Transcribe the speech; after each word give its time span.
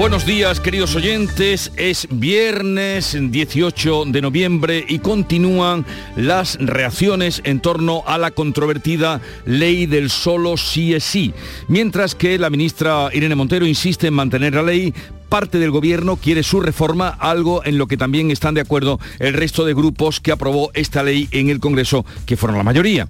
Buenos 0.00 0.24
días 0.24 0.60
queridos 0.60 0.96
oyentes, 0.96 1.72
es 1.76 2.08
viernes 2.10 3.14
18 3.20 4.06
de 4.06 4.22
noviembre 4.22 4.82
y 4.88 5.00
continúan 5.00 5.84
las 6.16 6.56
reacciones 6.58 7.42
en 7.44 7.60
torno 7.60 8.02
a 8.06 8.16
la 8.16 8.30
controvertida 8.30 9.20
ley 9.44 9.84
del 9.84 10.08
solo 10.08 10.56
sí 10.56 10.94
es 10.94 11.04
sí, 11.04 11.34
mientras 11.68 12.14
que 12.14 12.38
la 12.38 12.48
ministra 12.48 13.10
Irene 13.12 13.34
Montero 13.34 13.66
insiste 13.66 14.06
en 14.06 14.14
mantener 14.14 14.54
la 14.54 14.62
ley 14.62 14.94
parte 15.30 15.58
del 15.58 15.70
gobierno 15.70 16.16
quiere 16.16 16.42
su 16.42 16.60
reforma, 16.60 17.08
algo 17.08 17.64
en 17.64 17.78
lo 17.78 17.86
que 17.86 17.96
también 17.96 18.30
están 18.30 18.52
de 18.52 18.60
acuerdo 18.60 19.00
el 19.20 19.32
resto 19.32 19.64
de 19.64 19.72
grupos 19.72 20.20
que 20.20 20.32
aprobó 20.32 20.70
esta 20.74 21.02
ley 21.02 21.28
en 21.30 21.48
el 21.48 21.60
Congreso, 21.60 22.04
que 22.26 22.36
fueron 22.36 22.58
la 22.58 22.64
mayoría. 22.64 23.06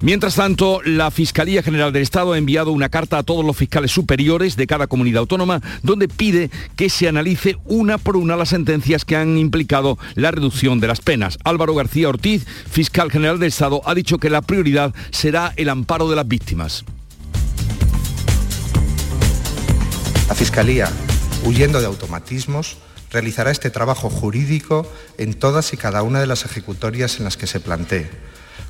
Mientras 0.00 0.36
tanto, 0.36 0.80
la 0.82 1.10
Fiscalía 1.10 1.62
General 1.62 1.92
del 1.92 2.02
Estado 2.02 2.32
ha 2.32 2.38
enviado 2.38 2.72
una 2.72 2.88
carta 2.88 3.18
a 3.18 3.22
todos 3.24 3.44
los 3.44 3.56
fiscales 3.56 3.90
superiores 3.90 4.56
de 4.56 4.66
cada 4.66 4.86
comunidad 4.86 5.20
autónoma 5.20 5.60
donde 5.82 6.08
pide 6.08 6.50
que 6.76 6.88
se 6.88 7.08
analice 7.08 7.56
una 7.64 7.98
por 7.98 8.16
una 8.16 8.36
las 8.36 8.50
sentencias 8.50 9.04
que 9.04 9.16
han 9.16 9.36
implicado 9.36 9.98
la 10.14 10.30
reducción 10.30 10.80
de 10.80 10.86
las 10.86 11.00
penas. 11.00 11.38
Álvaro 11.44 11.74
García 11.74 12.08
Ortiz, 12.08 12.46
fiscal 12.70 13.10
general 13.10 13.38
del 13.40 13.48
Estado, 13.48 13.82
ha 13.84 13.94
dicho 13.94 14.18
que 14.18 14.30
la 14.30 14.42
prioridad 14.42 14.94
será 15.10 15.52
el 15.56 15.68
amparo 15.68 16.08
de 16.08 16.16
las 16.16 16.28
víctimas. 16.28 16.84
La 20.28 20.34
Fiscalía 20.34 20.88
huyendo 21.44 21.80
de 21.80 21.86
automatismos, 21.86 22.78
realizará 23.10 23.50
este 23.50 23.70
trabajo 23.70 24.10
jurídico 24.10 24.90
en 25.18 25.34
todas 25.34 25.72
y 25.72 25.76
cada 25.76 26.02
una 26.02 26.20
de 26.20 26.26
las 26.26 26.44
ejecutorias 26.44 27.18
en 27.18 27.24
las 27.24 27.36
que 27.36 27.46
se 27.46 27.60
plantee, 27.60 28.10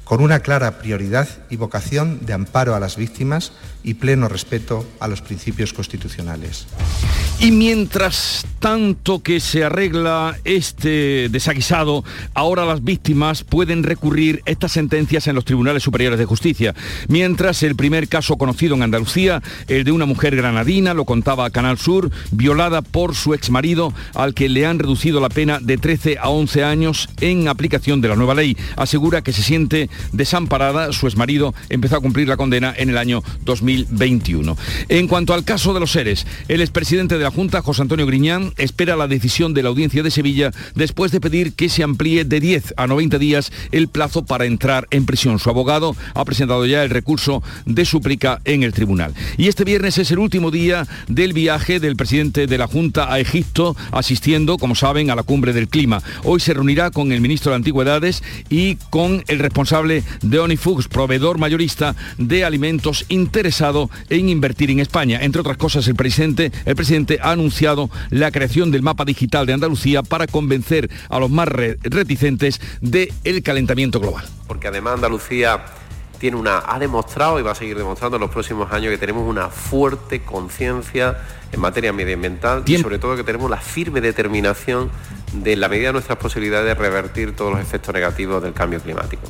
con 0.05 0.21
una 0.23 0.41
clara 0.41 0.79
prioridad 0.79 1.29
y 1.51 1.57
vocación 1.57 2.25
de 2.25 2.35
amparo 2.35 2.75
a 2.75 2.81
las 2.81 2.97
víctimas 2.97 3.53
y 3.83 3.95
pleno 3.95 4.29
respeto 4.29 4.87
a 5.01 5.09
los 5.09 5.21
principios 5.21 5.73
constitucionales. 5.73 6.67
Y 7.41 7.51
mientras 7.51 8.47
tanto 8.61 9.23
que 9.23 9.41
se 9.41 9.65
arregla 9.65 10.37
este 10.45 11.29
desaguisado, 11.29 12.05
ahora 12.33 12.65
las 12.65 12.83
víctimas 12.83 13.45
pueden 13.45 13.83
recurrir 13.83 14.41
estas 14.47 14.73
sentencias 14.73 15.27
en 15.27 15.35
los 15.35 15.45
tribunales 15.45 15.83
superiores 15.83 16.19
de 16.19 16.25
justicia. 16.25 16.75
Mientras 17.09 17.63
el 17.63 17.77
primer 17.77 18.09
caso 18.09 18.39
conocido 18.39 18.75
en 18.75 18.83
Andalucía, 18.83 19.43
el 19.69 19.85
de 19.85 19.93
una 19.93 20.07
mujer 20.07 20.37
granadina, 20.37 20.95
lo 20.95 21.05
contaba 21.05 21.51
Canal 21.51 21.77
Sur, 21.77 22.11
violada 22.31 22.81
por 22.81 23.15
su 23.15 23.35
exmarido, 23.35 23.93
al 24.15 24.33
que 24.33 24.49
le 24.49 24.65
han 24.65 24.79
reducido 24.79 25.21
la 25.21 25.29
pena 25.29 25.59
de 25.61 25.77
13 25.77 26.19
a 26.19 26.29
11 26.29 26.65
años 26.65 27.09
en 27.21 27.49
aplicación 27.49 28.01
de 28.01 28.09
la 28.09 28.17
nueva 28.17 28.35
ley. 28.35 28.57
Asegura 28.77 29.23
que 29.23 29.33
se 29.33 29.43
siente 29.43 29.91
desamparada. 30.13 30.93
Su 30.93 31.07
exmarido 31.07 31.55
empezó 31.69 31.97
a 31.97 32.01
cumplir 32.01 32.29
la 32.29 32.37
condena 32.37 32.75
en 32.77 32.91
el 32.91 32.99
año 32.99 33.23
2021. 33.45 34.57
En 34.89 35.09
cuanto 35.09 35.35
al 35.35 35.45
caso 35.45 35.75
de 35.75 35.81
los 35.81 35.93
seres, 35.93 36.27
el 36.49 36.61
expresidente 36.61 37.19
de 37.19 37.25
la 37.25 37.31
Junta, 37.31 37.63
José 37.63 37.83
Antonio 37.83 38.07
Griñán, 38.07 38.53
espera 38.57 38.97
la 38.97 39.09
decisión 39.09 39.55
de 39.55 39.63
la 39.63 39.69
Audiencia 39.69 40.03
de 40.03 40.11
Sevilla 40.11 40.51
después 40.75 41.13
de 41.13 41.21
pedir 41.21 41.55
que 41.55 41.69
se 41.69 41.83
amplíe 41.83 42.25
de 42.25 42.41
10 42.41 42.75
a 42.77 42.87
90 42.87 43.19
días 43.19 43.53
el 43.73 43.89
plazo 43.89 44.25
para 44.25 44.45
entrar 44.45 44.87
en 44.91 45.07
prisión. 45.07 45.39
Su 45.39 45.51
abogado 45.51 45.97
ha 46.15 46.25
presentado 46.25 46.67
ya 46.67 46.83
el 46.83 46.91
recurso 46.91 47.43
de 47.67 47.85
súplica 47.85 48.41
en 48.45 48.63
el 48.63 48.73
tribunal. 48.73 49.15
Y 49.37 49.49
este 49.49 49.65
viernes 49.65 49.99
es 49.99 50.11
el 50.11 50.19
último 50.19 50.51
día 50.51 50.87
del 51.09 51.33
viaje 51.33 51.81
del 51.81 51.97
presidente 51.97 52.47
de 52.47 52.59
la 52.59 52.67
Junta 52.67 53.13
a 53.13 53.21
Egipto, 53.21 53.77
asistiendo, 53.93 54.59
como 54.59 54.75
saben, 54.75 55.11
a 55.11 55.17
la 55.17 55.23
cumbre 55.23 55.53
del 55.53 55.69
clima. 55.69 56.03
Hoy 56.23 56.41
se 56.41 56.55
reunirá 56.55 56.91
con 56.91 57.13
el 57.13 57.21
ministro 57.21 57.51
de 57.51 57.57
Antigüedades 57.57 58.23
y 58.49 58.77
con 58.91 59.25
el 59.29 59.39
responsable 59.39 59.84
de 59.85 60.39
Onifux, 60.39 60.89
proveedor 60.89 61.39
mayorista 61.39 61.95
de 62.19 62.45
alimentos 62.45 63.05
interesado 63.09 63.91
en 64.09 64.29
invertir 64.29 64.71
en 64.71 64.81
España. 64.81 65.21
Entre 65.23 65.41
otras 65.41 65.57
cosas, 65.57 65.87
el 65.89 65.95
presidente, 65.95 66.53
el 66.65 66.77
presidente 66.77 67.19
ha 67.23 67.33
anunciado 67.33 67.91
la 68.11 68.31
creación 68.31 68.71
del 68.71 68.83
mapa 68.83 69.05
digital 69.05 69.47
de 69.47 69.53
Andalucía 69.53 70.03
para 70.03 70.27
convencer 70.27 70.91
a 71.09 71.19
los 71.19 71.31
más 71.31 71.49
reticentes 71.49 72.61
del 72.81 73.13
el 73.25 73.43
calentamiento 73.43 74.01
global. 74.01 74.25
Porque 74.47 74.69
además 74.69 74.95
Andalucía 74.95 75.65
tiene 76.19 76.37
una, 76.37 76.63
ha 76.67 76.79
demostrado 76.79 77.39
y 77.39 77.43
va 77.43 77.53
a 77.53 77.55
seguir 77.55 77.77
demostrando 77.77 78.17
en 78.17 78.23
los 78.23 78.31
próximos 78.31 78.73
años 78.73 78.91
que 78.91 78.99
tenemos 78.99 79.29
una 79.29 79.49
fuerte 79.51 80.23
conciencia 80.23 81.19
en 81.53 81.61
materia 81.61 81.93
medioambiental 81.93 82.63
y 82.67 82.79
sobre 82.79 82.99
todo 82.99 83.17
que 83.17 83.25
tenemos 83.25 83.51
la 83.51 83.59
firme 83.59 84.01
determinación 84.01 84.91
de 85.43 85.57
la 85.57 85.69
medida 85.69 85.89
de 85.89 85.95
nuestras 85.95 86.19
posibilidades 86.19 86.67
de 86.67 86.75
revertir 86.75 87.35
todos 87.35 87.53
los 87.53 87.61
efectos 87.61 87.95
negativos 87.95 88.43
del 88.43 88.53
cambio 88.53 88.81
climático. 88.81 89.23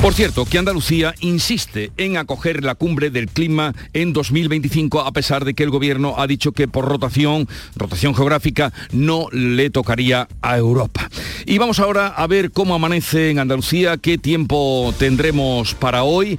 Por 0.00 0.14
cierto, 0.14 0.46
que 0.46 0.56
Andalucía 0.56 1.14
insiste 1.20 1.92
en 1.98 2.16
acoger 2.16 2.64
la 2.64 2.74
cumbre 2.74 3.10
del 3.10 3.28
clima 3.28 3.74
en 3.92 4.14
2025 4.14 5.00
a 5.00 5.12
pesar 5.12 5.44
de 5.44 5.52
que 5.52 5.62
el 5.62 5.68
gobierno 5.68 6.14
ha 6.16 6.26
dicho 6.26 6.52
que 6.52 6.68
por 6.68 6.86
rotación, 6.86 7.46
rotación 7.76 8.14
geográfica, 8.14 8.72
no 8.92 9.26
le 9.30 9.68
tocaría 9.68 10.26
a 10.40 10.56
Europa. 10.56 11.10
Y 11.44 11.58
vamos 11.58 11.80
ahora 11.80 12.08
a 12.08 12.26
ver 12.26 12.50
cómo 12.50 12.74
amanece 12.74 13.30
en 13.30 13.40
Andalucía, 13.40 13.98
qué 13.98 14.16
tiempo 14.16 14.94
tendremos 14.98 15.74
para 15.74 16.02
hoy. 16.02 16.38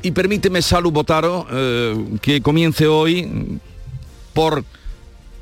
Y 0.00 0.12
permíteme, 0.12 0.62
Salud 0.62 0.92
Botaro, 0.92 1.46
eh, 1.50 2.18
que 2.22 2.40
comience 2.40 2.86
hoy 2.86 3.58
por 4.32 4.64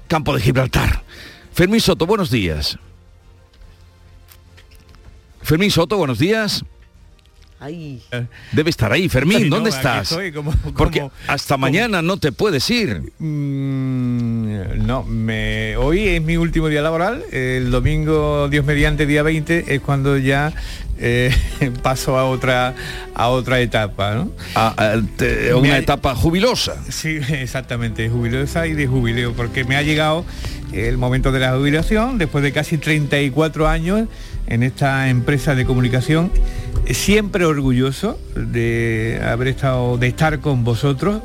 Campo 0.09 0.35
de 0.35 0.43
Gibraltar. 0.43 1.04
Fermín 1.55 1.81
Soto, 1.81 2.05
buenos 2.05 2.31
días. 2.31 2.77
Fermín 5.41 5.71
Soto, 5.71 5.97
buenos 5.97 6.19
días. 6.19 6.65
Debe 8.53 8.71
estar 8.71 8.93
ahí, 8.93 9.09
Fermín, 9.09 9.49
¿dónde 9.49 9.71
estás? 9.71 10.17
Porque 10.77 11.09
hasta 11.27 11.57
mañana 11.57 12.03
no 12.03 12.19
te 12.19 12.33
puedes 12.33 12.69
ir. 12.71 13.13
Mm, 13.19 14.87
no, 14.87 15.03
me, 15.05 15.77
hoy 15.77 16.09
es 16.09 16.23
mi 16.23 16.37
último 16.37 16.69
día 16.69 16.83
laboral, 16.83 17.25
el 17.33 17.71
domingo, 17.71 18.49
Dios 18.49 18.65
mediante, 18.65 19.07
día 19.07 19.23
20, 19.23 19.75
es 19.75 19.81
cuando 19.81 20.19
ya 20.19 20.53
eh, 20.99 21.35
paso 21.83 22.19
a 22.19 22.25
otra 22.27 22.75
a 23.15 23.29
otra 23.29 23.61
etapa, 23.61 24.15
¿no? 24.15 24.31
A, 24.55 24.95
una 25.57 25.79
etapa 25.79 26.15
jubilosa. 26.15 26.77
Sí, 26.91 27.19
exactamente, 27.31 28.09
jubilosa 28.09 28.67
y 28.67 28.75
de 28.75 28.87
jubileo, 28.87 29.33
porque 29.33 29.65
me 29.65 29.77
ha 29.77 29.83
llegado 29.83 30.25
el 30.73 30.99
momento 30.99 31.33
de 31.33 31.41
la 31.41 31.57
jubilación 31.57 32.19
después 32.19 32.43
de 32.45 32.53
casi 32.53 32.79
34 32.79 33.69
años 33.69 34.09
en 34.47 34.63
esta 34.63 35.09
empresa 35.09 35.55
de 35.55 35.65
comunicación 35.65 36.31
siempre 36.91 37.45
orgulloso 37.45 38.19
de 38.35 39.21
haber 39.25 39.49
estado, 39.49 39.97
de 39.99 40.09
estar 40.09 40.41
con 40.41 40.65
vosotros 40.65 41.23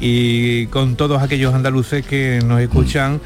y 0.00 0.66
con 0.66 0.96
todos 0.96 1.22
aquellos 1.22 1.54
andaluces 1.54 2.04
que 2.04 2.40
nos 2.44 2.60
escuchan 2.60 3.20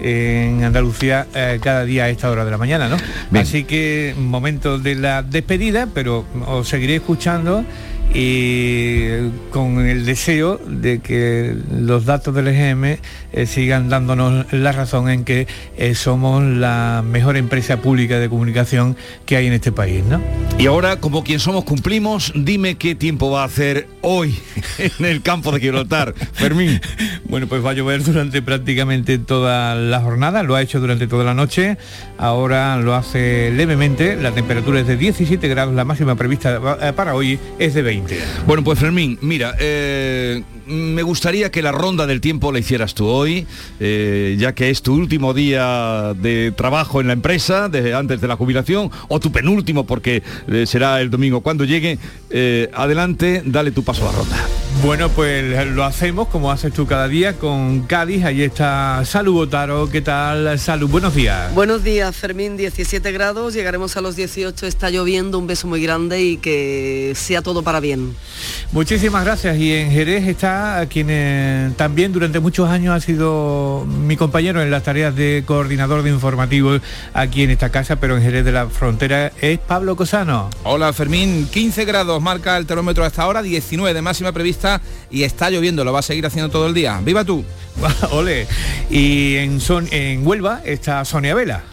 en 0.00 0.64
Andalucía 0.64 1.26
eh, 1.34 1.58
cada 1.62 1.84
día 1.84 2.04
a 2.04 2.08
esta 2.10 2.30
hora 2.30 2.44
de 2.44 2.50
la 2.50 2.58
mañana, 2.58 2.88
¿no? 2.88 2.96
Así 3.38 3.64
que 3.64 4.14
momento 4.18 4.78
de 4.78 4.94
la 4.96 5.22
despedida, 5.22 5.88
pero 5.92 6.24
os 6.46 6.68
seguiré 6.68 6.96
escuchando 6.96 7.64
y 8.12 9.30
con 9.50 9.86
el 9.86 10.04
deseo 10.04 10.58
de 10.58 11.00
que 11.00 11.56
los 11.70 12.04
datos 12.04 12.34
del 12.34 12.48
EGM 12.48 12.98
eh, 13.32 13.46
sigan 13.46 13.88
dándonos 13.88 14.52
la 14.52 14.72
razón 14.72 15.08
en 15.08 15.24
que 15.24 15.46
eh, 15.76 15.94
somos 15.94 16.42
la 16.42 17.02
mejor 17.04 17.36
empresa 17.36 17.78
pública 17.78 18.18
de 18.18 18.28
comunicación 18.28 18.96
que 19.26 19.36
hay 19.36 19.46
en 19.46 19.52
este 19.52 19.72
país. 19.72 20.04
¿no? 20.04 20.20
Y 20.58 20.66
ahora, 20.66 21.00
como 21.00 21.24
quien 21.24 21.40
somos 21.40 21.64
cumplimos, 21.64 22.32
dime 22.36 22.76
qué 22.76 22.94
tiempo 22.94 23.30
va 23.30 23.42
a 23.42 23.46
hacer 23.46 23.88
hoy 24.02 24.38
en 24.78 25.04
el 25.06 25.22
campo 25.22 25.50
de 25.50 25.60
Gibraltar. 25.60 26.14
Fermín. 26.32 26.80
bueno, 27.24 27.48
pues 27.48 27.64
va 27.64 27.70
a 27.70 27.74
llover 27.74 28.04
durante 28.04 28.42
prácticamente 28.42 29.18
toda 29.18 29.74
la 29.74 30.00
jornada, 30.00 30.42
lo 30.42 30.54
ha 30.54 30.62
hecho 30.62 30.78
durante 30.80 31.06
toda 31.06 31.24
la 31.24 31.34
noche, 31.34 31.78
ahora 32.18 32.76
lo 32.76 32.94
hace 32.94 33.50
levemente, 33.50 34.16
la 34.16 34.32
temperatura 34.32 34.80
es 34.80 34.86
de 34.86 34.96
17 34.96 35.48
grados, 35.48 35.74
la 35.74 35.84
máxima 35.84 36.14
prevista 36.14 36.78
eh, 36.80 36.92
para 36.92 37.14
hoy 37.14 37.38
es 37.58 37.74
de 37.74 37.82
20. 37.82 37.93
Bueno, 38.46 38.64
pues 38.64 38.78
Fermín, 38.78 39.18
mira, 39.20 39.54
eh, 39.58 40.42
me 40.66 41.02
gustaría 41.02 41.50
que 41.50 41.62
la 41.62 41.72
ronda 41.72 42.06
del 42.06 42.20
tiempo 42.20 42.52
la 42.52 42.58
hicieras 42.58 42.94
tú 42.94 43.06
hoy, 43.06 43.46
eh, 43.80 44.36
ya 44.38 44.54
que 44.54 44.70
es 44.70 44.82
tu 44.82 44.94
último 44.94 45.34
día 45.34 46.14
de 46.14 46.52
trabajo 46.52 47.00
en 47.00 47.08
la 47.08 47.12
empresa, 47.12 47.68
desde 47.68 47.94
antes 47.94 48.20
de 48.20 48.28
la 48.28 48.36
jubilación, 48.36 48.90
o 49.08 49.20
tu 49.20 49.32
penúltimo, 49.32 49.86
porque 49.86 50.22
eh, 50.48 50.66
será 50.66 51.00
el 51.00 51.10
domingo 51.10 51.40
cuando 51.40 51.64
llegue. 51.64 51.98
adelante, 52.72 53.42
dale 53.44 53.70
tu 53.70 53.84
paso 53.84 54.08
a 54.08 54.12
la 54.12 54.18
ronda. 54.18 54.36
Bueno, 54.84 55.08
pues 55.08 55.66
lo 55.68 55.82
hacemos 55.82 56.28
como 56.28 56.52
haces 56.52 56.70
tú 56.70 56.86
cada 56.86 57.08
día 57.08 57.38
con 57.38 57.84
Cádiz. 57.86 58.22
Ahí 58.22 58.42
está 58.42 59.02
Salud 59.06 59.32
Botaro. 59.32 59.88
¿Qué 59.88 60.02
tal, 60.02 60.58
Salud? 60.58 60.90
Buenos 60.90 61.14
días. 61.14 61.54
Buenos 61.54 61.82
días, 61.82 62.14
Fermín. 62.14 62.58
17 62.58 63.10
grados, 63.10 63.54
llegaremos 63.54 63.96
a 63.96 64.02
los 64.02 64.14
18. 64.14 64.66
Está 64.66 64.90
lloviendo, 64.90 65.38
un 65.38 65.46
beso 65.46 65.68
muy 65.68 65.82
grande 65.82 66.20
y 66.22 66.36
que 66.36 67.14
sea 67.16 67.40
todo 67.40 67.62
para 67.62 67.80
bien. 67.80 68.14
Muchísimas 68.72 69.24
gracias. 69.24 69.56
Y 69.56 69.72
en 69.72 69.90
Jerez 69.90 70.28
está 70.28 70.86
quien 70.90 71.06
eh, 71.08 71.70
también 71.76 72.12
durante 72.12 72.38
muchos 72.38 72.68
años 72.68 72.94
ha 72.94 73.00
sido 73.00 73.86
mi 73.86 74.18
compañero 74.18 74.60
en 74.60 74.70
las 74.70 74.82
tareas 74.82 75.16
de 75.16 75.44
coordinador 75.46 76.02
de 76.02 76.10
informativos 76.10 76.82
aquí 77.14 77.42
en 77.42 77.50
esta 77.50 77.70
casa, 77.70 77.96
pero 77.96 78.18
en 78.18 78.22
Jerez 78.22 78.44
de 78.44 78.52
la 78.52 78.66
Frontera 78.66 79.32
es 79.40 79.58
Pablo 79.60 79.96
Cosano. 79.96 80.50
Hola, 80.62 80.92
Fermín. 80.92 81.48
15 81.50 81.86
grados 81.86 82.20
marca 82.20 82.58
el 82.58 82.66
termómetro 82.66 83.02
hasta 83.02 83.22
ahora, 83.22 83.40
19 83.40 83.94
de 83.94 84.02
máxima 84.02 84.30
prevista 84.32 84.73
y 85.10 85.22
está 85.22 85.50
lloviendo, 85.50 85.84
lo 85.84 85.92
va 85.92 86.00
a 86.00 86.02
seguir 86.02 86.26
haciendo 86.26 86.50
todo 86.50 86.66
el 86.66 86.74
día. 86.74 87.00
¡Viva 87.04 87.24
tú! 87.24 87.44
Ole. 88.10 88.46
Y 88.90 89.36
en, 89.36 89.60
son, 89.60 89.88
en 89.90 90.26
Huelva 90.26 90.62
está 90.64 91.04
Sonia 91.04 91.34
Vela. 91.34 91.64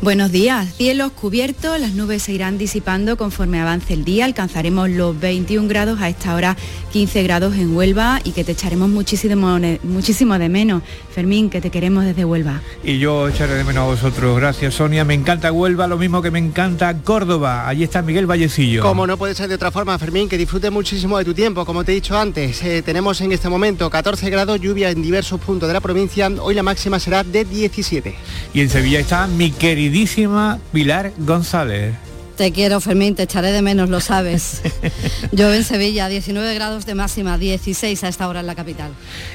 Buenos 0.00 0.30
días, 0.30 0.74
cielos 0.76 1.10
cubiertos, 1.10 1.80
las 1.80 1.92
nubes 1.92 2.22
se 2.22 2.32
irán 2.32 2.56
disipando 2.56 3.16
conforme 3.16 3.60
avance 3.60 3.94
el 3.94 4.04
día, 4.04 4.26
alcanzaremos 4.26 4.88
los 4.90 5.18
21 5.18 5.66
grados, 5.66 6.00
a 6.00 6.08
esta 6.08 6.36
hora 6.36 6.56
15 6.92 7.24
grados 7.24 7.56
en 7.56 7.74
Huelva 7.74 8.20
y 8.22 8.30
que 8.30 8.44
te 8.44 8.52
echaremos 8.52 8.88
muchísimo, 8.88 9.58
muchísimo 9.82 10.38
de 10.38 10.48
menos. 10.48 10.84
Fermín, 11.18 11.50
que 11.50 11.60
te 11.60 11.70
queremos 11.70 12.04
desde 12.04 12.24
Huelva. 12.24 12.60
Y 12.84 13.00
yo 13.00 13.28
echaré 13.28 13.54
de 13.54 13.64
menos 13.64 13.82
a 13.82 13.86
vosotros, 13.86 14.38
gracias 14.38 14.74
Sonia, 14.74 15.04
me 15.04 15.14
encanta 15.14 15.50
Huelva, 15.50 15.88
lo 15.88 15.98
mismo 15.98 16.22
que 16.22 16.30
me 16.30 16.38
encanta 16.38 16.96
Córdoba, 17.02 17.68
allí 17.68 17.82
está 17.82 18.02
Miguel 18.02 18.30
Vallecillo. 18.30 18.84
Como 18.84 19.04
no 19.04 19.16
puede 19.16 19.34
ser 19.34 19.48
de 19.48 19.56
otra 19.56 19.72
forma, 19.72 19.98
Fermín, 19.98 20.28
que 20.28 20.38
disfrute 20.38 20.70
muchísimo 20.70 21.18
de 21.18 21.24
tu 21.24 21.34
tiempo, 21.34 21.66
como 21.66 21.82
te 21.82 21.90
he 21.90 21.96
dicho 21.96 22.16
antes, 22.16 22.62
eh, 22.62 22.82
tenemos 22.82 23.20
en 23.20 23.32
este 23.32 23.48
momento 23.48 23.90
14 23.90 24.30
grados, 24.30 24.60
lluvia 24.60 24.90
en 24.90 25.02
diversos 25.02 25.40
puntos 25.40 25.66
de 25.66 25.72
la 25.72 25.80
provincia, 25.80 26.30
hoy 26.40 26.54
la 26.54 26.62
máxima 26.62 27.00
será 27.00 27.24
de 27.24 27.44
17. 27.44 28.14
Y 28.54 28.60
en 28.60 28.70
Sevilla 28.70 29.00
está 29.00 29.26
mi 29.26 29.50
queridísima 29.50 30.60
Pilar 30.72 31.12
González. 31.18 32.07
Te 32.38 32.52
quiero, 32.52 32.80
Fermín, 32.80 33.16
te 33.16 33.24
echaré 33.24 33.50
de 33.50 33.62
menos, 33.62 33.88
lo 33.88 34.00
sabes. 34.00 34.62
Yo 35.32 35.52
en 35.52 35.64
Sevilla, 35.64 36.08
19 36.08 36.54
grados 36.54 36.86
de 36.86 36.94
máxima, 36.94 37.36
16 37.36 38.04
a 38.04 38.08
esta 38.08 38.28
hora 38.28 38.38
en 38.38 38.46
la 38.46 38.54
capital. 38.54 38.92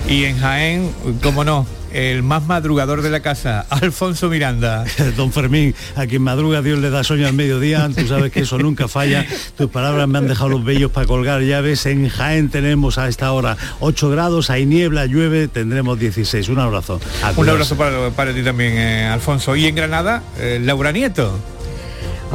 Y 0.08 0.24
en 0.24 0.40
Jaén, 0.40 0.90
cómo 1.22 1.44
no, 1.44 1.68
el 1.92 2.24
más 2.24 2.48
madrugador 2.48 3.02
de 3.02 3.10
la 3.10 3.20
casa, 3.20 3.66
Alfonso 3.70 4.30
Miranda. 4.30 4.86
Don 5.18 5.34
Fermín, 5.34 5.76
a 5.98 6.08
quien 6.08 6.22
madruga 6.22 6.62
Dios 6.62 6.80
le 6.80 6.90
da 6.92 7.04
sueño 7.04 7.28
al 7.28 7.34
mediodía, 7.34 7.90
tú 7.94 8.08
sabes 8.08 8.32
que 8.32 8.40
eso 8.40 8.58
nunca 8.58 8.88
falla. 8.88 9.26
Tus 9.58 9.70
palabras 9.70 10.08
me 10.08 10.20
han 10.20 10.30
dejado 10.30 10.52
los 10.52 10.64
bellos 10.64 10.90
para 10.90 11.06
colgar 11.06 11.42
llaves. 11.42 11.86
En 11.86 12.08
Jaén 12.08 12.50
tenemos 12.50 12.98
a 12.98 13.10
esta 13.10 13.34
hora 13.34 13.58
8 13.82 14.12
grados, 14.12 14.50
hay 14.50 14.66
niebla, 14.66 15.08
llueve, 15.08 15.50
tendremos 15.50 16.00
16. 16.00 16.48
Un 16.48 16.60
abrazo. 16.60 17.02
Un 17.36 17.50
abrazo 17.50 17.76
para, 17.76 18.34
ti 18.34 18.44
también, 18.44 18.78
eh, 18.78 19.08
Alfonso. 19.08 19.58
Y 19.58 19.66
en 19.66 19.76
Granada, 19.76 20.24
eh, 20.40 20.62
Laura 20.64 20.94
Nieto. 20.94 21.38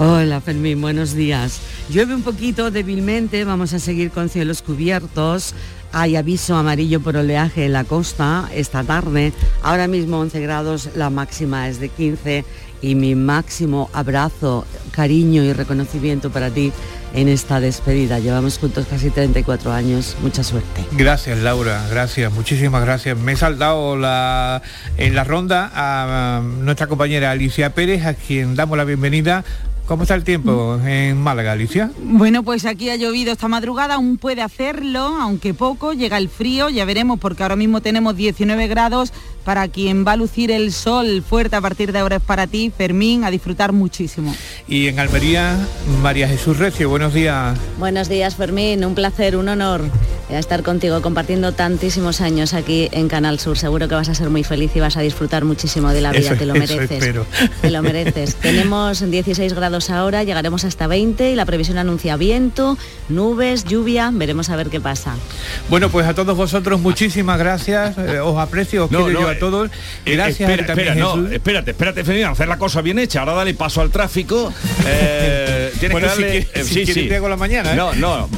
Hola 0.01 0.41
Fermín, 0.41 0.81
buenos 0.81 1.13
días. 1.13 1.61
Llueve 1.91 2.15
un 2.15 2.23
poquito 2.23 2.71
débilmente, 2.71 3.43
vamos 3.43 3.75
a 3.75 3.81
seguir 3.81 4.13
con 4.13 4.29
cielos 4.29 4.63
cubiertos. 4.63 5.57
Hay 5.91 6.15
aviso 6.15 6.55
amarillo 6.55 7.01
por 7.01 7.17
oleaje 7.17 7.65
en 7.65 7.73
la 7.73 7.83
costa 7.83 8.49
esta 8.55 8.85
tarde. 8.85 9.33
Ahora 9.61 9.89
mismo 9.89 10.21
11 10.21 10.41
grados, 10.41 10.91
la 10.95 11.11
máxima 11.11 11.67
es 11.67 11.81
de 11.81 11.89
15 11.89 12.45
y 12.81 12.95
mi 12.95 13.17
máximo 13.17 13.91
abrazo, 13.93 14.65
cariño 14.93 15.43
y 15.43 15.53
reconocimiento 15.53 16.31
para 16.31 16.51
ti 16.51 16.73
en 17.13 17.27
esta 17.27 17.59
despedida. 17.59 18.21
Llevamos 18.21 18.59
juntos 18.59 18.87
casi 18.89 19.11
34 19.11 19.73
años. 19.73 20.17
Mucha 20.23 20.45
suerte. 20.45 20.85
Gracias, 20.93 21.39
Laura. 21.39 21.85
Gracias. 21.91 22.33
Muchísimas 22.33 22.85
gracias. 22.85 23.19
Me 23.19 23.33
he 23.33 23.37
saltado 23.37 23.97
la, 23.97 24.63
en 24.97 25.17
la 25.17 25.25
ronda 25.25 25.73
a 25.75 26.41
nuestra 26.41 26.87
compañera 26.87 27.33
Alicia 27.33 27.75
Pérez, 27.75 28.05
a 28.05 28.15
quien 28.15 28.55
damos 28.55 28.79
la 28.79 28.85
bienvenida 28.85 29.45
¿Cómo 29.89 30.03
está 30.03 30.15
el 30.17 30.23
tiempo 30.23 30.79
en 30.85 31.17
Málaga, 31.17 31.53
Alicia? 31.53 31.91
Bueno, 32.03 32.43
pues 32.43 32.67
aquí 32.67 32.91
ha 32.91 32.97
llovido 32.97 33.33
esta 33.33 33.49
madrugada, 33.49 33.95
aún 33.95 34.19
puede 34.19 34.43
hacerlo, 34.43 35.01
aunque 35.01 35.55
poco, 35.55 35.95
llega 35.95 36.19
el 36.19 36.29
frío, 36.29 36.69
ya 36.69 36.85
veremos 36.85 37.19
porque 37.19 37.43
ahora 37.43 37.57
mismo 37.57 37.81
tenemos 37.81 38.15
19 38.15 38.67
grados, 38.69 39.15
para 39.47 39.67
quien 39.69 40.07
va 40.07 40.13
a 40.13 40.17
lucir 40.17 40.51
el 40.51 40.75
sol 40.75 41.25
fuerte 41.27 41.57
a 41.57 41.63
partir 41.63 41.93
de 41.93 42.01
ahora 42.01 42.17
es 42.17 42.23
para 42.23 42.47
ti, 42.47 42.71
Fermín, 42.77 43.25
a 43.25 43.31
disfrutar 43.31 43.73
muchísimo. 43.73 44.35
Y 44.69 44.89
en 44.89 44.99
Almería, 44.99 45.57
María 46.03 46.29
Jesús 46.29 46.59
Recio, 46.59 46.91
buenos 46.91 47.15
días. 47.15 47.59
Buenos 47.79 48.11
días, 48.11 48.37
Fermín, 48.37 48.85
un 48.85 48.95
placer, 48.95 49.39
un 49.39 49.49
honor 49.49 49.81
estar 50.37 50.63
contigo 50.63 51.01
compartiendo 51.01 51.53
tantísimos 51.53 52.21
años 52.21 52.53
aquí 52.53 52.89
en 52.93 53.09
Canal 53.09 53.39
Sur. 53.39 53.57
Seguro 53.57 53.89
que 53.89 53.95
vas 53.95 54.09
a 54.09 54.15
ser 54.15 54.29
muy 54.29 54.45
feliz 54.45 54.71
y 54.75 54.81
vas 54.81 54.97
a 54.97 55.01
disfrutar 55.01 55.45
muchísimo 55.45 55.91
de 55.91 56.01
la 56.03 56.13
vida, 56.13 56.37
te 56.37 56.45
lo 56.45 56.55
mereces. 56.55 56.89
Te 57.63 57.71
lo 57.71 57.83
mereces. 57.83 58.35
Tenemos 58.43 59.09
16 59.09 59.55
grados 59.55 59.78
ahora, 59.91 60.25
llegaremos 60.25 60.65
hasta 60.65 60.87
20 60.87 61.31
y 61.31 61.35
la 61.35 61.47
previsión 61.47 61.79
anuncia 61.79 62.17
viento, 62.17 62.77
nubes, 63.09 63.65
lluvia, 63.65 64.11
veremos 64.13 64.51
a 64.51 64.57
ver 64.57 64.69
qué 64.69 64.81
pasa. 64.81 65.15
Bueno, 65.69 65.89
pues 65.89 66.07
a 66.07 66.15
todos 66.15 66.37
vosotros 66.37 66.81
muchísimas 66.81 67.39
gracias, 67.39 67.97
eh, 67.99 68.21
os 68.21 68.37
aprecio, 68.39 68.85
os 68.85 68.91
quiero 68.91 69.11
yo 69.11 69.29
a 69.29 69.39
todos. 69.39 69.71
Eh, 70.05 70.15
Gracias. 70.15 70.51
Espera, 70.51 70.73
espera, 70.73 70.95
no, 70.95 71.27
espérate, 71.29 71.71
espérate, 71.71 72.05
Fermín, 72.05 72.25
hacer 72.25 72.49
la 72.49 72.59
cosa 72.59 72.83
bien 72.83 72.99
hecha. 72.99 73.21
Ahora 73.21 73.35
dale 73.35 73.55
paso 73.55 73.81
al 73.81 73.91
tráfico. 73.91 74.53
Eh, 74.91 75.71
tienes 75.79 75.99
que 75.99 76.07
darle. 76.07 76.49
Si, 76.65 76.81
eh, 76.81 76.87
sí, 76.87 77.09
la 77.09 77.37
mañana. 77.37 77.75
No, 77.75 77.93
no. 77.95 78.29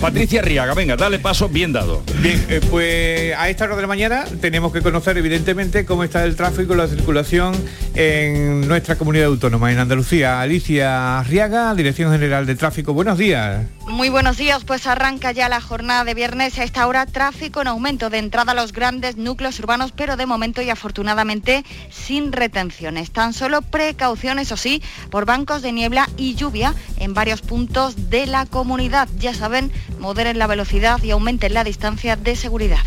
Patricia 0.00 0.42
Riaga, 0.42 0.74
venga, 0.74 0.96
dale 0.96 1.18
paso 1.18 1.48
bien 1.48 1.72
dado. 1.72 2.02
Bien, 2.20 2.44
pues 2.70 3.34
a 3.34 3.48
esta 3.48 3.64
hora 3.64 3.76
de 3.76 3.82
la 3.82 3.88
mañana 3.88 4.24
tenemos 4.40 4.70
que 4.70 4.82
conocer 4.82 5.16
evidentemente 5.16 5.86
cómo 5.86 6.04
está 6.04 6.24
el 6.24 6.36
tráfico 6.36 6.74
la 6.74 6.86
circulación 6.86 7.54
en 7.94 8.68
nuestra 8.68 8.96
comunidad 8.96 9.26
autónoma, 9.26 9.72
en 9.72 9.78
Andalucía. 9.78 10.42
Alicia 10.42 10.83
Riaga, 10.84 11.74
Dirección 11.74 12.12
General 12.12 12.46
de 12.46 12.54
Tráfico. 12.56 12.92
Buenos 12.92 13.18
días. 13.18 13.66
Muy 13.86 14.08
buenos 14.08 14.36
días, 14.36 14.64
pues 14.64 14.86
arranca 14.86 15.32
ya 15.32 15.48
la 15.48 15.60
jornada 15.60 16.04
de 16.04 16.14
viernes. 16.14 16.58
A 16.58 16.64
esta 16.64 16.86
hora 16.86 17.06
tráfico 17.06 17.60
en 17.60 17.68
aumento 17.68 18.10
de 18.10 18.18
entrada 18.18 18.52
a 18.52 18.54
los 18.54 18.72
grandes 18.72 19.16
núcleos 19.16 19.58
urbanos, 19.60 19.92
pero 19.92 20.16
de 20.16 20.26
momento 20.26 20.62
y 20.62 20.70
afortunadamente 20.70 21.64
sin 21.90 22.32
retenciones. 22.32 23.10
Tan 23.10 23.32
solo 23.32 23.62
precauciones, 23.62 24.52
o 24.52 24.56
sí, 24.56 24.82
por 25.10 25.24
bancos 25.24 25.62
de 25.62 25.72
niebla 25.72 26.08
y 26.16 26.34
lluvia 26.34 26.74
en 26.98 27.14
varios 27.14 27.42
puntos 27.42 28.10
de 28.10 28.26
la 28.26 28.46
comunidad. 28.46 29.08
Ya 29.18 29.34
saben, 29.34 29.72
moderen 29.98 30.38
la 30.38 30.46
velocidad 30.46 31.02
y 31.02 31.10
aumenten 31.10 31.54
la 31.54 31.64
distancia 31.64 32.16
de 32.16 32.36
seguridad. 32.36 32.84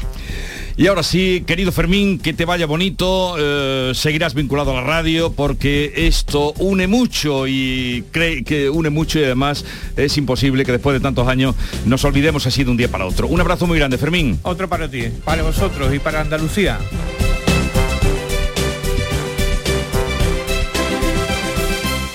Y 0.79 0.85
ahora 0.85 1.01
sí, 1.01 1.43
querido 1.47 1.71
Fermín, 1.71 2.19
que 2.19 2.33
te 2.33 2.45
vaya 2.45 2.67
bonito, 2.67 3.35
eh, 3.39 3.93
seguirás 3.95 4.35
vinculado 4.35 4.71
a 4.71 4.75
la 4.75 4.81
radio 4.81 5.33
porque 5.33 5.91
esto 5.95 6.53
une 6.59 6.85
mucho 6.85 7.47
y 7.47 8.03
cree 8.11 8.43
que 8.43 8.69
une 8.69 8.91
mucho 8.91 9.19
y 9.19 9.23
además 9.23 9.65
es 9.95 10.15
imposible 10.19 10.65
que 10.65 10.71
después 10.71 10.93
de 10.93 10.99
tantos 10.99 11.27
años 11.27 11.55
nos 11.85 12.05
olvidemos 12.05 12.45
así 12.45 12.63
de 12.63 12.69
un 12.69 12.77
día 12.77 12.89
para 12.89 13.07
otro. 13.07 13.25
Un 13.25 13.41
abrazo 13.41 13.65
muy 13.65 13.79
grande, 13.79 13.97
Fermín. 13.97 14.39
Otro 14.43 14.69
para 14.69 14.87
ti, 14.87 15.05
para 15.25 15.41
vosotros 15.41 15.91
y 15.95 15.97
para 15.97 16.21
Andalucía. 16.21 16.77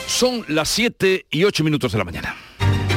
Son 0.06 0.44
las 0.46 0.68
7 0.68 1.26
y 1.32 1.42
8 1.42 1.64
minutos 1.64 1.90
de 1.90 1.98
la 1.98 2.04
mañana. 2.04 2.36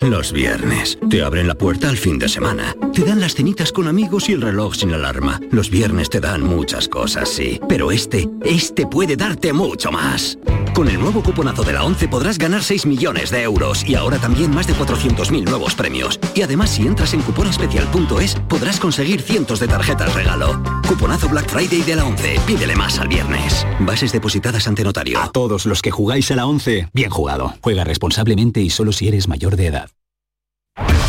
Los 0.00 0.32
viernes. 0.32 0.96
Te 1.10 1.24
abren 1.24 1.48
la 1.48 1.56
puerta 1.56 1.88
al 1.88 1.96
fin 1.96 2.20
de 2.20 2.28
semana. 2.28 2.72
Te 2.94 3.02
dan 3.02 3.20
las 3.20 3.34
cenitas 3.34 3.72
con 3.72 3.88
amigos 3.88 4.28
y 4.28 4.32
el 4.32 4.42
reloj 4.42 4.76
sin 4.76 4.94
alarma. 4.94 5.40
Los 5.50 5.70
viernes 5.70 6.08
te 6.08 6.20
dan 6.20 6.40
muchas 6.40 6.86
cosas, 6.86 7.28
sí. 7.28 7.60
Pero 7.68 7.90
este, 7.90 8.28
este 8.44 8.86
puede 8.86 9.16
darte 9.16 9.52
mucho 9.52 9.90
más. 9.90 10.38
Con 10.72 10.86
el 10.86 11.00
nuevo 11.00 11.20
cuponazo 11.20 11.64
de 11.64 11.72
la 11.72 11.82
11 11.82 12.06
podrás 12.06 12.38
ganar 12.38 12.62
6 12.62 12.86
millones 12.86 13.30
de 13.30 13.42
euros 13.42 13.84
y 13.84 13.96
ahora 13.96 14.18
también 14.18 14.54
más 14.54 14.68
de 14.68 14.74
400.000 14.74 15.44
nuevos 15.46 15.74
premios. 15.74 16.20
Y 16.32 16.42
además 16.42 16.70
si 16.70 16.86
entras 16.86 17.12
en 17.12 17.22
cuponespecial.es 17.22 18.36
podrás 18.48 18.78
conseguir 18.78 19.20
cientos 19.20 19.58
de 19.58 19.66
tarjetas 19.66 20.14
regalo. 20.14 20.77
Cuponazo 20.88 21.28
Black 21.28 21.50
Friday 21.50 21.82
de 21.82 21.96
la 21.96 22.06
11. 22.06 22.40
Pídele 22.46 22.74
más 22.74 22.98
al 22.98 23.08
viernes. 23.08 23.66
Bases 23.80 24.10
depositadas 24.10 24.66
ante 24.66 24.82
notario. 24.82 25.20
A 25.20 25.30
todos 25.30 25.66
los 25.66 25.82
que 25.82 25.90
jugáis 25.90 26.30
a 26.30 26.36
la 26.36 26.46
11, 26.46 26.88
bien 26.94 27.10
jugado. 27.10 27.54
Juega 27.60 27.84
responsablemente 27.84 28.62
y 28.62 28.70
solo 28.70 28.92
si 28.92 29.06
eres 29.06 29.28
mayor 29.28 29.56
de 29.56 29.66
edad. 29.66 29.90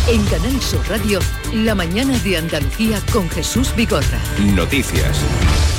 En 0.09 0.25
Canal 0.25 0.59
Sur 0.59 0.81
Radio, 0.89 1.19
la 1.53 1.75
mañana 1.75 2.17
de 2.19 2.37
Andalucía 2.37 2.99
con 3.13 3.29
Jesús 3.29 3.73
Bigorra. 3.75 4.19
Noticias. 4.53 5.23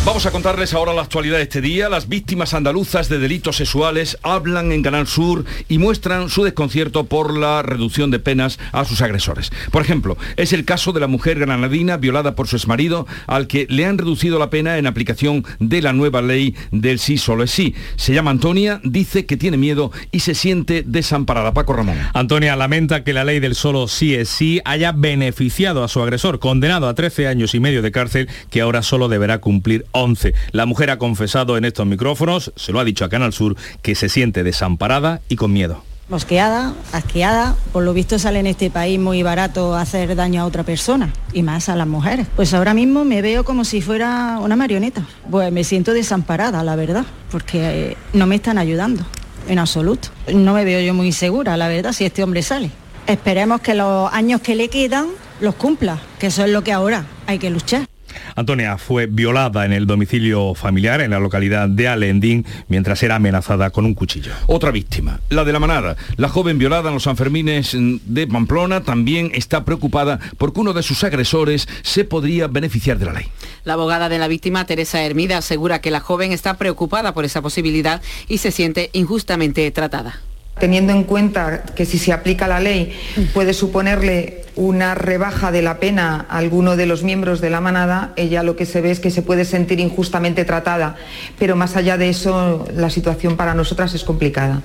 Vamos 0.07 0.25
a 0.25 0.30
contarles 0.30 0.73
ahora 0.73 0.95
la 0.95 1.02
actualidad 1.02 1.37
de 1.37 1.42
este 1.42 1.61
día. 1.61 1.90
Las 1.90 2.09
víctimas 2.09 2.54
andaluzas 2.54 3.11
de 3.11 3.19
delitos 3.19 3.57
sexuales 3.57 4.16
hablan 4.23 4.73
en 4.73 4.83
Canal 4.83 5.07
Sur 5.07 5.45
y 5.69 5.76
muestran 5.76 6.30
su 6.30 6.42
desconcierto 6.42 7.04
por 7.04 7.37
la 7.37 7.61
reducción 7.61 8.11
de 8.11 8.19
penas 8.19 8.59
a 8.73 8.87
sus 8.87 9.02
agresores. 9.02 9.52
Por 9.71 9.83
ejemplo, 9.83 10.16
es 10.38 10.54
el 10.54 10.64
caso 10.64 10.92
de 10.92 11.00
la 11.00 11.07
mujer 11.07 11.38
granadina 11.38 11.99
violada 11.99 12.35
por 12.35 12.49
su 12.49 12.57
exmarido, 12.57 13.07
al 13.26 13.47
que 13.47 13.66
le 13.69 13.85
han 13.85 13.99
reducido 13.99 14.38
la 14.38 14.49
pena 14.49 14.78
en 14.78 14.87
aplicación 14.87 15.45
de 15.59 15.83
la 15.83 15.92
nueva 15.92 16.23
ley 16.23 16.57
del 16.71 16.99
sí 16.99 17.19
solo 17.19 17.45
es 17.45 17.50
sí. 17.50 17.75
Se 17.97 18.14
llama 18.14 18.30
Antonia, 18.30 18.80
dice 18.83 19.26
que 19.26 19.37
tiene 19.37 19.59
miedo 19.59 19.92
y 20.12 20.21
se 20.21 20.35
siente 20.35 20.83
desamparada. 20.85 21.52
Paco 21.52 21.75
Ramón. 21.75 21.99
Antonia 22.14 22.57
lamenta 22.57 23.04
que 23.04 23.12
la 23.12 23.25
ley 23.25 23.38
del 23.38 23.54
solo 23.54 23.87
sí 23.87 24.14
es 24.14 24.30
sí 24.30 24.62
haya 24.64 24.92
beneficiado 24.92 25.85
a 25.85 25.88
su 25.88 26.00
agresor, 26.00 26.38
condenado 26.38 26.88
a 26.88 26.95
13 26.95 27.26
años 27.26 27.54
y 27.54 27.61
medio 27.61 27.83
de 27.83 27.92
cárcel, 27.92 28.30
que 28.49 28.62
ahora 28.62 28.83
solo 28.83 29.09
deberá 29.09 29.42
cumplir 29.42 29.85
11. 29.92 30.35
La 30.52 30.66
mujer 30.66 30.90
ha 30.90 30.99
confesado 30.99 31.56
en 31.56 31.64
estos 31.64 31.87
micrófonos, 31.87 32.52
se 32.56 32.73
lo 32.73 32.80
ha 32.80 32.85
dicho 32.85 33.04
a 33.04 33.09
Canal 33.09 33.32
Sur, 33.32 33.56
que 33.82 33.94
se 33.94 34.09
siente 34.09 34.42
desamparada 34.42 35.20
y 35.28 35.37
con 35.37 35.52
miedo. 35.52 35.82
Mosqueada, 36.11 36.75
asqueada, 36.92 37.54
por 37.73 37.85
lo 37.85 37.92
visto 37.92 38.18
sale 38.18 38.40
en 38.40 38.49
este 38.49 38.68
país 38.68 38.99
muy 38.99 39.23
barato 39.23 39.76
hacer 39.76 40.16
daño 40.16 40.42
a 40.42 40.44
otra 40.44 40.64
persona 40.64 41.12
y 41.32 41.44
más 41.44 41.68
a 41.68 41.76
las 41.76 41.87
mujeres. 41.87 42.26
Pues 42.35 42.52
ahora 42.52 42.75
mismo 42.75 43.04
me 43.04 43.23
veo 43.23 43.44
como 43.44 43.64
si 43.64 43.80
fuera 43.80 44.38
una 44.40 44.56
marioneta. 44.56 45.06
Pues 45.30 45.52
me 45.52 45.62
siento 45.62 45.92
desamparada, 45.92 46.64
la 46.64 46.75
verdad, 46.75 47.04
porque 47.30 47.90
eh, 47.92 47.97
no 48.12 48.26
me 48.26 48.35
están 48.35 48.59
ayudando 48.59 49.04
en 49.49 49.61
absoluto. 49.61 50.09
No 50.35 50.52
me 50.52 50.64
veo 50.64 50.80
yo 50.80 50.94
muy 50.94 51.12
segura, 51.12 51.56
la 51.56 51.68
verdad, 51.68 51.92
si 51.92 52.04
este 52.04 52.25
hombre 52.25 52.42
sale. 52.42 52.73
Esperemos 53.06 53.61
que 53.61 53.75
los 53.75 54.12
años 54.12 54.40
que 54.40 54.56
le 54.56 54.68
quedan 54.68 55.06
los 55.40 55.54
cumpla, 55.54 55.99
que 56.18 56.26
eso 56.26 56.44
es 56.44 56.50
lo 56.50 56.64
que 56.64 56.73
ahora 56.73 57.06
hay 57.28 57.38
que 57.38 57.50
luchar. 57.50 57.89
Antonia 58.36 58.78
fue 58.78 59.06
violada 59.06 59.64
en 59.64 59.72
el 59.72 59.86
domicilio 59.86 60.54
familiar 60.54 61.00
en 61.00 61.10
la 61.10 61.20
localidad 61.20 61.68
de 61.68 61.88
Alendín 61.88 62.46
mientras 62.68 63.02
era 63.02 63.16
amenazada 63.16 63.70
con 63.70 63.84
un 63.84 63.94
cuchillo. 63.94 64.32
Otra 64.46 64.70
víctima, 64.70 65.20
la 65.28 65.44
de 65.44 65.52
la 65.52 65.58
manada. 65.58 65.96
La 66.16 66.28
joven 66.28 66.58
violada 66.58 66.88
en 66.88 66.94
los 66.94 67.04
Sanfermines 67.04 67.76
de 67.76 68.26
Pamplona 68.26 68.82
también 68.82 69.30
está 69.34 69.64
preocupada 69.64 70.18
porque 70.38 70.60
uno 70.60 70.72
de 70.72 70.82
sus 70.82 71.04
agresores 71.04 71.68
se 71.82 72.04
podría 72.04 72.48
beneficiar 72.48 72.98
de 72.98 73.06
la 73.06 73.12
ley. 73.12 73.26
La 73.64 73.74
abogada 73.74 74.08
de 74.08 74.18
la 74.18 74.28
víctima, 74.28 74.66
Teresa 74.66 75.02
Hermida, 75.02 75.38
asegura 75.38 75.80
que 75.80 75.90
la 75.90 76.00
joven 76.00 76.32
está 76.32 76.56
preocupada 76.56 77.14
por 77.14 77.24
esa 77.24 77.42
posibilidad 77.42 78.00
y 78.28 78.38
se 78.38 78.50
siente 78.50 78.90
injustamente 78.92 79.70
tratada 79.70 80.20
teniendo 80.59 80.92
en 80.92 81.04
cuenta 81.04 81.62
que 81.75 81.87
si 81.87 81.99
se 81.99 82.12
aplica 82.12 82.47
la 82.47 82.61
ley 82.61 82.92
puede 83.33 83.54
suponerle 83.54 84.45
una 84.57 84.95
rebaja 84.95 85.52
de 85.52 85.62
la 85.62 85.78
pena 85.78 86.26
a 86.28 86.38
alguno 86.38 86.76
de 86.76 86.87
los 86.87 87.02
miembros 87.02 87.40
de 87.40 87.50
la 87.50 87.61
manada, 87.61 88.12
ella 88.16 88.42
lo 88.42 88.57
que 88.57 88.66
se 88.66 88.80
ve 88.80 88.90
es 88.90 89.00
que 89.00 89.11
se 89.11 89.23
puede 89.23 89.45
sentir 89.45 89.80
injustamente 89.80 90.45
tratada, 90.45 90.97
pero 91.38 91.57
más 91.57 91.76
allá 91.76 91.97
de 91.97 92.11
eso 92.11 92.66
la 92.75 92.90
situación 92.90 93.37
para 93.37 93.54
nosotras 93.54 93.95
es 93.95 94.04
complicada. 94.04 94.62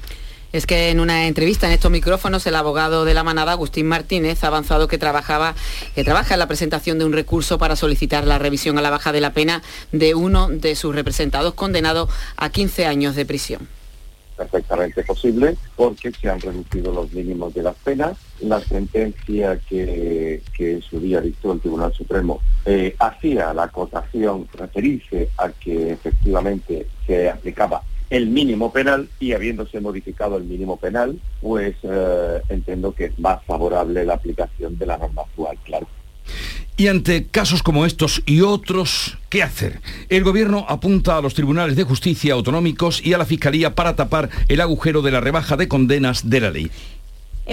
Es 0.52 0.66
que 0.66 0.90
en 0.90 1.02
una 1.02 1.28
entrevista 1.28 1.68
en 1.68 1.74
estos 1.74 1.92
micrófonos 1.92 2.46
el 2.48 2.56
abogado 2.56 3.04
de 3.04 3.14
la 3.14 3.24
manada, 3.24 3.52
Agustín 3.52 3.88
Martínez, 3.88 4.44
ha 4.44 4.48
avanzado 4.48 4.88
que, 4.88 4.98
trabajaba, 4.98 5.54
que 5.96 6.04
trabaja 6.06 6.36
en 6.36 6.40
la 6.40 6.48
presentación 6.48 6.98
de 6.98 7.04
un 7.04 7.12
recurso 7.12 7.58
para 7.58 7.76
solicitar 7.76 8.26
la 8.26 8.40
revisión 8.40 8.78
a 8.78 8.82
la 8.82 8.90
baja 8.90 9.12
de 9.12 9.22
la 9.22 9.34
pena 9.34 9.64
de 9.92 10.16
uno 10.16 10.48
de 10.50 10.76
sus 10.76 10.96
representados 10.96 11.56
condenado 11.56 12.08
a 12.38 12.50
15 12.50 12.86
años 12.86 13.16
de 13.16 13.26
prisión 13.26 13.68
perfectamente 14.36 15.04
posible 15.04 15.58
porque 15.76 16.12
se 16.12 16.30
han 16.30 16.40
reducido 16.40 16.92
los 16.94 17.12
mínimos 17.12 17.54
de 17.54 17.64
las 17.64 17.76
penas. 17.76 18.18
La 18.42 18.60
sentencia 18.60 19.60
que, 19.68 20.42
en 20.58 20.82
su 20.82 21.00
día 21.00 21.22
dictó 21.22 21.54
el 21.54 21.60
Tribunal 21.60 21.94
Supremo 21.94 22.42
eh, 22.66 22.96
hacía 23.00 23.54
la 23.54 23.64
acotación 23.64 24.48
referirse 24.54 25.30
a 25.38 25.50
que 25.50 25.92
efectivamente 25.92 26.88
se 27.06 27.30
aplicaba 27.30 27.82
el 28.10 28.28
mínimo 28.28 28.72
penal 28.72 29.10
y 29.20 29.34
habiéndose 29.34 29.80
modificado 29.82 30.38
el 30.38 30.44
mínimo 30.44 30.78
penal, 30.78 31.20
pues 31.42 31.76
eh, 31.84 32.42
entiendo 32.50 32.94
que 32.94 33.06
es 33.06 33.20
más 33.20 33.44
favorable 33.46 34.06
la 34.06 34.14
aplicación 34.14 34.78
de 34.78 34.86
la 34.86 34.98
norma 34.98 35.24
actual, 35.24 35.58
claro. 35.64 35.88
Y 36.78 36.88
ante 36.88 37.26
casos 37.26 37.64
como 37.64 37.86
estos 37.86 38.22
y 38.26 38.42
otros, 38.42 39.18
¿qué 39.30 39.44
hacer? 39.44 39.80
El 40.10 40.24
gobierno 40.24 40.66
apunta 40.68 41.18
a 41.18 41.22
los 41.22 41.34
tribunales 41.34 41.78
de 41.78 41.84
justicia 41.84 42.34
autonómicos 42.34 43.02
y 43.06 43.14
a 43.14 43.18
la 43.18 43.26
fiscalía 43.26 43.76
para 43.76 43.96
tapar 43.96 44.30
el 44.50 44.60
agujero 44.60 45.02
de 45.02 45.12
la 45.12 45.22
rebaja 45.22 45.56
de 45.56 45.70
condenas 45.70 46.30
de 46.30 46.40
la 46.42 46.52
ley. 46.52 46.72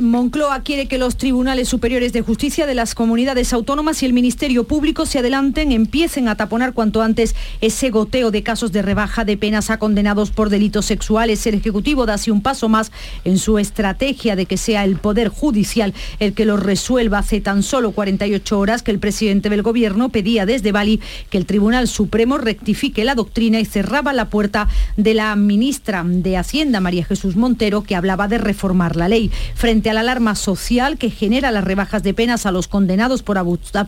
Moncloa 0.01 0.63
quiere 0.63 0.89
que 0.89 0.97
los 0.97 1.19
tribunales 1.19 1.69
superiores 1.69 2.15
de 2.15 2.23
justicia 2.23 2.65
de 2.65 2.75
las 2.75 2.95
comunidades 2.95 3.53
autónomas 3.53 4.03
y 4.03 4.07
el 4.07 4.15
Ministerio 4.15 4.65
Público 4.65 5.05
se 5.05 5.19
adelanten, 5.19 5.71
empiecen 5.71 6.29
a 6.29 6.35
taponar 6.35 6.73
cuanto 6.73 7.03
antes 7.03 7.35
ese 7.61 7.91
goteo 7.91 8.31
de 8.31 8.43
casos 8.43 8.73
de 8.73 8.81
rebaja 8.81 9.27
de 9.27 9.37
penas 9.37 9.69
a 9.69 9.79
condenados 9.79 10.31
por 10.31 10.49
delitos 10.49 10.87
sexuales. 10.87 11.47
El 11.47 11.57
Ejecutivo 11.57 12.07
da 12.07 12.15
así 12.15 12.31
un 12.31 12.41
paso 12.41 12.71
más 12.71 12.91
en 13.27 13.37
su 13.37 13.59
estrategia 13.59 14.35
de 14.35 14.47
que 14.47 14.57
sea 14.57 14.85
el 14.85 14.97
Poder 14.97 15.29
Judicial 15.29 15.93
el 16.21 16.33
que 16.33 16.47
lo 16.47 16.57
resuelva. 16.57 17.19
Hace 17.19 17.43
tan 17.43 17.63
solo 17.63 17.93
48 17.93 18.59
horas 18.59 18.83
que 18.83 18.93
el 18.93 18.99
presidente 18.99 19.51
del 19.51 19.61
Gobierno 19.61 20.09
pedía 20.09 20.47
desde 20.47 20.73
Bali 20.73 21.01
que 21.29 21.37
el 21.37 21.45
Tribunal 21.45 21.87
Supremo 21.87 22.39
rectifique 22.39 23.05
la 23.05 23.15
doctrina 23.15 23.61
y 23.61 23.67
cerraba 23.67 24.15
la 24.15 24.31
puerta 24.31 24.69
de 24.97 25.13
la 25.13 25.37
ministra 25.37 26.03
de 26.03 26.39
Hacienda, 26.39 26.81
María 26.81 27.05
Jesús 27.05 27.37
Montero, 27.37 27.83
que 27.83 27.95
hablaba 27.95 28.27
de 28.27 28.39
reformar 28.39 28.97
la 28.97 29.09
ley. 29.09 29.31
Frente 29.55 29.82
a 29.91 29.95
la 29.95 30.01
alarma 30.01 30.35
social 30.35 30.99
que 30.99 31.11
genera 31.11 31.51
las 31.51 31.65
rebajas 31.65 32.03
de 32.03 32.15
penas 32.15 32.47
a 32.47 32.53
los 32.53 32.69
condenados 32.69 33.23
por, 33.23 33.39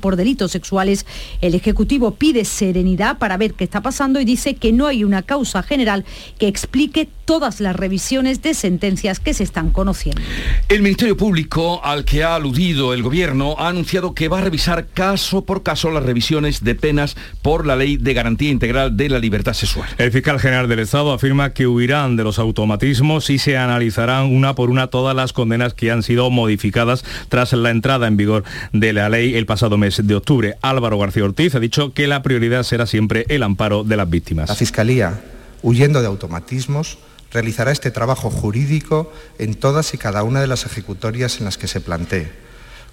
por 0.01 0.17
delitos 0.17 0.51
sexuales, 0.51 1.07
el 1.41 1.55
Ejecutivo 1.55 2.13
pide 2.13 2.45
serenidad 2.45 3.19
para 3.19 3.37
ver 3.37 3.55
qué 3.55 3.65
está 3.65 3.81
pasando 3.81 4.21
y 4.21 4.25
dice 4.25 4.55
que 4.55 4.73
no 4.73 4.87
hay 4.87 5.05
una 5.05 5.23
causa 5.23 5.63
general 5.63 6.05
que 6.39 6.49
explique 6.49 7.09
todas 7.25 7.61
las 7.61 7.76
revisiones 7.76 8.43
de 8.43 8.54
sentencias 8.54 9.21
que 9.21 9.35
se 9.35 9.45
están 9.45 9.71
conociendo. 9.71 10.21
El 10.69 10.83
Ministerio 10.83 11.16
Público, 11.16 11.81
al 11.85 12.04
que 12.04 12.23
ha 12.25 12.35
aludido 12.35 12.95
el 12.95 13.02
Gobierno, 13.02 13.57
ha 13.59 13.69
anunciado 13.69 14.14
que 14.14 14.28
va 14.28 14.38
a 14.38 14.43
revisar 14.43 14.87
caso 14.87 15.45
por 15.45 15.62
caso 15.62 15.90
las 15.90 16.02
revisiones 16.02 16.62
de 16.64 16.75
penas 16.75 17.16
por 17.43 17.66
la 17.66 17.76
Ley 17.76 17.97
de 17.97 18.14
Garantía 18.14 18.50
Integral 18.50 18.97
de 18.97 19.09
la 19.09 19.19
Libertad 19.19 19.52
Sexual. 19.52 19.88
El 19.99 20.12
fiscal 20.12 20.38
general 20.38 20.69
del 20.69 20.81
Estado 20.81 21.12
afirma 21.12 21.50
que 21.50 21.66
huirán 21.66 22.16
de 22.16 22.25
los 22.25 22.38
automatismos 22.38 23.31
y 23.31 23.38
se 23.38 23.57
analizarán 23.57 24.26
una 24.26 24.54
por 24.54 24.71
una 24.71 24.88
todas 24.88 25.14
las 25.14 25.33
condenas 25.33 25.75
que 25.75 25.90
han 25.90 26.02
sido 26.02 26.31
modificadas 26.31 27.04
tras 27.28 27.52
la 27.52 27.71
entrada 27.71 28.07
en 28.07 28.16
vigor 28.16 28.45
de 28.73 28.93
la 28.93 29.09
ley 29.09 29.35
el 29.35 29.47
pasado 29.47 29.78
mes 29.78 30.07
de 30.07 30.14
octubre. 30.14 30.57
Álvaro 30.62 30.99
García 30.99 31.25
Ortiz 31.25 31.54
ha 31.54 31.61
dicho 31.61 31.93
que 31.93 32.07
la 32.07 32.23
prioridad 32.23 32.62
será 32.62 32.87
siempre 32.87 33.26
el 33.28 33.43
amparo 33.43 33.85
de 33.85 33.97
las 33.97 34.09
víctimas. 34.09 34.49
La 34.49 34.54
Fiscalía, 34.54 35.21
huyendo 35.62 36.00
de 36.00 36.07
automatismos, 36.07 36.99
realizará 37.35 37.73
este 37.73 37.91
trabajo 37.91 38.31
jurídico 38.31 39.12
en 39.38 39.55
todas 39.57 39.93
y 39.93 39.99
cada 39.99 40.23
una 40.23 40.41
de 40.41 40.47
las 40.47 40.64
ejecutorias 40.64 41.38
en 41.38 41.45
las 41.45 41.59
que 41.59 41.67
se 41.67 41.81
plantee, 41.81 42.33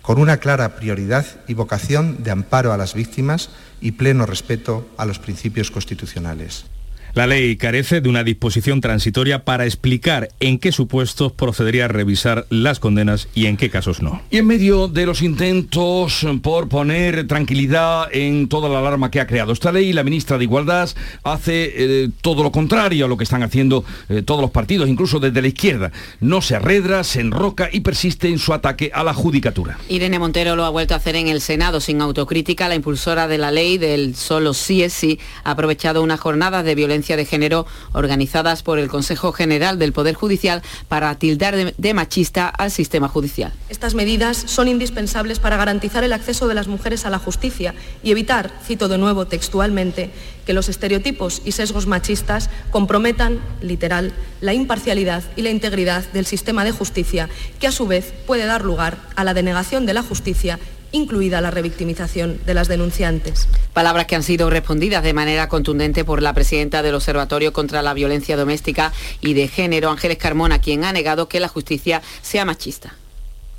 con 0.01 0.19
una 0.19 0.37
clara 0.37 0.75
prioridad 0.75 1.25
y 1.47 1.53
vocación 1.53 2.23
de 2.23 2.31
amparo 2.31 2.73
a 2.73 2.77
las 2.77 2.95
víctimas 2.95 3.51
y 3.79 3.93
pleno 3.93 4.25
respeto 4.25 4.89
a 4.97 5.05
los 5.05 5.19
principios 5.19 5.69
constitucionales. 5.69 6.65
La 7.13 7.27
ley 7.27 7.57
carece 7.57 7.99
de 7.99 8.07
una 8.07 8.23
disposición 8.23 8.79
transitoria 8.79 9.43
para 9.43 9.65
explicar 9.65 10.29
en 10.39 10.59
qué 10.59 10.71
supuestos 10.71 11.33
procedería 11.33 11.85
a 11.85 11.87
revisar 11.89 12.45
las 12.49 12.79
condenas 12.79 13.27
y 13.35 13.47
en 13.47 13.57
qué 13.57 13.69
casos 13.69 14.01
no. 14.01 14.21
Y 14.31 14.37
en 14.37 14.47
medio 14.47 14.87
de 14.87 15.05
los 15.05 15.21
intentos 15.21 16.25
por 16.41 16.69
poner 16.69 17.27
tranquilidad 17.27 18.07
en 18.13 18.47
toda 18.47 18.69
la 18.69 18.79
alarma 18.79 19.11
que 19.11 19.19
ha 19.19 19.27
creado 19.27 19.51
esta 19.51 19.73
ley, 19.73 19.91
la 19.91 20.03
ministra 20.03 20.37
de 20.37 20.45
Igualdad 20.45 20.89
hace 21.23 21.73
eh, 21.75 22.09
todo 22.21 22.43
lo 22.43 22.51
contrario 22.53 23.05
a 23.05 23.07
lo 23.09 23.17
que 23.17 23.25
están 23.25 23.43
haciendo 23.43 23.83
eh, 24.07 24.21
todos 24.21 24.39
los 24.39 24.51
partidos, 24.51 24.87
incluso 24.87 25.19
desde 25.19 25.41
la 25.41 25.49
izquierda. 25.49 25.91
No 26.21 26.41
se 26.41 26.55
arredra, 26.55 27.03
se 27.03 27.19
enroca 27.19 27.67
y 27.71 27.81
persiste 27.81 28.29
en 28.29 28.39
su 28.39 28.53
ataque 28.53 28.89
a 28.93 29.03
la 29.03 29.13
judicatura. 29.13 29.77
Irene 29.89 30.17
Montero 30.17 30.55
lo 30.55 30.63
ha 30.63 30.69
vuelto 30.69 30.93
a 30.93 30.97
hacer 30.97 31.17
en 31.17 31.27
el 31.27 31.41
Senado 31.41 31.81
sin 31.81 31.99
autocrítica. 32.01 32.69
La 32.69 32.75
impulsora 32.75 33.27
de 33.27 33.37
la 33.37 33.51
ley 33.51 33.77
del 33.77 34.15
solo 34.15 34.53
sí 34.53 34.81
es 34.81 34.93
sí 34.93 35.19
ha 35.43 35.51
aprovechado 35.51 36.03
una 36.03 36.15
jornada 36.15 36.63
de 36.63 36.73
violencia 36.73 37.00
de 37.01 37.25
género 37.25 37.65
organizadas 37.93 38.63
por 38.63 38.79
el 38.79 38.87
Consejo 38.87 39.31
General 39.31 39.79
del 39.79 39.93
Poder 39.93 40.15
Judicial 40.15 40.61
para 40.87 41.15
tildar 41.15 41.73
de, 41.75 41.93
machista 41.93 42.47
al 42.47 42.71
sistema 42.71 43.07
judicial. 43.07 43.51
Estas 43.69 43.95
medidas 43.95 44.37
son 44.37 44.67
indispensables 44.67 45.39
para 45.39 45.57
garantizar 45.57 46.03
el 46.03 46.13
acceso 46.13 46.47
de 46.47 46.55
las 46.55 46.67
mujeres 46.67 47.05
a 47.05 47.09
la 47.09 47.19
justicia 47.19 47.73
y 48.03 48.11
evitar, 48.11 48.51
cito 48.65 48.87
de 48.87 48.97
nuevo 48.97 49.25
textualmente, 49.25 50.11
que 50.45 50.53
los 50.53 50.69
estereotipos 50.69 51.41
y 51.43 51.51
sesgos 51.51 51.87
machistas 51.87 52.49
comprometan, 52.71 53.39
literal, 53.61 54.13
la 54.39 54.53
imparcialidad 54.53 55.23
y 55.35 55.41
la 55.41 55.49
integridad 55.49 56.03
del 56.13 56.25
sistema 56.25 56.63
de 56.63 56.71
justicia, 56.71 57.29
que 57.59 57.67
a 57.67 57.71
su 57.71 57.87
vez 57.87 58.13
puede 58.25 58.45
dar 58.45 58.63
lugar 58.63 58.97
a 59.15 59.23
la 59.23 59.33
denegación 59.33 59.85
de 59.85 59.93
la 59.93 60.03
justicia 60.03 60.59
incluida 60.91 61.41
la 61.41 61.51
revictimización 61.51 62.39
de 62.45 62.53
las 62.53 62.67
denunciantes. 62.67 63.47
Palabras 63.73 64.05
que 64.05 64.15
han 64.15 64.23
sido 64.23 64.49
respondidas 64.49 65.03
de 65.03 65.13
manera 65.13 65.47
contundente 65.47 66.05
por 66.05 66.21
la 66.21 66.33
presidenta 66.33 66.81
del 66.81 66.95
Observatorio 66.95 67.53
contra 67.53 67.81
la 67.81 67.93
Violencia 67.93 68.37
Doméstica 68.37 68.93
y 69.21 69.33
de 69.33 69.47
Género, 69.47 69.89
Ángeles 69.89 70.17
Carmona, 70.17 70.59
quien 70.59 70.83
ha 70.83 70.93
negado 70.93 71.27
que 71.27 71.39
la 71.39 71.47
justicia 71.47 72.01
sea 72.21 72.45
machista 72.45 72.95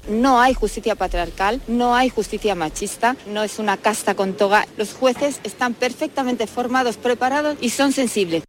No 0.08 0.40
hay 0.40 0.54
justicia 0.54 0.94
patriarcal, 0.94 1.60
no 1.68 1.94
hay 1.94 2.08
justicia 2.08 2.54
machista, 2.54 3.16
no 3.26 3.42
es 3.42 3.58
una 3.58 3.76
casta 3.76 4.14
con 4.14 4.34
toga. 4.34 4.66
Los 4.76 4.92
jueces 4.92 5.40
están 5.44 5.74
perfectamente 5.74 6.46
formados, 6.46 6.96
preparados 6.96 7.56
y 7.60 7.70
son 7.70 7.92
sensibles. 7.92 8.44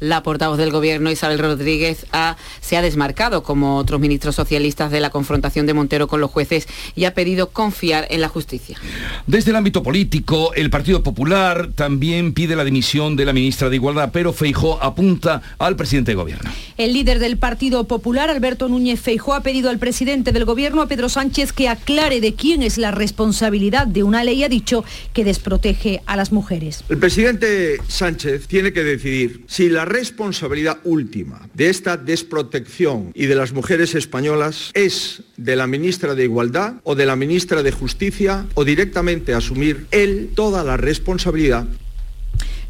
La 0.00 0.24
portavoz 0.24 0.58
del 0.58 0.72
Gobierno, 0.72 1.08
Isabel 1.12 1.38
Rodríguez, 1.38 2.04
se 2.60 2.76
ha 2.76 2.82
desmarcado, 2.82 3.44
como 3.44 3.76
otros 3.76 4.00
ministros 4.00 4.34
socialistas, 4.34 4.90
de 4.90 4.98
la 4.98 5.10
confrontación 5.10 5.66
de 5.66 5.72
Montero 5.72 6.08
con 6.08 6.20
los 6.20 6.32
jueces 6.32 6.66
y 6.96 7.04
ha 7.04 7.14
pedido 7.14 7.50
confiar 7.50 8.08
en 8.10 8.20
la 8.20 8.26
justicia. 8.26 8.76
Desde 9.28 9.52
el 9.52 9.56
ámbito 9.56 9.84
político, 9.84 10.52
el 10.54 10.68
Partido 10.68 11.04
Popular 11.04 11.70
también 11.76 12.34
pide 12.34 12.56
la 12.56 12.64
dimisión 12.64 13.14
de 13.14 13.24
la 13.24 13.32
ministra 13.32 13.70
de 13.70 13.76
Igualdad, 13.76 14.10
pero 14.12 14.32
Feijó 14.32 14.82
apunta 14.82 15.42
al 15.58 15.76
presidente 15.76 16.10
de 16.10 16.16
Gobierno. 16.16 16.50
El 16.76 16.92
líder 16.92 17.20
del 17.20 17.36
Partido 17.36 17.84
Popular, 17.84 18.30
Alberto 18.30 18.68
Núñez 18.68 19.00
Feijó, 19.00 19.32
ha 19.32 19.44
pedido 19.44 19.70
al 19.70 19.78
presidente 19.78 20.32
del 20.32 20.44
Gobierno, 20.44 20.82
a 20.82 20.88
Pedro 20.88 21.08
Sánchez, 21.08 21.52
que 21.52 21.68
aclare 21.68 22.20
de 22.20 22.34
quién 22.34 22.64
es 22.64 22.78
la 22.78 22.90
responsabilidad 22.90 23.86
de 23.86 24.02
una 24.02 24.24
ley, 24.24 24.42
ha 24.42 24.48
dicho, 24.48 24.84
que 25.12 25.22
desprotege 25.22 26.02
a 26.04 26.16
las 26.16 26.32
mujeres. 26.32 26.82
El 26.88 26.98
presidente 26.98 27.78
Sánchez 27.86 28.48
tiene 28.48 28.72
que 28.72 28.82
decidir 28.82 29.44
si 29.46 29.68
la 29.68 29.83
responsabilidad 29.84 30.78
última 30.84 31.48
de 31.54 31.68
esta 31.68 31.96
desprotección 31.96 33.12
y 33.14 33.26
de 33.26 33.34
las 33.34 33.52
mujeres 33.52 33.94
españolas 33.94 34.70
es 34.74 35.22
de 35.36 35.56
la 35.56 35.66
ministra 35.66 36.14
de 36.14 36.24
Igualdad 36.24 36.74
o 36.84 36.94
de 36.94 37.06
la 37.06 37.16
ministra 37.16 37.62
de 37.62 37.72
Justicia 37.72 38.46
o 38.54 38.64
directamente 38.64 39.34
asumir 39.34 39.86
él 39.90 40.30
toda 40.34 40.64
la 40.64 40.76
responsabilidad 40.76 41.66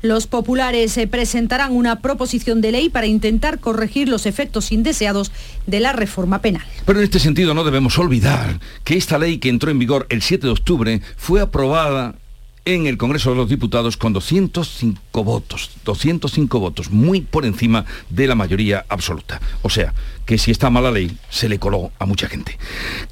los 0.04 0.26
populares 0.26 0.92
se 0.92 1.06
presentarán 1.06 1.72
una 1.72 2.00
proposición 2.00 2.60
de 2.60 2.72
ley 2.72 2.90
para 2.90 3.06
intentar 3.06 3.58
corregir 3.58 4.06
los 4.10 4.26
efectos 4.26 4.70
indeseados 4.70 5.32
de 5.66 5.80
la 5.80 5.94
reforma 5.94 6.42
penal. 6.42 6.66
Pero 6.84 6.98
en 6.98 7.06
este 7.06 7.18
sentido 7.18 7.54
no 7.54 7.64
debemos 7.64 7.98
olvidar 7.98 8.60
que 8.84 8.98
esta 8.98 9.18
ley 9.18 9.38
que 9.38 9.48
entró 9.48 9.70
en 9.70 9.78
vigor 9.78 10.06
el 10.10 10.20
7 10.20 10.46
de 10.46 10.52
octubre 10.52 11.00
fue 11.16 11.40
aprobada 11.40 12.16
en 12.64 12.86
el 12.86 12.96
Congreso 12.96 13.30
de 13.30 13.36
los 13.36 13.48
Diputados 13.48 13.96
con 13.96 14.12
205 14.12 15.24
votos, 15.24 15.70
205 15.84 16.60
votos, 16.60 16.90
muy 16.90 17.20
por 17.20 17.44
encima 17.44 17.84
de 18.10 18.26
la 18.26 18.34
mayoría 18.34 18.84
absoluta. 18.88 19.40
O 19.62 19.70
sea, 19.70 19.92
que 20.24 20.38
si 20.38 20.50
está 20.50 20.70
mala 20.70 20.90
ley, 20.90 21.16
se 21.28 21.48
le 21.48 21.58
coló 21.58 21.92
a 21.98 22.06
mucha 22.06 22.28
gente. 22.28 22.58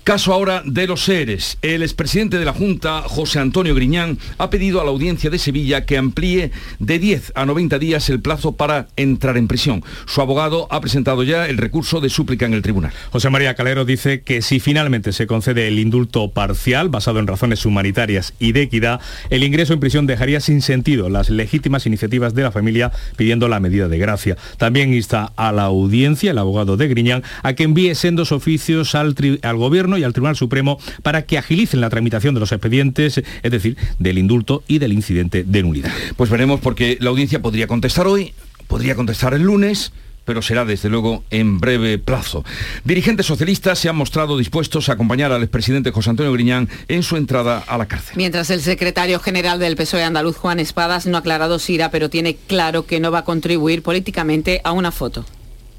Caso 0.04 0.32
ahora 0.32 0.62
de 0.64 0.86
los 0.86 1.04
seres. 1.04 1.58
El 1.62 1.82
expresidente 1.82 2.38
de 2.38 2.44
la 2.44 2.52
Junta, 2.52 3.02
José 3.02 3.38
Antonio 3.38 3.74
Griñán, 3.74 4.18
ha 4.38 4.50
pedido 4.50 4.80
a 4.80 4.84
la 4.84 4.90
audiencia 4.90 5.30
de 5.30 5.38
Sevilla 5.38 5.84
que 5.84 5.98
amplíe 5.98 6.50
de 6.78 6.98
10 6.98 7.32
a 7.34 7.44
90 7.44 7.78
días 7.78 8.08
el 8.08 8.20
plazo 8.20 8.52
para 8.52 8.88
entrar 8.96 9.36
en 9.36 9.48
prisión. 9.48 9.84
Su 10.06 10.20
abogado 10.20 10.66
ha 10.70 10.80
presentado 10.80 11.22
ya 11.22 11.46
el 11.46 11.58
recurso 11.58 12.00
de 12.00 12.08
súplica 12.08 12.46
en 12.46 12.54
el 12.54 12.62
tribunal. 12.62 12.92
José 13.10 13.30
María 13.30 13.54
Calero 13.54 13.84
dice 13.84 14.22
que 14.22 14.42
si 14.42 14.60
finalmente 14.60 15.12
se 15.12 15.26
concede 15.26 15.68
el 15.68 15.78
indulto 15.78 16.30
parcial, 16.30 16.88
basado 16.88 17.18
en 17.18 17.26
razones 17.26 17.66
humanitarias 17.66 18.34
y 18.38 18.52
de 18.52 18.62
equidad, 18.62 19.00
el 19.30 19.41
ingreso 19.44 19.72
en 19.72 19.80
prisión 19.80 20.06
dejaría 20.06 20.40
sin 20.40 20.62
sentido 20.62 21.08
las 21.08 21.30
legítimas 21.30 21.86
iniciativas 21.86 22.34
de 22.34 22.42
la 22.42 22.52
familia 22.52 22.92
pidiendo 23.16 23.48
la 23.48 23.60
medida 23.60 23.88
de 23.88 23.98
gracia. 23.98 24.36
También 24.58 24.92
insta 24.94 25.32
a 25.36 25.52
la 25.52 25.64
audiencia, 25.64 26.30
el 26.30 26.38
abogado 26.38 26.76
de 26.76 26.88
Griñán, 26.88 27.22
a 27.42 27.54
que 27.54 27.64
envíe 27.64 27.94
sendos 27.94 28.32
oficios 28.32 28.94
al, 28.94 29.14
al 29.42 29.56
Gobierno 29.56 29.98
y 29.98 30.04
al 30.04 30.12
Tribunal 30.12 30.36
Supremo 30.36 30.78
para 31.02 31.22
que 31.22 31.38
agilicen 31.38 31.80
la 31.80 31.90
tramitación 31.90 32.34
de 32.34 32.40
los 32.40 32.52
expedientes, 32.52 33.22
es 33.42 33.50
decir, 33.50 33.76
del 33.98 34.18
indulto 34.18 34.62
y 34.66 34.78
del 34.78 34.92
incidente 34.92 35.44
de 35.44 35.62
nulidad. 35.62 35.92
Pues 36.16 36.30
veremos 36.30 36.60
porque 36.60 36.96
la 37.00 37.10
audiencia 37.10 37.40
podría 37.42 37.66
contestar 37.66 38.06
hoy, 38.06 38.32
podría 38.66 38.94
contestar 38.94 39.34
el 39.34 39.42
lunes 39.42 39.92
pero 40.24 40.42
será 40.42 40.64
desde 40.64 40.88
luego 40.88 41.24
en 41.30 41.58
breve 41.58 41.98
plazo. 41.98 42.44
Dirigentes 42.84 43.26
socialistas 43.26 43.78
se 43.78 43.88
han 43.88 43.96
mostrado 43.96 44.38
dispuestos 44.38 44.88
a 44.88 44.92
acompañar 44.92 45.32
al 45.32 45.42
expresidente 45.42 45.90
José 45.90 46.10
Antonio 46.10 46.32
Griñán 46.32 46.68
en 46.88 47.02
su 47.02 47.16
entrada 47.16 47.58
a 47.66 47.78
la 47.78 47.86
cárcel. 47.86 48.14
Mientras 48.16 48.50
el 48.50 48.60
secretario 48.60 49.18
general 49.20 49.58
del 49.58 49.76
PSOE 49.76 50.04
andaluz, 50.04 50.36
Juan 50.36 50.60
Espadas, 50.60 51.06
no 51.06 51.16
ha 51.16 51.20
aclarado 51.20 51.58
si 51.58 51.74
irá, 51.74 51.90
pero 51.90 52.10
tiene 52.10 52.36
claro 52.36 52.86
que 52.86 53.00
no 53.00 53.10
va 53.10 53.20
a 53.20 53.24
contribuir 53.24 53.82
políticamente 53.82 54.60
a 54.64 54.72
una 54.72 54.92
foto. 54.92 55.24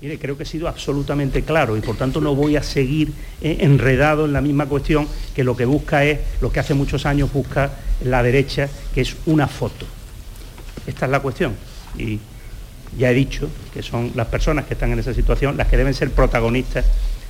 Mire, 0.02 0.20
creo 0.20 0.36
que 0.36 0.44
he 0.44 0.46
sido 0.46 0.68
absolutamente 0.68 1.44
claro 1.44 1.78
y 1.78 1.80
por 1.80 1.96
tanto 1.96 2.20
no 2.20 2.36
voy 2.36 2.58
a 2.58 2.64
seguir 2.64 3.14
eh, 3.42 3.60
enredado 3.62 4.26
en 4.26 4.34
la 4.34 4.42
misma 4.42 4.66
cuestión 4.66 5.08
que 5.34 5.46
lo 5.46 5.56
que 5.56 5.64
busca 5.64 6.04
es, 6.04 6.20
lo 6.42 6.52
que 6.52 6.60
hace 6.60 6.74
muchos 6.74 7.06
años 7.06 7.32
busca 7.32 7.72
la 8.04 8.22
derecha, 8.22 8.70
que 8.94 9.00
es 9.00 9.16
una 9.26 9.48
foto. 9.48 9.86
Esta 10.86 11.06
es 11.06 11.12
la 11.12 11.22
cuestión. 11.22 11.56
Y 11.98 12.20
ya 12.98 13.12
he 13.12 13.14
dicho 13.14 13.50
que 13.74 13.82
son 13.82 14.12
las 14.16 14.28
personas 14.28 14.66
que 14.66 14.74
están 14.74 14.92
en 14.92 15.00
esa 15.00 15.14
situación 15.14 15.58
las 15.58 15.68
que 15.68 15.78
deben 15.78 15.94
ser 15.94 16.12
protagonistas 16.12 16.86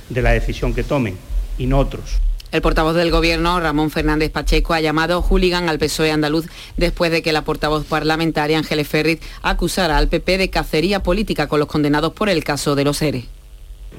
de 0.08 0.22
la 0.22 0.32
decisión 0.32 0.74
que 0.74 0.84
tomen 0.84 1.16
y 1.58 1.66
no 1.66 1.78
otros. 1.78 2.20
El 2.54 2.62
portavoz 2.62 2.94
del 2.94 3.10
Gobierno, 3.10 3.58
Ramón 3.58 3.90
Fernández 3.90 4.30
Pacheco, 4.30 4.74
ha 4.74 4.80
llamado 4.80 5.22
hooligan 5.22 5.68
al 5.68 5.80
PSOE 5.80 6.12
andaluz 6.12 6.46
después 6.76 7.10
de 7.10 7.20
que 7.20 7.32
la 7.32 7.42
portavoz 7.42 7.84
parlamentaria, 7.84 8.58
Ángeles 8.58 8.86
Ferrit, 8.86 9.20
acusara 9.42 9.98
al 9.98 10.06
PP 10.06 10.38
de 10.38 10.50
cacería 10.50 11.02
política 11.02 11.48
con 11.48 11.58
los 11.58 11.66
condenados 11.66 12.12
por 12.12 12.28
el 12.28 12.44
caso 12.44 12.76
de 12.76 12.84
los 12.84 13.02
ERE. 13.02 13.24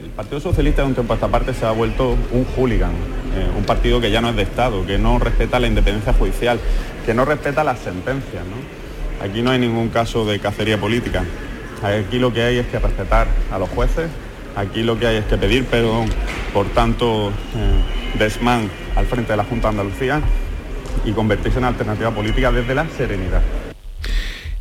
El 0.01 0.09
Partido 0.11 0.39
Socialista 0.39 0.83
de 0.83 0.87
un 0.87 0.93
tiempo 0.93 1.11
a 1.11 1.15
esta 1.15 1.27
parte 1.27 1.53
se 1.53 1.65
ha 1.65 1.71
vuelto 1.71 2.11
un 2.31 2.45
hooligan, 2.55 2.91
eh, 2.91 3.49
un 3.57 3.65
partido 3.65 3.99
que 3.99 4.09
ya 4.09 4.21
no 4.21 4.29
es 4.29 4.37
de 4.37 4.43
Estado, 4.43 4.85
que 4.85 4.97
no 4.97 5.19
respeta 5.19 5.59
la 5.59 5.67
independencia 5.67 6.13
judicial, 6.13 6.57
que 7.05 7.13
no 7.13 7.25
respeta 7.25 7.61
las 7.63 7.79
sentencias. 7.79 8.43
Aquí 9.21 9.41
no 9.41 9.51
hay 9.51 9.59
ningún 9.59 9.89
caso 9.89 10.25
de 10.25 10.39
cacería 10.39 10.79
política. 10.79 11.25
Aquí 11.83 12.19
lo 12.19 12.33
que 12.33 12.41
hay 12.41 12.57
es 12.57 12.67
que 12.67 12.79
respetar 12.79 13.27
a 13.51 13.59
los 13.59 13.69
jueces, 13.69 14.09
aquí 14.55 14.83
lo 14.83 14.97
que 14.97 15.07
hay 15.07 15.17
es 15.17 15.25
que 15.25 15.37
pedir 15.37 15.65
perdón 15.65 16.07
por 16.53 16.67
tanto 16.67 17.29
eh, 17.29 18.17
desmán 18.17 18.69
al 18.95 19.05
frente 19.05 19.33
de 19.33 19.37
la 19.37 19.43
Junta 19.43 19.67
de 19.67 19.79
Andalucía 19.79 20.21
y 21.03 21.11
convertirse 21.11 21.59
en 21.59 21.65
alternativa 21.65 22.11
política 22.11 22.51
desde 22.51 22.73
la 22.73 22.87
serenidad. 22.89 23.41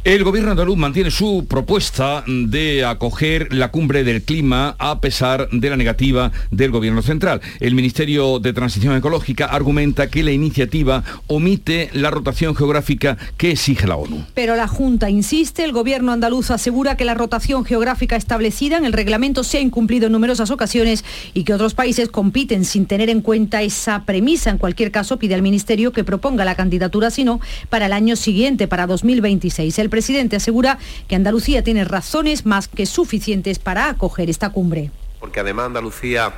El 0.05 0.23
gobierno 0.23 0.51
andaluz 0.51 0.77
mantiene 0.77 1.11
su 1.11 1.47
propuesta 1.49 2.25
de 2.27 2.85
acoger 2.85 3.55
la 3.55 3.71
cumbre 3.71 4.05
del 4.05 4.23
clima 4.23 4.77
a 4.79 5.01
pesar 5.01 5.49
de 5.51 5.71
la 5.71 5.79
negativa 5.79 6.31
del 6.51 6.73
gobierno 6.73 7.01
central. 7.01 7.41
El 7.59 7.75
Ministerio 7.75 8.39
de 8.39 8.53
Transición 8.53 8.95
Ecológica 8.95 9.47
argumenta 9.47 10.11
que 10.11 10.23
la 10.23 10.31
iniciativa 10.31 11.05
omite 11.27 11.89
la 11.95 12.11
rotación 12.11 12.55
geográfica 12.55 13.17
que 13.39 13.53
exige 13.53 13.87
la 13.87 13.97
ONU. 13.97 14.27
Pero 14.35 14.57
la 14.57 14.69
Junta 14.69 15.09
insiste, 15.09 15.65
el 15.65 15.73
gobierno 15.73 16.13
andaluz 16.13 16.51
asegura 16.51 16.99
que 16.99 17.07
la 17.07 17.15
rotación 17.15 17.65
geográfica 17.65 18.17
establecida 18.17 18.77
en 18.77 18.85
el 18.85 18.93
reglamento 18.93 19.43
se 19.43 19.57
ha 19.57 19.63
incumplido 19.63 20.09
en 20.09 20.13
numerosas 20.13 20.51
ocasiones 20.51 21.03
y 21.33 21.45
que 21.45 21.55
otros 21.55 21.73
países 21.73 22.11
compiten 22.11 22.67
sin 22.67 22.85
tener 22.85 23.09
en 23.09 23.23
cuenta 23.23 23.63
esa 23.63 24.05
premisa. 24.05 24.51
En 24.51 24.59
cualquier 24.59 24.91
caso, 24.91 25.19
pide 25.19 25.35
al 25.35 25.41
Ministerio 25.41 25.95
que 25.95 26.05
proponga 26.05 26.45
la 26.45 26.57
candidatura, 26.57 27.11
si 27.11 27.25
no, 27.25 27.41
para 27.71 27.87
el 27.87 27.95
año 27.95 28.17
siguiente, 28.17 28.69
para 28.69 28.87
2026. 28.87 29.79
El 29.79 29.94
presidente 29.95 30.35
asegura 30.35 30.77
que 31.07 31.15
Andalucía 31.15 31.63
tiene 31.63 31.85
razones 31.85 32.47
más 32.47 32.67
que 32.67 32.85
suficientes 32.85 33.61
para 33.61 33.89
acoger 33.89 34.29
esta 34.29 34.51
cumbre. 34.51 34.91
Porque 35.21 35.39
además 35.39 35.67
Andalucía 35.67 36.33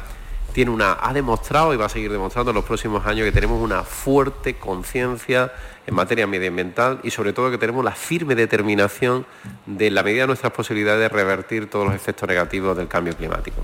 tiene 0.52 0.70
una, 0.70 0.98
ha 1.00 1.14
demostrado 1.14 1.72
y 1.72 1.78
va 1.78 1.86
a 1.86 1.88
seguir 1.88 2.12
demostrando 2.12 2.50
en 2.50 2.56
los 2.56 2.66
próximos 2.66 3.06
años 3.06 3.24
que 3.24 3.32
tenemos 3.32 3.62
una 3.62 3.82
fuerte 3.82 4.56
conciencia 4.56 5.52
en 5.86 5.94
materia 5.94 6.26
medioambiental 6.26 7.00
y 7.02 7.10
sobre 7.10 7.32
todo 7.32 7.50
que 7.50 7.56
tenemos 7.56 7.82
la 7.82 7.92
firme 7.92 8.34
determinación 8.34 9.24
de 9.64 9.90
la 9.90 10.02
medida 10.02 10.24
de 10.24 10.26
nuestras 10.26 10.52
posibilidades 10.52 11.00
de 11.00 11.08
revertir 11.08 11.70
todos 11.70 11.86
los 11.86 11.94
efectos 11.94 12.28
negativos 12.28 12.76
del 12.76 12.88
cambio 12.88 13.16
climático. 13.16 13.62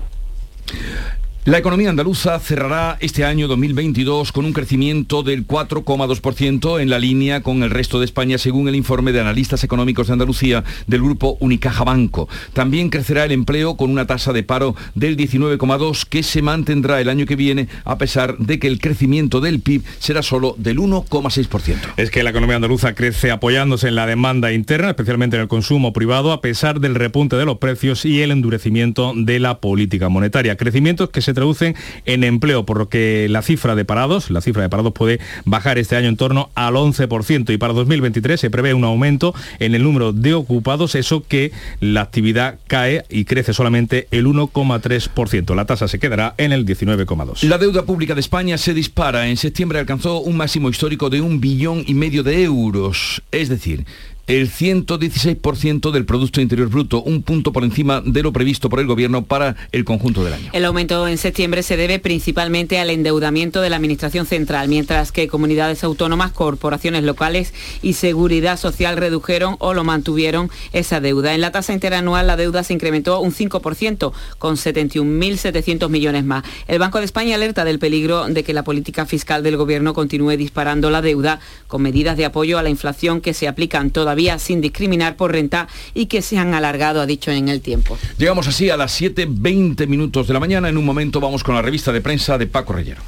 La 1.45 1.57
economía 1.57 1.89
andaluza 1.89 2.39
cerrará 2.39 2.95
este 3.01 3.25
año 3.25 3.49
2022 3.49 4.31
con 4.31 4.45
un 4.45 4.53
crecimiento 4.53 5.23
del 5.23 5.45
4,2% 5.45 6.79
en 6.79 6.89
la 6.89 6.99
línea 6.99 7.43
con 7.43 7.63
el 7.63 7.69
resto 7.69 7.99
de 7.99 8.05
España, 8.05 8.37
según 8.37 8.69
el 8.69 8.77
informe 8.77 9.11
de 9.11 9.19
analistas 9.19 9.65
económicos 9.65 10.07
de 10.07 10.13
Andalucía 10.13 10.63
del 10.87 11.01
grupo 11.01 11.35
Unicaja 11.41 11.83
Banco. 11.83 12.29
También 12.53 12.89
crecerá 12.89 13.25
el 13.25 13.33
empleo 13.33 13.75
con 13.75 13.91
una 13.91 14.07
tasa 14.07 14.31
de 14.31 14.43
paro 14.43 14.77
del 14.95 15.17
19,2 15.17 16.05
que 16.07 16.23
se 16.23 16.41
mantendrá 16.41 17.01
el 17.01 17.09
año 17.09 17.25
que 17.25 17.35
viene 17.35 17.67
a 17.83 17.97
pesar 17.97 18.37
de 18.37 18.57
que 18.57 18.67
el 18.67 18.79
crecimiento 18.79 19.41
del 19.41 19.59
PIB 19.59 19.83
será 19.99 20.21
solo 20.21 20.55
del 20.57 20.77
1,6%. 20.77 21.75
Es 21.97 22.09
que 22.09 22.23
la 22.23 22.29
economía 22.29 22.55
andaluza 22.55 22.95
crece 22.95 23.31
apoyándose 23.31 23.89
en 23.89 23.95
la 23.95 24.07
demanda 24.07 24.53
interna, 24.53 24.91
especialmente 24.91 25.35
en 25.35 25.41
el 25.41 25.49
consumo 25.49 25.91
privado, 25.91 26.31
a 26.31 26.39
pesar 26.39 26.79
del 26.79 26.95
repunte 26.95 27.35
de 27.35 27.43
los 27.43 27.57
precios 27.57 28.05
y 28.05 28.21
el 28.21 28.31
endurecimiento 28.31 29.11
de 29.13 29.41
la 29.41 29.59
política 29.59 30.07
monetaria. 30.07 30.55
Crecimientos 30.55 31.09
que 31.09 31.19
se 31.19 31.32
traducen 31.33 31.75
en 32.05 32.23
empleo, 32.23 32.65
por 32.65 32.77
lo 32.77 32.89
que 32.89 33.27
la 33.29 33.41
cifra 33.41 33.75
de 33.75 33.85
parados, 33.85 34.29
la 34.29 34.41
cifra 34.41 34.61
de 34.61 34.69
parados 34.69 34.93
puede 34.93 35.19
bajar 35.45 35.77
este 35.77 35.95
año 35.95 36.07
en 36.07 36.17
torno 36.17 36.49
al 36.55 36.75
11% 36.75 37.53
y 37.53 37.57
para 37.57 37.73
2023 37.73 38.39
se 38.39 38.49
prevé 38.49 38.73
un 38.73 38.83
aumento 38.83 39.33
en 39.59 39.75
el 39.75 39.83
número 39.83 40.13
de 40.13 40.33
ocupados, 40.33 40.95
eso 40.95 41.23
que 41.27 41.51
la 41.79 42.01
actividad 42.01 42.59
cae 42.67 43.05
y 43.09 43.25
crece 43.25 43.53
solamente 43.53 44.07
el 44.11 44.25
1,3%. 44.25 45.55
La 45.55 45.65
tasa 45.65 45.87
se 45.87 45.99
quedará 45.99 46.35
en 46.37 46.51
el 46.51 46.65
19,2%. 46.65 47.43
La 47.43 47.57
deuda 47.57 47.83
pública 47.83 48.15
de 48.15 48.21
España 48.21 48.57
se 48.57 48.73
dispara. 48.73 49.27
En 49.27 49.37
septiembre 49.37 49.79
alcanzó 49.79 50.19
un 50.19 50.37
máximo 50.37 50.69
histórico 50.69 51.09
de 51.09 51.21
un 51.21 51.39
billón 51.39 51.83
y 51.87 51.93
medio 51.93 52.23
de 52.23 52.43
euros. 52.43 53.21
Es 53.31 53.49
decir, 53.49 53.85
el 54.27 54.49
116% 54.49 55.91
del 55.91 56.05
Producto 56.05 56.39
Interior 56.39 56.69
Bruto, 56.69 57.03
un 57.03 57.23
punto 57.23 57.51
por 57.51 57.65
encima 57.65 58.01
de 58.01 58.23
lo 58.23 58.31
previsto 58.31 58.69
por 58.69 58.79
el 58.79 58.87
Gobierno 58.87 59.25
para 59.25 59.55
el 59.73 59.83
conjunto 59.83 60.23
del 60.23 60.33
año. 60.33 60.49
El 60.53 60.63
aumento 60.63 61.07
en 61.09 61.17
septiembre 61.17 61.61
se 61.61 61.75
debe 61.75 61.99
principalmente 61.99 62.79
al 62.79 62.89
endeudamiento 62.89 63.61
de 63.61 63.69
la 63.69 63.75
Administración 63.75 64.25
Central, 64.25 64.69
mientras 64.69 65.11
que 65.11 65.27
comunidades 65.27 65.83
autónomas, 65.83 66.31
corporaciones 66.31 67.03
locales 67.03 67.53
y 67.81 67.93
seguridad 67.93 68.57
social 68.57 68.95
redujeron 68.95 69.57
o 69.59 69.73
lo 69.73 69.83
mantuvieron 69.83 70.49
esa 70.71 71.01
deuda. 71.01 71.33
En 71.33 71.41
la 71.41 71.51
tasa 71.51 71.73
interanual 71.73 72.27
la 72.27 72.37
deuda 72.37 72.63
se 72.63 72.73
incrementó 72.73 73.19
un 73.19 73.33
5%, 73.33 74.13
con 74.37 74.55
71.700 74.55 75.89
millones 75.89 76.23
más. 76.23 76.43
El 76.67 76.79
Banco 76.79 76.99
de 76.99 77.05
España 77.05 77.35
alerta 77.35 77.65
del 77.65 77.79
peligro 77.79 78.25
de 78.27 78.43
que 78.43 78.53
la 78.53 78.63
política 78.63 79.05
fiscal 79.05 79.43
del 79.43 79.57
Gobierno 79.57 79.93
continúe 79.93 80.37
disparando 80.37 80.89
la 80.89 81.01
deuda 81.01 81.41
con 81.67 81.81
medidas 81.81 82.15
de 82.15 82.25
apoyo 82.25 82.57
a 82.57 82.63
la 82.63 82.69
inflación 82.69 83.19
que 83.19 83.33
se 83.33 83.49
aplican 83.49 83.91
todavía 84.13 84.37
sin 84.37 84.61
discriminar 84.61 85.15
por 85.15 85.31
renta 85.31 85.67
y 85.95 86.05
que 86.05 86.21
se 86.21 86.37
han 86.37 86.53
alargado, 86.53 87.01
ha 87.01 87.07
dicho, 87.07 87.31
en 87.31 87.49
el 87.49 87.61
tiempo. 87.61 87.97
Llegamos 88.19 88.47
así 88.47 88.69
a 88.69 88.77
las 88.77 89.01
7.20 89.01 89.87
minutos 89.87 90.27
de 90.27 90.35
la 90.35 90.39
mañana. 90.39 90.69
En 90.69 90.77
un 90.77 90.85
momento 90.85 91.19
vamos 91.19 91.43
con 91.43 91.55
la 91.55 91.63
revista 91.63 91.91
de 91.91 91.99
prensa 91.99 92.37
de 92.37 92.45
Paco 92.45 92.73
Reyero. 92.73 93.01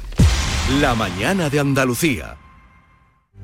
La 0.80 0.96
mañana 0.96 1.48
de 1.48 1.60
Andalucía. 1.60 2.38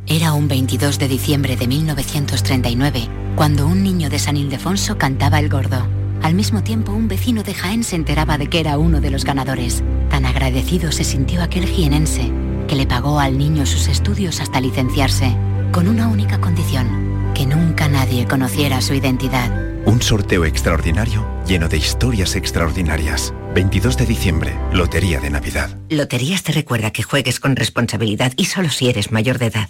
Era 0.08 0.32
un 0.32 0.48
22 0.48 0.98
de 0.98 1.06
diciembre 1.06 1.56
de 1.56 1.68
1939 1.68 3.08
cuando 3.36 3.68
un 3.68 3.84
niño 3.84 4.10
de 4.10 4.18
San 4.18 4.36
Ildefonso 4.36 4.98
cantaba 4.98 5.38
el 5.38 5.48
gordo. 5.48 5.86
Al 6.22 6.34
mismo 6.34 6.64
tiempo, 6.64 6.90
un 6.90 7.06
vecino 7.06 7.44
de 7.44 7.54
Jaén 7.54 7.84
se 7.84 7.94
enteraba 7.94 8.38
de 8.38 8.48
que 8.48 8.58
era 8.58 8.76
uno 8.76 9.00
de 9.00 9.10
los 9.10 9.24
ganadores. 9.24 9.84
Tan 10.10 10.26
agradecido 10.26 10.90
se 10.90 11.04
sintió 11.04 11.40
aquel 11.42 11.66
jienense, 11.66 12.32
que 12.66 12.74
le 12.74 12.88
pagó 12.88 13.20
al 13.20 13.38
niño 13.38 13.66
sus 13.66 13.86
estudios 13.86 14.40
hasta 14.40 14.60
licenciarse, 14.60 15.36
con 15.70 15.88
una 15.88 16.08
única 16.08 16.40
condición, 16.40 17.11
que 17.34 17.46
nunca 17.46 17.88
nadie 17.88 18.26
conociera 18.26 18.80
su 18.80 18.94
identidad. 18.94 19.50
Un 19.84 20.00
sorteo 20.00 20.44
extraordinario 20.44 21.32
lleno 21.46 21.68
de 21.68 21.76
historias 21.76 22.36
extraordinarias. 22.36 23.34
22 23.54 23.96
de 23.96 24.06
diciembre, 24.06 24.58
Lotería 24.72 25.20
de 25.20 25.30
Navidad. 25.30 25.76
Loterías 25.90 26.42
te 26.42 26.52
recuerda 26.52 26.90
que 26.90 27.02
juegues 27.02 27.40
con 27.40 27.56
responsabilidad 27.56 28.32
y 28.36 28.46
solo 28.46 28.70
si 28.70 28.88
eres 28.88 29.12
mayor 29.12 29.38
de 29.38 29.46
edad. 29.46 29.68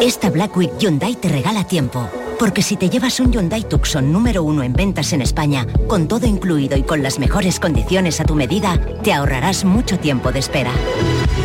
Esta 0.00 0.28
Black 0.28 0.56
Week 0.56 0.72
Hyundai 0.78 1.16
te 1.16 1.28
regala 1.28 1.66
tiempo. 1.66 2.08
Porque 2.38 2.60
si 2.60 2.76
te 2.76 2.90
llevas 2.90 3.18
un 3.18 3.32
Hyundai 3.32 3.66
Tucson 3.66 4.12
número 4.12 4.42
uno 4.42 4.62
en 4.62 4.74
ventas 4.74 5.14
en 5.14 5.22
España, 5.22 5.66
con 5.88 6.06
todo 6.06 6.26
incluido 6.26 6.76
y 6.76 6.82
con 6.82 7.02
las 7.02 7.18
mejores 7.18 7.58
condiciones 7.58 8.20
a 8.20 8.24
tu 8.24 8.34
medida, 8.34 8.78
te 9.02 9.14
ahorrarás 9.14 9.64
mucho 9.64 9.98
tiempo 9.98 10.32
de 10.32 10.40
espera. 10.40 10.72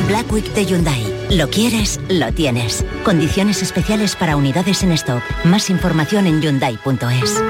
Black 0.07 0.31
Week 0.31 0.53
de 0.53 0.65
Hyundai. 0.65 1.03
Lo 1.29 1.49
quieres, 1.49 1.99
lo 2.09 2.31
tienes. 2.33 2.85
Condiciones 3.03 3.61
especiales 3.61 4.15
para 4.15 4.35
unidades 4.35 4.83
en 4.83 4.91
stock. 4.93 5.21
Más 5.43 5.69
información 5.69 6.27
en 6.27 6.41
hyundai.es. 6.41 7.41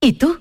¿Y 0.00 0.14
tú? 0.14 0.38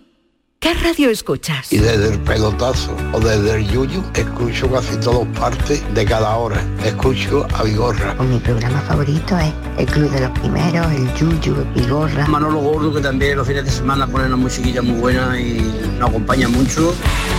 ¿Qué 0.60 0.76
radio 0.76 1.10
escuchas? 1.10 1.74
Y 1.74 1.78
desde 1.80 2.14
el 2.14 2.20
pelotazo 2.20 2.96
o 3.14 3.20
desde 3.20 3.56
el 3.56 3.68
yuyu, 3.68 4.04
escucho 4.14 4.72
casi 4.72 4.96
todas 4.98 5.28
partes 5.40 5.84
de 5.96 6.06
cada 6.06 6.36
hora. 6.36 6.64
Escucho 6.86 7.48
a 7.56 7.64
Vigorra. 7.64 8.14
Mi 8.16 8.38
programa 8.38 8.80
favorito 8.82 9.40
es 9.40 9.52
El 9.80 9.88
Club 9.88 10.12
de 10.12 10.22
los 10.22 10.40
Primeros, 10.40 10.86
el 10.92 11.12
yuyu, 11.16 11.66
Vigorra. 11.74 12.28
Manolo 12.28 12.60
Gordo, 12.60 12.94
que 12.94 13.02
también 13.02 13.38
los 13.38 13.48
fines 13.48 13.66
de 13.66 13.72
semana 13.72 14.06
pone 14.06 14.28
una 14.28 14.36
musiquilla 14.36 14.84
muy 14.84 15.00
buena 15.00 15.40
y 15.40 15.62
nos 15.98 16.10
acompaña 16.10 16.48
mucho. 16.48 16.94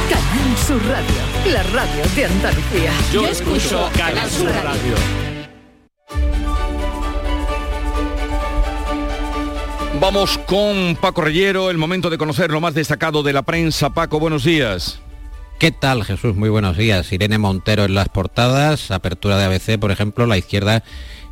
Canal 0.09 0.57
Sur 0.57 0.83
Radio, 0.87 1.53
la 1.53 1.63
radio 1.63 2.03
de 2.15 2.25
Andalucía. 2.25 2.93
Yo, 3.13 3.27
escucho 3.27 3.89
Canal 3.97 4.29
Sur 4.31 4.51
Radio. 4.51 4.95
Vamos 10.01 10.39
con 10.39 10.97
Paco 11.01 11.21
Reyero, 11.23 11.71
el 11.71 11.79
momento 11.79 12.11
de 12.11 12.19
conocer 12.19 12.51
lo 12.51 12.61
más 12.61 12.75
destacado 12.75 13.23
de 13.23 13.33
la 13.33 13.43
prensa. 13.43 13.91
Paco, 13.91 14.19
buenos 14.19 14.45
días. 14.45 15.01
¿Qué 15.59 15.71
tal, 15.71 16.05
Jesús? 16.05 16.35
Muy 16.35 16.49
buenos 16.49 16.77
días. 16.77 17.13
Irene 17.13 17.39
Montero 17.39 17.85
en 17.85 17.95
las 17.95 18.09
portadas, 18.09 18.91
apertura 18.91 19.37
de 19.37 19.45
ABC, 19.45 19.79
por 19.79 19.93
ejemplo, 19.93 20.27
la 20.27 20.39
izquierda 20.39 20.83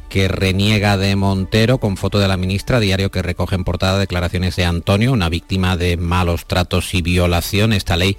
que 0.08 0.28
reniega 0.28 0.96
de 0.96 1.16
Montero 1.16 1.78
con 1.78 1.96
foto 1.96 2.18
de 2.18 2.28
la 2.28 2.36
ministra, 2.36 2.80
diario 2.80 3.10
que 3.10 3.22
recoge 3.22 3.54
en 3.54 3.64
portada 3.64 3.98
declaraciones 3.98 4.56
de 4.56 4.64
Antonio, 4.64 5.12
una 5.12 5.28
víctima 5.28 5.76
de 5.76 5.96
malos 5.96 6.46
tratos 6.46 6.94
y 6.94 7.00
violación. 7.00 7.72
Esta 7.72 7.96
ley 7.96 8.16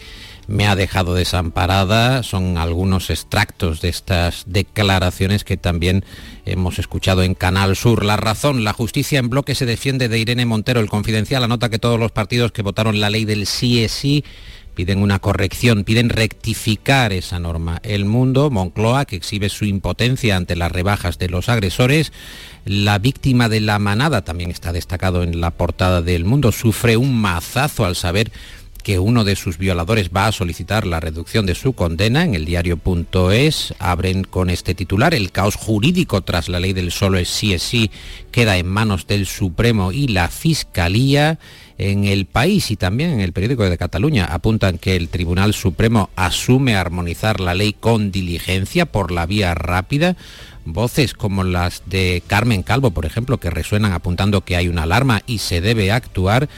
me 0.51 0.67
ha 0.67 0.75
dejado 0.75 1.13
desamparada. 1.13 2.23
Son 2.23 2.57
algunos 2.57 3.09
extractos 3.09 3.81
de 3.81 3.89
estas 3.89 4.43
declaraciones 4.47 5.43
que 5.43 5.57
también 5.57 6.03
hemos 6.45 6.77
escuchado 6.77 7.23
en 7.23 7.35
Canal 7.35 7.75
Sur. 7.75 8.03
La 8.03 8.17
razón, 8.17 8.63
la 8.63 8.73
justicia 8.73 9.19
en 9.19 9.29
bloque 9.29 9.55
se 9.55 9.65
defiende 9.65 10.09
de 10.09 10.19
Irene 10.19 10.45
Montero. 10.45 10.81
El 10.81 10.89
confidencial 10.89 11.43
anota 11.43 11.69
que 11.69 11.79
todos 11.79 11.99
los 11.99 12.11
partidos 12.11 12.51
que 12.51 12.63
votaron 12.63 12.99
la 12.99 13.09
ley 13.09 13.23
del 13.25 13.47
sí 13.47 13.83
es 13.83 13.93
sí 13.93 14.25
piden 14.75 14.99
una 14.99 15.19
corrección, 15.19 15.83
piden 15.83 16.09
rectificar 16.09 17.13
esa 17.13 17.39
norma. 17.39 17.79
El 17.83 18.05
mundo, 18.05 18.49
Moncloa, 18.49 19.05
que 19.05 19.17
exhibe 19.17 19.49
su 19.49 19.65
impotencia 19.65 20.37
ante 20.37 20.55
las 20.55 20.71
rebajas 20.71 21.17
de 21.17 21.29
los 21.29 21.49
agresores, 21.49 22.11
la 22.65 22.97
víctima 22.97 23.49
de 23.49 23.59
la 23.59 23.79
manada, 23.79 24.23
también 24.23 24.49
está 24.49 24.71
destacado 24.71 25.23
en 25.23 25.41
la 25.41 25.51
portada 25.51 26.01
del 26.01 26.25
mundo, 26.25 26.51
sufre 26.51 26.95
un 26.95 27.19
mazazo 27.19 27.85
al 27.85 27.95
saber 27.95 28.31
que 28.81 28.99
uno 28.99 29.23
de 29.23 29.35
sus 29.35 29.57
violadores 29.57 30.09
va 30.15 30.27
a 30.27 30.31
solicitar 30.31 30.85
la 30.85 30.99
reducción 30.99 31.45
de 31.45 31.55
su 31.55 31.73
condena. 31.73 32.23
En 32.23 32.35
el 32.35 32.45
diario.es 32.45 33.73
abren 33.79 34.23
con 34.23 34.49
este 34.49 34.75
titular. 34.75 35.13
El 35.13 35.31
caos 35.31 35.55
jurídico 35.55 36.21
tras 36.21 36.49
la 36.49 36.59
ley 36.59 36.73
del 36.73 36.91
solo 36.91 37.17
es 37.17 37.29
sí 37.29 37.53
es 37.53 37.63
sí 37.63 37.91
queda 38.31 38.57
en 38.57 38.67
manos 38.67 39.07
del 39.07 39.25
Supremo 39.25 39.91
y 39.91 40.07
la 40.07 40.29
Fiscalía. 40.29 41.39
En 41.77 42.05
el 42.05 42.25
país 42.25 42.69
y 42.69 42.75
también 42.75 43.09
en 43.09 43.21
el 43.21 43.33
periódico 43.33 43.63
de 43.67 43.77
Cataluña 43.77 44.25
apuntan 44.25 44.77
que 44.77 44.95
el 44.95 45.09
Tribunal 45.09 45.53
Supremo 45.53 46.11
asume 46.15 46.75
armonizar 46.75 47.39
la 47.39 47.55
ley 47.55 47.73
con 47.73 48.11
diligencia 48.11 48.85
por 48.85 49.11
la 49.11 49.25
vía 49.25 49.55
rápida. 49.55 50.15
Voces 50.63 51.15
como 51.15 51.43
las 51.43 51.81
de 51.87 52.21
Carmen 52.27 52.61
Calvo, 52.61 52.91
por 52.91 53.05
ejemplo, 53.05 53.39
que 53.39 53.49
resuenan 53.49 53.93
apuntando 53.93 54.41
que 54.41 54.55
hay 54.55 54.67
una 54.67 54.83
alarma 54.83 55.23
y 55.25 55.39
se 55.39 55.59
debe 55.59 55.91
actuar, 55.91 56.49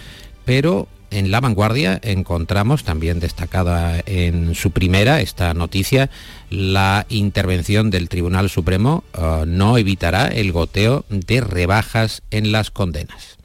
pero 0.44 0.90
en 1.14 1.32
la 1.32 1.40
vanguardia 1.40 2.00
encontramos 2.04 2.84
también 2.84 3.20
destacada 3.20 4.02
en 4.06 4.56
su 4.56 4.72
primera 4.72 5.22
esta 5.22 5.54
noticia 5.54 6.10
la 6.50 7.06
intervención 7.10 7.90
del 7.90 8.10
Tribunal 8.10 8.50
Supremo 8.50 9.04
uh, 9.18 9.46
no 9.46 9.78
evitará 9.78 10.28
el 10.28 10.52
goteo 10.52 11.06
de 11.10 11.42
rebajas 11.42 12.24
en 12.32 12.52
las 12.52 12.72
condenas. 12.72 13.38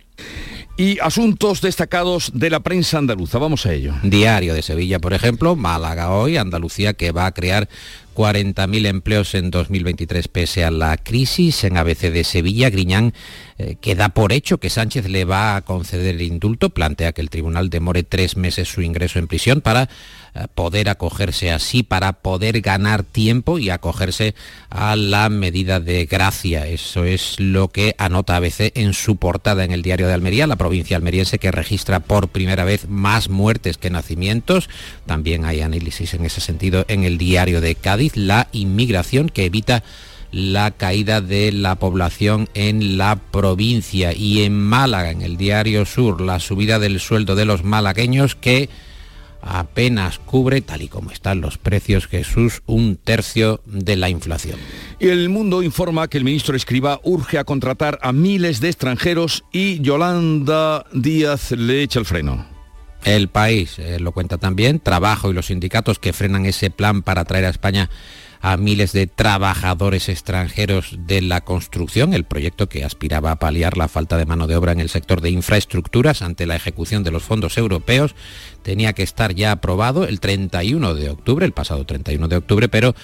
Y 0.80 1.00
asuntos 1.00 1.60
destacados 1.60 2.30
de 2.34 2.50
la 2.50 2.60
prensa 2.60 2.98
andaluza, 2.98 3.38
vamos 3.38 3.66
a 3.66 3.72
ello. 3.72 3.94
Diario 4.04 4.54
de 4.54 4.62
Sevilla, 4.62 5.00
por 5.00 5.12
ejemplo, 5.12 5.56
Málaga 5.56 6.12
hoy, 6.12 6.36
Andalucía 6.36 6.92
que 6.92 7.10
va 7.10 7.26
a 7.26 7.32
crear 7.32 7.68
40.000 8.14 8.86
empleos 8.86 9.34
en 9.34 9.50
2023 9.50 10.28
pese 10.28 10.64
a 10.64 10.70
la 10.70 10.96
crisis. 10.96 11.64
En 11.64 11.78
ABC 11.78 12.12
de 12.12 12.22
Sevilla, 12.22 12.70
Griñán 12.70 13.12
eh, 13.58 13.74
que 13.80 13.96
da 13.96 14.10
por 14.10 14.32
hecho 14.32 14.58
que 14.58 14.70
Sánchez 14.70 15.08
le 15.08 15.24
va 15.24 15.56
a 15.56 15.62
conceder 15.62 16.14
el 16.14 16.22
indulto, 16.22 16.70
plantea 16.70 17.12
que 17.12 17.22
el 17.22 17.30
tribunal 17.30 17.70
demore 17.70 18.04
tres 18.04 18.36
meses 18.36 18.68
su 18.68 18.80
ingreso 18.80 19.18
en 19.18 19.26
prisión 19.26 19.60
para 19.60 19.88
poder 20.46 20.88
acogerse 20.88 21.50
así, 21.50 21.82
para 21.82 22.12
poder 22.12 22.60
ganar 22.60 23.02
tiempo 23.02 23.58
y 23.58 23.70
acogerse 23.70 24.34
a 24.70 24.94
la 24.94 25.28
medida 25.28 25.80
de 25.80 26.06
gracia. 26.06 26.66
Eso 26.66 27.04
es 27.04 27.40
lo 27.40 27.68
que 27.68 27.94
anota 27.98 28.36
ABC 28.36 28.72
en 28.74 28.94
su 28.94 29.16
portada 29.16 29.64
en 29.64 29.72
el 29.72 29.82
diario 29.82 30.06
de 30.06 30.14
Almería, 30.14 30.46
la 30.46 30.56
provincia 30.56 30.96
almeriense 30.96 31.38
que 31.38 31.50
registra 31.50 32.00
por 32.00 32.28
primera 32.28 32.64
vez 32.64 32.88
más 32.88 33.28
muertes 33.28 33.78
que 33.78 33.90
nacimientos. 33.90 34.68
También 35.06 35.44
hay 35.44 35.60
análisis 35.60 36.14
en 36.14 36.24
ese 36.24 36.40
sentido 36.40 36.84
en 36.88 37.04
el 37.04 37.18
diario 37.18 37.60
de 37.60 37.74
Cádiz, 37.74 38.16
la 38.16 38.48
inmigración 38.52 39.28
que 39.28 39.46
evita 39.46 39.82
la 40.30 40.72
caída 40.72 41.20
de 41.20 41.52
la 41.52 41.76
población 41.76 42.48
en 42.54 42.98
la 42.98 43.16
provincia 43.16 44.12
y 44.12 44.42
en 44.42 44.60
Málaga, 44.60 45.10
en 45.10 45.22
el 45.22 45.36
diario 45.36 45.86
Sur, 45.86 46.20
la 46.20 46.38
subida 46.38 46.78
del 46.78 47.00
sueldo 47.00 47.34
de 47.34 47.46
los 47.46 47.64
malagueños 47.64 48.34
que 48.34 48.68
apenas 49.42 50.18
cubre, 50.18 50.60
tal 50.60 50.82
y 50.82 50.88
como 50.88 51.10
están 51.10 51.40
los 51.40 51.58
precios, 51.58 52.06
Jesús, 52.06 52.62
un 52.66 52.96
tercio 52.96 53.60
de 53.66 53.96
la 53.96 54.08
inflación. 54.08 54.58
Y 54.98 55.08
el 55.08 55.28
mundo 55.28 55.62
informa 55.62 56.08
que 56.08 56.18
el 56.18 56.24
ministro 56.24 56.56
Escriba 56.56 57.00
urge 57.02 57.38
a 57.38 57.44
contratar 57.44 57.98
a 58.02 58.12
miles 58.12 58.60
de 58.60 58.68
extranjeros 58.68 59.44
y 59.52 59.80
Yolanda 59.80 60.84
Díaz 60.92 61.52
le 61.52 61.82
echa 61.82 61.98
el 61.98 62.06
freno. 62.06 62.46
El 63.04 63.28
país 63.28 63.78
eh, 63.78 63.98
lo 64.00 64.12
cuenta 64.12 64.38
también, 64.38 64.80
trabajo 64.80 65.30
y 65.30 65.34
los 65.34 65.46
sindicatos 65.46 65.98
que 65.98 66.12
frenan 66.12 66.46
ese 66.46 66.70
plan 66.70 67.02
para 67.02 67.24
traer 67.24 67.44
a 67.44 67.50
España 67.50 67.88
a 68.40 68.56
miles 68.56 68.92
de 68.92 69.06
trabajadores 69.06 70.08
extranjeros 70.08 70.96
de 71.06 71.20
la 71.22 71.40
construcción, 71.42 72.14
el 72.14 72.24
proyecto 72.24 72.68
que 72.68 72.84
aspiraba 72.84 73.32
a 73.32 73.38
paliar 73.38 73.76
la 73.76 73.88
falta 73.88 74.16
de 74.16 74.26
mano 74.26 74.46
de 74.46 74.56
obra 74.56 74.72
en 74.72 74.80
el 74.80 74.88
sector 74.88 75.20
de 75.20 75.30
infraestructuras 75.30 76.22
ante 76.22 76.46
la 76.46 76.56
ejecución 76.56 77.02
de 77.02 77.10
los 77.10 77.22
fondos 77.22 77.58
europeos. 77.58 78.14
Tenía 78.62 78.92
que 78.92 79.02
estar 79.02 79.34
ya 79.34 79.52
aprobado 79.52 80.06
el 80.06 80.20
31 80.20 80.94
de 80.94 81.10
octubre, 81.10 81.46
el 81.46 81.52
pasado 81.52 81.84
31 81.84 82.28
de 82.28 82.36
octubre, 82.36 82.68
pero 82.68 82.94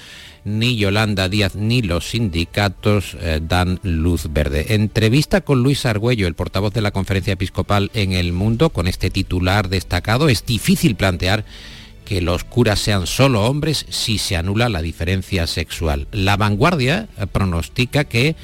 ni 0.45 0.77
Yolanda 0.77 1.29
Díaz 1.29 1.57
ni 1.57 1.83
los 1.83 2.11
sindicatos 2.11 3.17
eh, 3.21 3.41
dan 3.43 3.81
luz 3.83 4.29
verde. 4.31 4.75
Entrevista 4.75 5.41
con 5.41 5.63
Luis 5.63 5.87
Argüello, 5.87 6.27
el 6.27 6.35
portavoz 6.35 6.73
de 6.75 6.83
la 6.83 6.91
Conferencia 6.91 7.33
Episcopal 7.33 7.91
en 7.95 8.13
el 8.13 8.33
Mundo, 8.33 8.71
con 8.71 8.87
este 8.87 9.11
titular 9.11 9.69
destacado. 9.69 10.29
Es 10.29 10.45
difícil 10.45 10.97
plantear 10.97 11.45
que 12.05 12.21
los 12.21 12.45
curas 12.45 12.79
sean 12.79 13.07
solo 13.07 13.45
hombres 13.45 13.87
si 13.89 14.19
se 14.19 14.37
anula 14.37 14.69
la 14.69 14.83
diferencia 14.83 15.47
sexual. 15.47 16.07
La 16.13 16.37
vanguardia 16.37 17.09
eh, 17.19 17.27
pronostica 17.27 18.05
que 18.05 18.37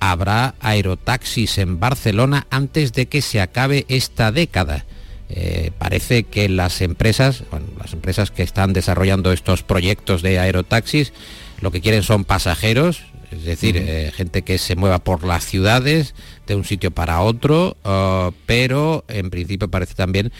habrá 0.00 0.54
aerotaxis 0.60 1.58
en 1.58 1.80
Barcelona 1.80 2.46
antes 2.50 2.92
de 2.92 3.06
que 3.06 3.22
se 3.22 3.40
acabe 3.40 3.86
esta 3.88 4.32
década. 4.32 4.84
Eh, 5.28 5.72
parece 5.78 6.24
que 6.24 6.48
las 6.48 6.80
empresas, 6.82 7.42
las 7.78 7.92
empresas 7.92 8.30
que 8.30 8.42
están 8.42 8.72
desarrollando 8.72 9.32
estos 9.32 9.62
proyectos 9.62 10.22
de 10.22 10.38
aerotaxis, 10.38 11.12
lo 11.60 11.72
que 11.72 11.80
quieren 11.80 12.02
son 12.02 12.24
pasajeros, 12.24 13.02
es 13.32 13.44
decir, 13.44 13.76
eh, 13.76 14.12
gente 14.14 14.42
que 14.42 14.58
se 14.58 14.76
mueva 14.76 15.00
por 15.00 15.24
las 15.24 15.44
ciudades 15.44 16.14
de 16.46 16.54
un 16.54 16.64
sitio 16.64 16.92
para 16.92 17.20
otro, 17.22 17.76
uh, 17.84 18.32
pero 18.46 19.04
en 19.08 19.30
principio 19.30 19.68
parece 19.68 19.94
también 19.94 20.32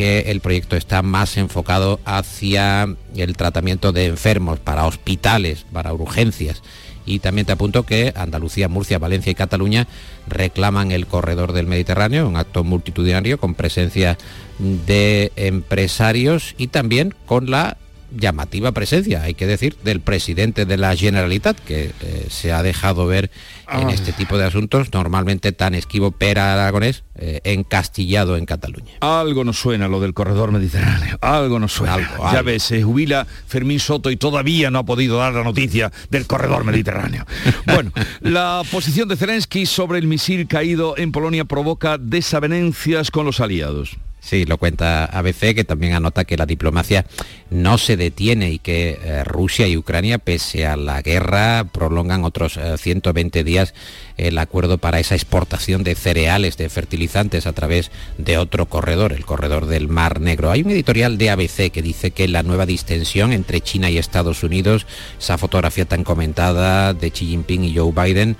que 0.00 0.30
el 0.30 0.40
proyecto 0.40 0.76
está 0.76 1.02
más 1.02 1.36
enfocado 1.36 2.00
hacia 2.06 2.88
el 3.16 3.36
tratamiento 3.36 3.92
de 3.92 4.06
enfermos, 4.06 4.58
para 4.58 4.86
hospitales, 4.86 5.66
para 5.74 5.92
urgencias. 5.92 6.62
Y 7.04 7.18
también 7.18 7.46
te 7.46 7.52
apunto 7.52 7.84
que 7.84 8.14
Andalucía, 8.16 8.70
Murcia, 8.70 8.98
Valencia 8.98 9.30
y 9.30 9.34
Cataluña 9.34 9.86
reclaman 10.26 10.90
el 10.90 11.06
corredor 11.06 11.52
del 11.52 11.66
Mediterráneo, 11.66 12.26
un 12.26 12.38
acto 12.38 12.64
multitudinario 12.64 13.36
con 13.36 13.54
presencia 13.54 14.16
de 14.58 15.32
empresarios 15.36 16.54
y 16.56 16.68
también 16.68 17.14
con 17.26 17.50
la 17.50 17.76
llamativa 18.16 18.72
presencia, 18.72 19.22
hay 19.22 19.34
que 19.34 19.46
decir, 19.46 19.76
del 19.84 20.00
presidente 20.00 20.66
de 20.66 20.76
la 20.76 20.94
Generalitat, 20.96 21.58
que 21.60 21.92
eh, 22.00 22.26
se 22.28 22.52
ha 22.52 22.62
dejado 22.62 23.06
ver 23.06 23.30
en 23.72 23.88
Ah. 23.88 23.92
este 23.92 24.12
tipo 24.12 24.36
de 24.36 24.44
asuntos, 24.44 24.92
normalmente 24.92 25.52
tan 25.52 25.74
esquivo 25.74 26.10
Pera 26.10 26.52
Aragonés, 26.54 27.04
eh, 27.14 27.40
encastillado 27.44 28.36
en 28.36 28.46
Cataluña. 28.46 28.92
Algo 29.00 29.44
nos 29.44 29.58
suena 29.60 29.86
lo 29.88 30.00
del 30.00 30.12
corredor 30.14 30.50
mediterráneo, 30.50 31.18
algo 31.20 31.58
nos 31.60 31.72
suena. 31.72 31.94
Algo, 31.94 32.24
Ya 32.24 32.30
algo. 32.30 32.44
ves, 32.44 32.62
se 32.64 32.82
jubila 32.82 33.26
Fermín 33.46 33.78
Soto 33.78 34.10
y 34.10 34.16
todavía 34.16 34.70
no 34.70 34.80
ha 34.80 34.84
podido 34.84 35.18
dar 35.18 35.32
la 35.34 35.44
noticia 35.44 35.92
del 36.10 36.26
corredor 36.26 36.64
mediterráneo. 36.64 37.26
Bueno, 37.66 37.92
la 38.20 38.62
posición 38.70 39.08
de 39.08 39.16
Zelensky 39.16 39.66
sobre 39.66 39.98
el 40.00 40.06
misil 40.06 40.48
caído 40.48 40.96
en 40.98 41.12
Polonia 41.12 41.44
provoca 41.44 41.96
desavenencias 41.98 43.10
con 43.10 43.24
los 43.26 43.40
aliados. 43.40 43.96
Sí, 44.20 44.44
lo 44.44 44.58
cuenta 44.58 45.06
ABC, 45.06 45.54
que 45.54 45.64
también 45.64 45.94
anota 45.94 46.24
que 46.24 46.36
la 46.36 46.44
diplomacia 46.44 47.06
no 47.48 47.78
se 47.78 47.96
detiene 47.96 48.50
y 48.50 48.58
que 48.58 49.00
eh, 49.02 49.24
Rusia 49.24 49.66
y 49.66 49.76
Ucrania, 49.78 50.18
pese 50.18 50.66
a 50.66 50.76
la 50.76 51.00
guerra, 51.00 51.64
prolongan 51.64 52.24
otros 52.24 52.58
eh, 52.58 52.76
120 52.76 53.42
días 53.44 53.74
el 54.18 54.36
acuerdo 54.38 54.76
para 54.76 55.00
esa 55.00 55.14
exportación 55.14 55.82
de 55.82 55.94
cereales, 55.94 56.58
de 56.58 56.68
fertilizantes 56.68 57.46
a 57.46 57.54
través 57.54 57.90
de 58.18 58.36
otro 58.36 58.66
corredor, 58.66 59.12
el 59.12 59.24
corredor 59.24 59.66
del 59.66 59.88
Mar 59.88 60.20
Negro. 60.20 60.50
Hay 60.50 60.62
un 60.62 60.70
editorial 60.70 61.16
de 61.16 61.30
ABC 61.30 61.70
que 61.72 61.80
dice 61.82 62.10
que 62.10 62.28
la 62.28 62.42
nueva 62.42 62.66
distensión 62.66 63.32
entre 63.32 63.62
China 63.62 63.90
y 63.90 63.96
Estados 63.96 64.42
Unidos, 64.42 64.86
esa 65.18 65.38
fotografía 65.38 65.86
tan 65.86 66.04
comentada 66.04 66.92
de 66.92 67.10
Xi 67.10 67.26
Jinping 67.26 67.64
y 67.64 67.74
Joe 67.74 67.92
Biden, 67.92 68.36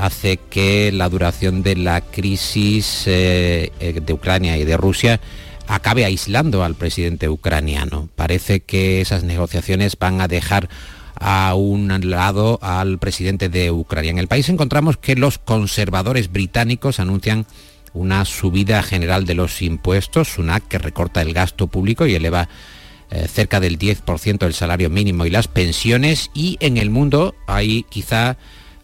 hace 0.00 0.36
que 0.36 0.92
la 0.92 1.08
duración 1.08 1.62
de 1.62 1.76
la 1.76 2.00
crisis 2.00 3.04
eh, 3.06 3.72
eh, 3.80 4.00
de 4.00 4.12
Ucrania 4.12 4.56
y 4.58 4.64
de 4.64 4.76
Rusia 4.76 5.20
acabe 5.66 6.04
aislando 6.04 6.64
al 6.64 6.74
presidente 6.74 7.28
ucraniano. 7.28 8.08
Parece 8.14 8.60
que 8.60 9.00
esas 9.00 9.24
negociaciones 9.24 9.98
van 9.98 10.20
a 10.20 10.28
dejar 10.28 10.68
a 11.18 11.54
un 11.54 11.88
lado 12.10 12.58
al 12.62 12.98
presidente 12.98 13.48
de 13.48 13.70
Ucrania. 13.70 14.10
En 14.10 14.18
el 14.18 14.28
país 14.28 14.48
encontramos 14.48 14.96
que 14.96 15.16
los 15.16 15.38
conservadores 15.38 16.30
británicos 16.30 17.00
anuncian 17.00 17.46
una 17.94 18.24
subida 18.26 18.82
general 18.82 19.24
de 19.24 19.34
los 19.34 19.62
impuestos, 19.62 20.28
SUNAC 20.28 20.68
que 20.68 20.78
recorta 20.78 21.22
el 21.22 21.32
gasto 21.32 21.66
público 21.66 22.06
y 22.06 22.14
eleva 22.14 22.48
eh, 23.10 23.26
cerca 23.28 23.60
del 23.60 23.78
10% 23.78 24.44
el 24.44 24.52
salario 24.52 24.90
mínimo 24.90 25.24
y 25.24 25.30
las 25.30 25.48
pensiones 25.48 26.30
y 26.34 26.58
en 26.60 26.76
el 26.76 26.90
mundo 26.90 27.34
hay 27.46 27.84
quizá 27.84 28.36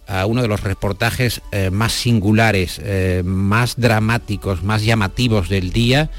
a 0.07 0.27
uno 0.27 0.43
de 0.43 0.49
los 0.49 0.63
reportajes 0.63 1.43
eh, 1.53 1.71
más 1.71 1.93
singulares, 1.93 2.81
eh, 2.83 3.23
más 3.25 3.77
dramáticos, 3.77 4.63
más 4.63 4.85
llamativos 4.85 5.49
del 5.49 5.73
día, 5.73 6.11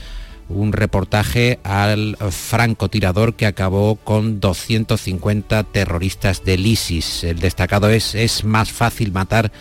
un 0.50 0.74
reportaje 0.74 1.60
al 1.64 2.18
francotirador 2.32 3.36
que 3.36 3.46
acabó 3.46 3.96
con 3.96 4.40
250 4.40 5.64
terroristas 5.64 6.44
del 6.44 6.66
ISIS. 6.66 7.24
El 7.24 7.40
destacado 7.40 7.90
es, 7.90 8.14
es 8.16 8.44
más 8.44 8.72
fácil 8.72 9.12
matar 9.12 9.52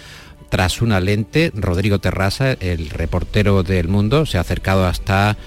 tras 0.49 0.83
una 0.83 1.01
lente. 1.01 1.51
Rodrigo 1.55 1.99
Terrasa, 1.99 2.53
el 2.53 2.91
reportero 2.91 3.63
del 3.63 3.89
mundo, 3.89 4.27
se 4.27 4.39
ha 4.39 4.43
acercado 4.43 4.87
hasta 4.87 5.39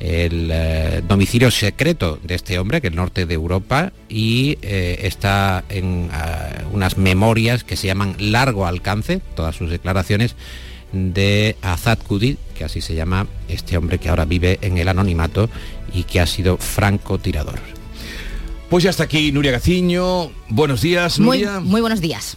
el 0.00 0.50
eh, 0.52 1.02
domicilio 1.06 1.50
secreto 1.50 2.18
de 2.22 2.34
este 2.34 2.58
hombre, 2.58 2.80
que 2.80 2.88
es 2.88 2.92
el 2.92 2.96
norte 2.96 3.26
de 3.26 3.34
Europa, 3.34 3.92
y 4.08 4.58
eh, 4.62 5.00
está 5.02 5.64
en 5.68 6.10
eh, 6.12 6.64
unas 6.72 6.98
memorias 6.98 7.64
que 7.64 7.76
se 7.76 7.86
llaman 7.86 8.16
Largo 8.18 8.66
Alcance, 8.66 9.20
todas 9.34 9.56
sus 9.56 9.70
declaraciones, 9.70 10.36
de 10.92 11.56
Azad 11.62 11.98
Kudid, 11.98 12.36
que 12.56 12.64
así 12.64 12.80
se 12.80 12.94
llama 12.94 13.26
este 13.48 13.76
hombre 13.76 13.98
que 13.98 14.08
ahora 14.08 14.24
vive 14.24 14.58
en 14.62 14.78
el 14.78 14.88
anonimato 14.88 15.50
y 15.92 16.04
que 16.04 16.20
ha 16.20 16.26
sido 16.26 16.56
francotirador. 16.56 17.58
Pues 18.70 18.84
ya 18.84 18.90
está 18.90 19.04
aquí 19.04 19.30
Nuria 19.32 19.52
Gaciño. 19.52 20.30
Buenos 20.48 20.82
días, 20.82 21.18
Muy, 21.18 21.38
Nuria. 21.42 21.60
muy 21.60 21.80
buenos 21.80 22.00
días. 22.00 22.36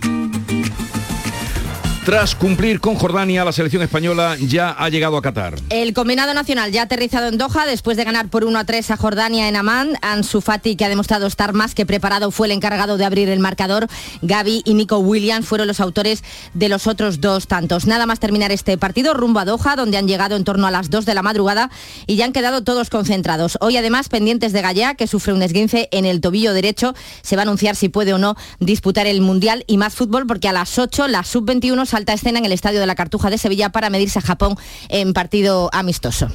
Tras 2.03 2.33
cumplir 2.33 2.79
con 2.79 2.95
Jordania, 2.95 3.45
la 3.45 3.51
selección 3.51 3.83
española 3.83 4.35
ya 4.39 4.71
ha 4.71 4.89
llegado 4.89 5.17
a 5.17 5.21
Qatar. 5.21 5.53
El 5.69 5.93
combinado 5.93 6.33
nacional 6.33 6.71
ya 6.71 6.81
ha 6.81 6.85
aterrizado 6.85 7.27
en 7.27 7.37
Doha 7.37 7.67
después 7.67 7.95
de 7.95 8.03
ganar 8.03 8.27
por 8.27 8.43
1 8.43 8.57
a 8.57 8.63
3 8.63 8.89
a 8.89 8.97
Jordania 8.97 9.47
en 9.47 9.55
Amán. 9.55 9.93
Ansu 10.01 10.41
Fati, 10.41 10.75
que 10.75 10.83
ha 10.83 10.89
demostrado 10.89 11.27
estar 11.27 11.53
más 11.53 11.75
que 11.75 11.85
preparado, 11.85 12.31
fue 12.31 12.47
el 12.47 12.53
encargado 12.53 12.97
de 12.97 13.05
abrir 13.05 13.29
el 13.29 13.39
marcador. 13.39 13.87
Gaby 14.23 14.63
y 14.65 14.73
Nico 14.73 14.97
Williams 14.97 15.45
fueron 15.45 15.67
los 15.67 15.79
autores 15.79 16.23
de 16.55 16.69
los 16.69 16.87
otros 16.87 17.21
dos 17.21 17.45
tantos. 17.45 17.85
Nada 17.85 18.07
más 18.07 18.19
terminar 18.19 18.51
este 18.51 18.79
partido, 18.79 19.13
rumbo 19.13 19.39
a 19.39 19.45
Doha, 19.45 19.75
donde 19.75 19.97
han 19.97 20.07
llegado 20.07 20.35
en 20.35 20.43
torno 20.43 20.65
a 20.65 20.71
las 20.71 20.89
2 20.89 21.05
de 21.05 21.13
la 21.13 21.21
madrugada 21.21 21.69
y 22.07 22.15
ya 22.15 22.25
han 22.25 22.33
quedado 22.33 22.63
todos 22.63 22.89
concentrados. 22.89 23.59
Hoy 23.61 23.77
además 23.77 24.09
pendientes 24.09 24.53
de 24.53 24.63
Gallá, 24.63 24.95
que 24.95 25.05
sufre 25.05 25.33
un 25.33 25.43
esguince 25.43 25.87
en 25.91 26.05
el 26.05 26.19
tobillo 26.19 26.53
derecho. 26.53 26.95
Se 27.21 27.35
va 27.35 27.43
a 27.43 27.45
anunciar 27.45 27.75
si 27.75 27.89
puede 27.89 28.11
o 28.11 28.17
no 28.17 28.37
disputar 28.59 29.05
el 29.05 29.21
Mundial 29.21 29.65
y 29.67 29.77
más 29.77 29.93
fútbol 29.93 30.25
porque 30.25 30.47
a 30.47 30.51
las 30.51 30.79
8 30.79 31.07
la 31.07 31.23
sub-21 31.23 31.90
salta 31.91 32.13
a 32.13 32.15
escena 32.15 32.39
en 32.39 32.45
el 32.45 32.53
Estadio 32.53 32.79
de 32.79 32.87
la 32.87 32.95
Cartuja 32.95 33.29
de 33.29 33.37
Sevilla 33.37 33.69
para 33.69 33.89
medirse 33.89 34.19
a 34.19 34.21
Japón 34.21 34.55
en 34.89 35.13
partido 35.13 35.69
amistoso. 35.73 36.29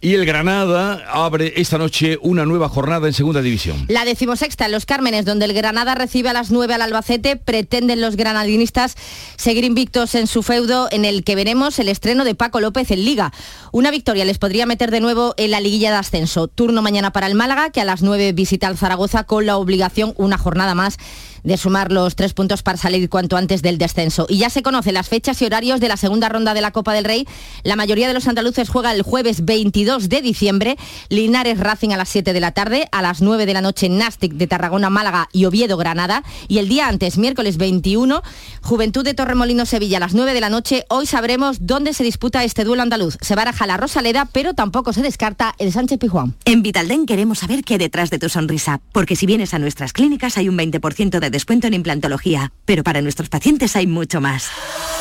Y 0.00 0.14
el 0.14 0.26
Granada 0.26 1.02
abre 1.10 1.54
esta 1.56 1.76
noche 1.76 2.18
una 2.22 2.46
nueva 2.46 2.68
jornada 2.68 3.08
en 3.08 3.12
Segunda 3.12 3.42
División. 3.42 3.84
La 3.88 4.04
decimosexta 4.04 4.66
en 4.66 4.70
Los 4.70 4.86
Cármenes, 4.86 5.24
donde 5.24 5.46
el 5.46 5.54
Granada 5.54 5.96
recibe 5.96 6.28
a 6.28 6.32
las 6.32 6.52
9 6.52 6.72
al 6.74 6.82
Albacete, 6.82 7.34
pretenden 7.34 8.00
los 8.00 8.14
granadinistas 8.14 8.94
seguir 9.36 9.64
invictos 9.64 10.14
en 10.14 10.28
su 10.28 10.44
feudo 10.44 10.86
en 10.92 11.04
el 11.04 11.24
que 11.24 11.34
veremos 11.34 11.80
el 11.80 11.88
estreno 11.88 12.22
de 12.22 12.36
Paco 12.36 12.60
López 12.60 12.92
en 12.92 13.04
Liga. 13.04 13.32
Una 13.72 13.90
victoria 13.90 14.24
les 14.24 14.38
podría 14.38 14.66
meter 14.66 14.92
de 14.92 15.00
nuevo 15.00 15.34
en 15.36 15.50
la 15.50 15.58
liguilla 15.58 15.90
de 15.90 15.96
ascenso. 15.96 16.46
Turno 16.46 16.80
mañana 16.80 17.12
para 17.12 17.26
el 17.26 17.34
Málaga, 17.34 17.70
que 17.70 17.80
a 17.80 17.84
las 17.84 18.00
9 18.00 18.30
visita 18.34 18.68
al 18.68 18.78
Zaragoza 18.78 19.24
con 19.24 19.46
la 19.46 19.56
obligación, 19.56 20.14
una 20.16 20.38
jornada 20.38 20.76
más, 20.76 20.98
de 21.44 21.56
sumar 21.56 21.92
los 21.92 22.16
tres 22.16 22.34
puntos 22.34 22.62
para 22.62 22.78
salir 22.78 23.08
cuanto 23.08 23.36
antes 23.36 23.62
del 23.62 23.78
descenso. 23.78 24.26
Y 24.28 24.38
ya 24.38 24.50
se 24.50 24.62
conocen 24.62 24.94
las 24.94 25.08
fechas 25.08 25.40
y 25.42 25.46
horarios 25.46 25.80
de 25.80 25.88
la 25.88 25.96
segunda 25.96 26.28
ronda 26.28 26.54
de 26.54 26.60
la 26.60 26.70
Copa 26.70 26.92
del 26.92 27.04
Rey. 27.04 27.26
La 27.62 27.76
mayoría 27.76 28.08
de 28.08 28.14
los 28.14 28.28
andaluces 28.28 28.68
juega 28.68 28.92
el 28.92 29.02
jueves 29.02 29.44
22 29.44 30.08
de 30.08 30.22
diciembre. 30.22 30.76
Linares 31.08 31.58
Racing 31.58 31.90
a 31.90 31.96
las 31.96 32.08
7 32.08 32.32
de 32.32 32.40
la 32.40 32.52
tarde, 32.52 32.88
a 32.92 33.02
las 33.02 33.22
9 33.22 33.46
de 33.46 33.54
la 33.54 33.60
noche 33.60 33.88
Nastic 33.88 34.32
de 34.34 34.46
Tarragona, 34.46 34.90
Málaga 34.90 35.28
y 35.32 35.44
Oviedo 35.44 35.76
Granada. 35.76 36.22
Y 36.48 36.58
el 36.58 36.68
día 36.68 36.88
antes, 36.88 37.18
miércoles 37.18 37.56
21, 37.56 38.22
Juventud 38.62 39.04
de 39.04 39.14
Torremolino 39.14 39.66
Sevilla 39.66 39.98
a 39.98 40.00
las 40.00 40.14
9 40.14 40.34
de 40.34 40.40
la 40.40 40.50
noche. 40.50 40.84
Hoy 40.88 41.06
sabremos 41.06 41.58
dónde 41.60 41.92
se 41.92 42.04
disputa 42.04 42.44
este 42.44 42.64
duelo 42.64 42.82
andaluz. 42.82 43.18
Se 43.20 43.34
baraja 43.34 43.66
la 43.66 43.76
Rosaleda, 43.76 44.28
pero 44.32 44.54
tampoco 44.54 44.92
se 44.92 45.02
descarta 45.02 45.54
el 45.58 45.72
Sánchez 45.72 45.98
Pijuán. 45.98 46.34
En 46.44 46.62
Vitalden 46.62 47.06
queremos 47.06 47.38
saber 47.40 47.64
qué 47.64 47.78
detrás 47.78 48.10
de 48.10 48.18
tu 48.18 48.28
sonrisa, 48.28 48.80
porque 48.92 49.16
si 49.16 49.26
vienes 49.26 49.54
a 49.54 49.58
nuestras 49.58 49.92
clínicas 49.92 50.36
hay 50.38 50.48
un 50.48 50.56
20% 50.56 51.20
de 51.20 51.27
de 51.28 51.32
descuento 51.32 51.66
en 51.66 51.74
implantología, 51.74 52.52
pero 52.64 52.82
para 52.82 53.02
nuestros 53.02 53.28
pacientes 53.28 53.76
hay 53.76 53.86
mucho 53.86 54.20
más. 54.20 54.48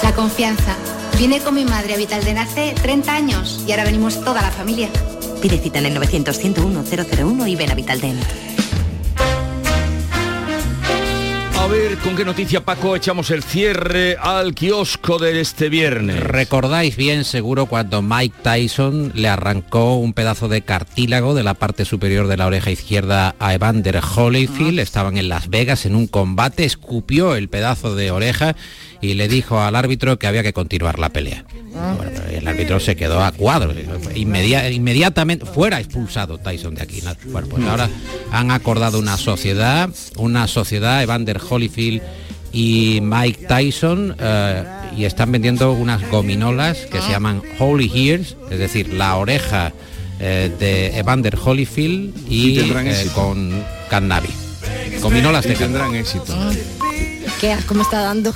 La 0.04 0.14
confianza. 0.14 0.76
Vine 1.18 1.40
con 1.40 1.56
mi 1.56 1.64
madre 1.64 1.94
a 1.94 1.98
Vitalden 1.98 2.38
hace 2.38 2.76
30 2.82 3.14
años 3.14 3.64
y 3.66 3.72
ahora 3.72 3.86
venimos 3.86 4.24
toda 4.24 4.42
la 4.42 4.52
familia. 4.52 4.90
Pide 5.42 5.58
cita 5.58 5.80
en 5.80 5.86
el 5.86 5.94
900 5.94 6.38
101 6.38 6.84
001 6.84 7.48
y 7.48 7.56
ven 7.56 7.72
a 7.72 7.76
Vitaldent. 7.76 8.57
A 11.68 11.70
ver, 11.70 11.98
¿con 11.98 12.16
qué 12.16 12.24
noticia, 12.24 12.64
Paco, 12.64 12.96
echamos 12.96 13.30
el 13.30 13.44
cierre 13.44 14.16
al 14.22 14.56
kiosco 14.56 15.20
de 15.20 15.42
este 15.42 15.68
viernes? 15.68 16.18
Recordáis 16.24 16.96
bien 16.96 17.26
seguro 17.26 17.66
cuando 17.66 18.02
Mike 18.02 18.38
Tyson 18.42 19.12
le 19.16 19.28
arrancó 19.28 19.98
un 19.98 20.14
pedazo 20.14 20.48
de 20.48 20.62
cartílago 20.62 21.36
de 21.36 21.44
la 21.44 21.56
parte 21.56 21.84
superior 21.84 22.28
de 22.28 22.38
la 22.38 22.48
oreja 22.48 22.72
izquierda 22.72 23.36
a 23.38 23.54
Evander 23.54 24.00
Holyfield. 24.16 24.80
Estaban 24.80 25.18
en 25.18 25.28
Las 25.28 25.50
Vegas 25.50 25.86
en 25.86 25.98
un 25.98 26.08
combate, 26.08 26.64
escupió 26.64 27.36
el 27.36 27.50
pedazo 27.50 27.98
de 27.98 28.12
oreja 28.12 28.56
y 29.02 29.14
le 29.14 29.28
dijo 29.28 29.60
al 29.60 29.76
árbitro 29.76 30.18
que 30.20 30.28
había 30.28 30.44
que 30.44 30.54
continuar 30.54 31.00
la 31.00 31.10
pelea. 31.10 31.46
Bueno, 31.96 32.12
el 32.32 32.48
árbitro 32.48 32.80
se 32.80 32.96
quedó 32.96 33.24
a 33.24 33.32
cuadro. 33.32 33.74
Inmedia- 34.16 34.70
inmediatamente 34.72 35.46
fuera 35.46 35.80
expulsado 35.80 36.38
Tyson 36.40 36.76
de 36.76 36.82
aquí. 36.84 37.02
Bueno, 37.32 37.48
pues 37.50 37.64
ahora 37.66 37.90
han 38.32 38.52
acordado 38.52 38.98
una 39.00 39.18
sociedad, 39.18 39.90
una 40.18 40.48
sociedad, 40.48 41.04
Evander 41.04 41.40
Holyfield 41.48 42.02
y 42.52 43.00
Mike 43.04 43.46
Tyson, 43.48 44.16
eh, 44.20 44.64
y 44.96 45.04
están 45.06 45.32
vendiendo 45.32 45.74
unas 45.74 46.10
gominolas 46.10 46.78
que 46.92 47.02
se 47.02 47.10
llaman 47.12 47.42
Holy 47.60 47.92
Ears, 47.94 48.36
es 48.50 48.58
decir, 48.58 48.94
la 48.94 49.16
oreja 49.18 49.74
eh, 50.20 50.50
de 50.60 50.98
Evander 50.98 51.38
Holyfield 51.44 52.16
y, 52.32 52.56
eh, 52.60 53.08
con 53.14 53.64
cannabis. 53.90 54.32
Gominolas 55.02 55.46
de 55.46 55.54
tendrán 55.56 55.94
éxito. 55.94 56.34
¿Qué 57.40 57.52
asco 57.52 57.76
me 57.76 57.84
está 57.84 58.02
dando? 58.02 58.34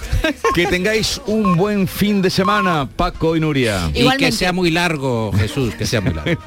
Que 0.54 0.68
tengáis 0.68 1.20
un 1.26 1.56
buen 1.56 1.88
fin 1.88 2.22
de 2.22 2.30
semana, 2.30 2.88
Paco 2.96 3.36
y 3.36 3.40
Nuria. 3.40 3.90
Y 3.94 4.08
que 4.18 4.32
sea 4.32 4.54
muy 4.54 4.70
largo, 4.70 5.32
Jesús, 5.32 5.74
que 5.76 5.86
sea 5.86 6.02
muy 6.02 6.14
largo. 6.14 6.40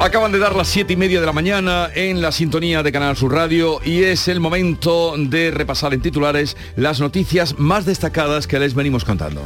Acaban 0.00 0.30
de 0.30 0.38
dar 0.38 0.54
las 0.54 0.68
siete 0.68 0.92
y 0.92 0.96
media 0.96 1.20
de 1.20 1.26
la 1.26 1.32
mañana 1.32 1.90
en 1.94 2.22
la 2.22 2.30
sintonía 2.30 2.82
de 2.82 2.92
Canal 2.92 3.16
Sur 3.16 3.32
Radio 3.32 3.80
y 3.84 4.04
es 4.04 4.28
el 4.28 4.40
momento 4.40 5.14
de 5.18 5.50
repasar 5.50 5.94
en 5.94 6.00
titulares 6.00 6.56
las 6.76 7.00
noticias 7.00 7.58
más 7.58 7.86
destacadas 7.86 8.46
que 8.46 8.58
les 8.58 8.74
venimos 8.74 9.04
contando. 9.04 9.42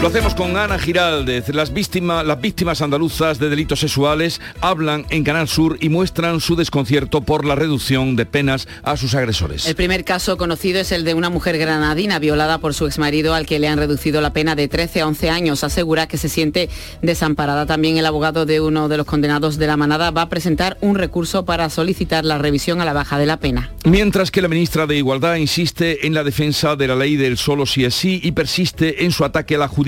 Lo 0.00 0.06
hacemos 0.06 0.36
con 0.36 0.56
Ana 0.56 0.78
Giraldez. 0.78 1.48
Las, 1.48 1.72
víctimas, 1.72 2.24
las 2.24 2.40
víctimas 2.40 2.82
andaluzas 2.82 3.40
de 3.40 3.50
delitos 3.50 3.80
sexuales 3.80 4.40
hablan 4.60 5.04
en 5.10 5.24
Canal 5.24 5.48
Sur 5.48 5.76
y 5.80 5.88
muestran 5.88 6.40
su 6.40 6.54
desconcierto 6.54 7.20
por 7.22 7.44
la 7.44 7.56
reducción 7.56 8.14
de 8.14 8.24
penas 8.24 8.68
a 8.84 8.96
sus 8.96 9.16
agresores. 9.16 9.66
El 9.66 9.74
primer 9.74 10.04
caso 10.04 10.36
conocido 10.36 10.78
es 10.78 10.92
el 10.92 11.04
de 11.04 11.14
una 11.14 11.30
mujer 11.30 11.58
granadina 11.58 12.20
violada 12.20 12.58
por 12.58 12.74
su 12.74 12.86
exmarido 12.86 13.34
al 13.34 13.44
que 13.44 13.58
le 13.58 13.66
han 13.66 13.76
reducido 13.76 14.20
la 14.20 14.32
pena 14.32 14.54
de 14.54 14.68
13 14.68 15.00
a 15.00 15.08
11 15.08 15.30
años. 15.30 15.64
Asegura 15.64 16.06
que 16.06 16.16
se 16.16 16.28
siente 16.28 16.68
desamparada. 17.02 17.66
También 17.66 17.98
el 17.98 18.06
abogado 18.06 18.46
de 18.46 18.60
uno 18.60 18.88
de 18.88 18.98
los 18.98 19.06
condenados 19.06 19.58
de 19.58 19.66
la 19.66 19.76
manada 19.76 20.12
va 20.12 20.22
a 20.22 20.28
presentar 20.28 20.78
un 20.80 20.94
recurso 20.94 21.44
para 21.44 21.68
solicitar 21.70 22.24
la 22.24 22.38
revisión 22.38 22.80
a 22.80 22.84
la 22.84 22.92
baja 22.92 23.18
de 23.18 23.26
la 23.26 23.38
pena. 23.38 23.72
Mientras 23.84 24.30
que 24.30 24.42
la 24.42 24.48
ministra 24.48 24.86
de 24.86 24.96
Igualdad 24.96 25.34
insiste 25.34 26.06
en 26.06 26.14
la 26.14 26.22
defensa 26.22 26.76
de 26.76 26.86
la 26.86 26.94
ley 26.94 27.16
del 27.16 27.36
solo 27.36 27.66
sí 27.66 27.84
es 27.84 27.96
sí 27.96 28.20
y 28.22 28.30
persiste 28.30 29.04
en 29.04 29.10
su 29.10 29.24
ataque 29.24 29.56
a 29.56 29.58
la 29.58 29.66
judicatura. 29.66 29.87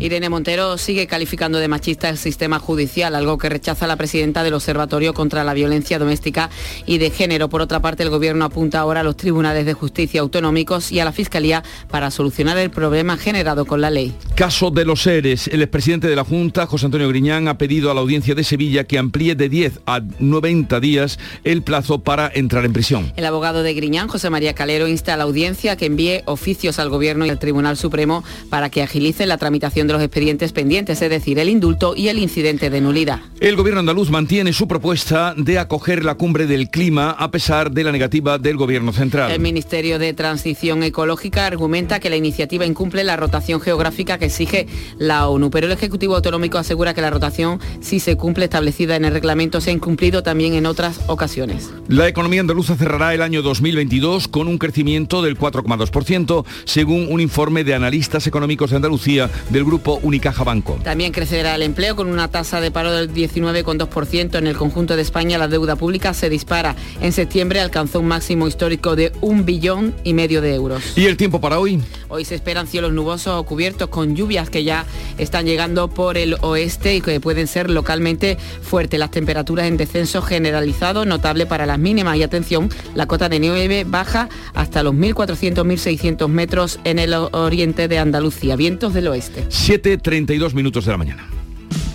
Irene 0.00 0.28
Montero 0.28 0.78
sigue 0.78 1.06
calificando 1.06 1.58
de 1.58 1.68
machista 1.68 2.08
el 2.08 2.18
sistema 2.18 2.58
judicial, 2.58 3.14
algo 3.14 3.38
que 3.38 3.48
rechaza 3.48 3.86
la 3.86 3.96
presidenta 3.96 4.42
del 4.42 4.54
Observatorio 4.54 5.14
contra 5.14 5.44
la 5.44 5.54
Violencia 5.54 5.98
Doméstica 5.98 6.50
y 6.86 6.98
de 6.98 7.10
Género. 7.10 7.48
Por 7.48 7.60
otra 7.60 7.80
parte, 7.80 8.02
el 8.02 8.10
Gobierno 8.10 8.44
apunta 8.44 8.80
ahora 8.80 9.00
a 9.00 9.02
los 9.02 9.16
tribunales 9.16 9.66
de 9.66 9.74
justicia 9.74 10.20
autonómicos 10.20 10.92
y 10.92 11.00
a 11.00 11.04
la 11.04 11.12
Fiscalía 11.12 11.62
para 11.88 12.10
solucionar 12.10 12.58
el 12.58 12.70
problema 12.70 13.16
generado 13.16 13.64
con 13.64 13.80
la 13.80 13.90
ley. 13.90 14.14
Caso 14.34 14.70
de 14.70 14.84
los 14.84 15.02
seres. 15.02 15.48
El 15.48 15.62
expresidente 15.62 16.08
de 16.08 16.16
la 16.16 16.24
Junta, 16.24 16.66
José 16.66 16.86
Antonio 16.86 17.08
Griñán, 17.08 17.48
ha 17.48 17.58
pedido 17.58 17.90
a 17.90 17.94
la 17.94 18.00
audiencia 18.00 18.34
de 18.34 18.44
Sevilla 18.44 18.84
que 18.84 18.98
amplíe 18.98 19.34
de 19.34 19.48
10 19.48 19.80
a 19.86 20.00
90 20.18 20.80
días 20.80 21.18
el 21.44 21.62
plazo 21.62 22.00
para 22.00 22.30
entrar 22.34 22.64
en 22.64 22.72
prisión. 22.72 23.12
El 23.16 23.26
abogado 23.26 23.62
de 23.62 23.74
Griñán, 23.74 24.08
José 24.08 24.30
María 24.30 24.54
Calero, 24.54 24.88
insta 24.88 25.14
a 25.14 25.16
la 25.16 25.24
audiencia 25.24 25.76
que 25.76 25.86
envíe 25.86 26.22
oficios 26.26 26.78
al 26.78 26.88
Gobierno 26.88 27.26
y 27.26 27.30
al 27.30 27.38
Tribunal 27.38 27.76
Supremo 27.76 28.24
para 28.48 28.70
que 28.70 28.82
agilice 28.82 29.26
la 29.26 29.38
tramitación 29.40 29.88
de 29.88 29.94
los 29.94 30.02
expedientes 30.02 30.52
pendientes, 30.52 31.02
es 31.02 31.10
decir, 31.10 31.40
el 31.40 31.48
indulto 31.48 31.94
y 31.96 32.06
el 32.06 32.20
incidente 32.20 32.70
de 32.70 32.80
nulidad. 32.80 33.18
El 33.40 33.56
gobierno 33.56 33.80
andaluz 33.80 34.10
mantiene 34.10 34.52
su 34.52 34.68
propuesta 34.68 35.34
de 35.36 35.58
acoger 35.58 36.04
la 36.04 36.14
cumbre 36.14 36.46
del 36.46 36.70
clima 36.70 37.10
a 37.10 37.32
pesar 37.32 37.72
de 37.72 37.82
la 37.82 37.90
negativa 37.90 38.38
del 38.38 38.56
gobierno 38.56 38.92
central. 38.92 39.32
El 39.32 39.40
Ministerio 39.40 39.98
de 39.98 40.12
Transición 40.12 40.82
Ecológica 40.84 41.46
argumenta 41.46 41.98
que 41.98 42.10
la 42.10 42.16
iniciativa 42.16 42.66
incumple 42.66 43.02
la 43.02 43.16
rotación 43.16 43.60
geográfica 43.60 44.18
que 44.18 44.26
exige 44.26 44.68
la 44.98 45.26
ONU, 45.26 45.50
pero 45.50 45.66
el 45.66 45.72
Ejecutivo 45.72 46.14
Autonómico 46.14 46.58
asegura 46.58 46.92
que 46.92 47.00
la 47.00 47.10
rotación, 47.10 47.58
si 47.80 47.98
se 47.98 48.16
cumple 48.16 48.44
establecida 48.44 48.96
en 48.96 49.06
el 49.06 49.14
reglamento, 49.14 49.60
se 49.60 49.70
ha 49.70 49.72
incumplido 49.72 50.22
también 50.22 50.52
en 50.52 50.66
otras 50.66 51.00
ocasiones. 51.06 51.70
La 51.88 52.08
economía 52.08 52.42
andaluza 52.42 52.76
cerrará 52.76 53.14
el 53.14 53.22
año 53.22 53.40
2022 53.40 54.28
con 54.28 54.48
un 54.48 54.58
crecimiento 54.58 55.22
del 55.22 55.38
4,2%, 55.38 56.44
según 56.64 57.06
un 57.10 57.20
informe 57.20 57.64
de 57.64 57.74
analistas 57.74 58.26
económicos 58.26 58.68
de 58.68 58.76
Andalucía 58.76 59.29
del 59.50 59.64
grupo 59.64 60.00
Unicaja 60.02 60.44
Banco. 60.44 60.78
También 60.82 61.12
crecerá 61.12 61.54
el 61.54 61.62
empleo 61.62 61.96
con 61.96 62.08
una 62.08 62.28
tasa 62.28 62.60
de 62.60 62.70
paro 62.70 62.92
del 62.92 63.12
19,2%. 63.12 64.38
En 64.38 64.46
el 64.46 64.56
conjunto 64.56 64.96
de 64.96 65.02
España 65.02 65.38
la 65.38 65.48
deuda 65.48 65.76
pública 65.76 66.14
se 66.14 66.28
dispara. 66.28 66.76
En 67.00 67.12
septiembre 67.12 67.60
alcanzó 67.60 68.00
un 68.00 68.06
máximo 68.06 68.48
histórico 68.48 68.96
de 68.96 69.12
un 69.20 69.44
billón 69.44 69.94
y 70.04 70.14
medio 70.14 70.40
de 70.40 70.54
euros. 70.54 70.96
¿Y 70.96 71.06
el 71.06 71.16
tiempo 71.16 71.40
para 71.40 71.58
hoy? 71.58 71.80
Hoy 72.08 72.24
se 72.24 72.34
esperan 72.34 72.66
cielos 72.66 72.92
nubosos 72.92 73.34
o 73.34 73.44
cubiertos 73.44 73.88
con 73.88 74.16
lluvias 74.16 74.50
que 74.50 74.64
ya 74.64 74.84
están 75.18 75.46
llegando 75.46 75.88
por 75.88 76.16
el 76.16 76.36
oeste 76.40 76.96
y 76.96 77.00
que 77.00 77.20
pueden 77.20 77.46
ser 77.46 77.70
localmente 77.70 78.36
fuertes. 78.62 78.98
Las 78.98 79.10
temperaturas 79.10 79.66
en 79.66 79.76
descenso 79.76 80.22
generalizado, 80.22 81.04
notable 81.04 81.46
para 81.46 81.66
las 81.66 81.78
mínimas. 81.78 82.16
Y 82.16 82.22
atención, 82.22 82.68
la 82.94 83.06
cota 83.06 83.28
de 83.28 83.38
nieve 83.38 83.84
baja 83.84 84.28
hasta 84.54 84.82
los 84.82 84.94
1.400-1.600 84.94 86.28
metros 86.28 86.80
en 86.84 86.98
el 86.98 87.14
oriente 87.14 87.88
de 87.88 87.98
Andalucía. 87.98 88.56
Vientos 88.56 88.94
del 88.94 89.08
oeste. 89.08 89.19
7.32 89.20 90.54
minutos 90.54 90.84
de 90.84 90.92
la 90.92 90.98
mañana. 90.98 91.28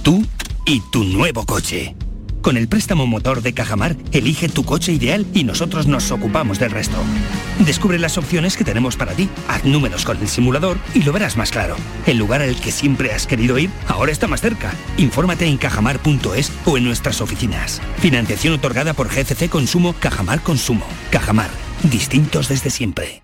Tú 0.03 0.23
y 0.65 0.81
tu 0.91 1.03
nuevo 1.03 1.45
coche. 1.45 1.95
Con 2.45 2.57
el 2.57 2.67
préstamo 2.67 3.07
motor 3.07 3.41
de 3.41 3.53
Cajamar, 3.53 3.95
elige 4.11 4.49
tu 4.49 4.63
coche 4.65 4.91
ideal 4.91 5.25
y 5.33 5.43
nosotros 5.43 5.87
nos 5.87 6.11
ocupamos 6.11 6.59
del 6.59 6.69
resto. 6.69 6.95
Descubre 7.65 7.97
las 7.97 8.19
opciones 8.19 8.55
que 8.55 8.63
tenemos 8.63 8.95
para 8.97 9.13
ti. 9.13 9.29
Haz 9.47 9.65
números 9.65 10.05
con 10.05 10.17
el 10.17 10.27
simulador 10.27 10.77
y 10.93 11.01
lo 11.01 11.11
verás 11.11 11.37
más 11.37 11.49
claro. 11.49 11.75
El 12.05 12.17
lugar 12.17 12.43
al 12.43 12.55
que 12.55 12.71
siempre 12.71 13.11
has 13.11 13.25
querido 13.25 13.57
ir 13.57 13.71
ahora 13.87 14.11
está 14.11 14.27
más 14.27 14.41
cerca. 14.41 14.71
Infórmate 14.97 15.47
en 15.47 15.57
cajamar.es 15.57 16.51
o 16.65 16.77
en 16.77 16.83
nuestras 16.83 17.19
oficinas. 17.19 17.81
Financiación 17.97 18.53
otorgada 18.53 18.93
por 18.93 19.07
GCC 19.07 19.49
Consumo 19.49 19.95
Cajamar 19.99 20.43
Consumo. 20.43 20.85
Cajamar. 21.09 21.49
Distintos 21.81 22.47
desde 22.47 22.69
siempre. 22.69 23.23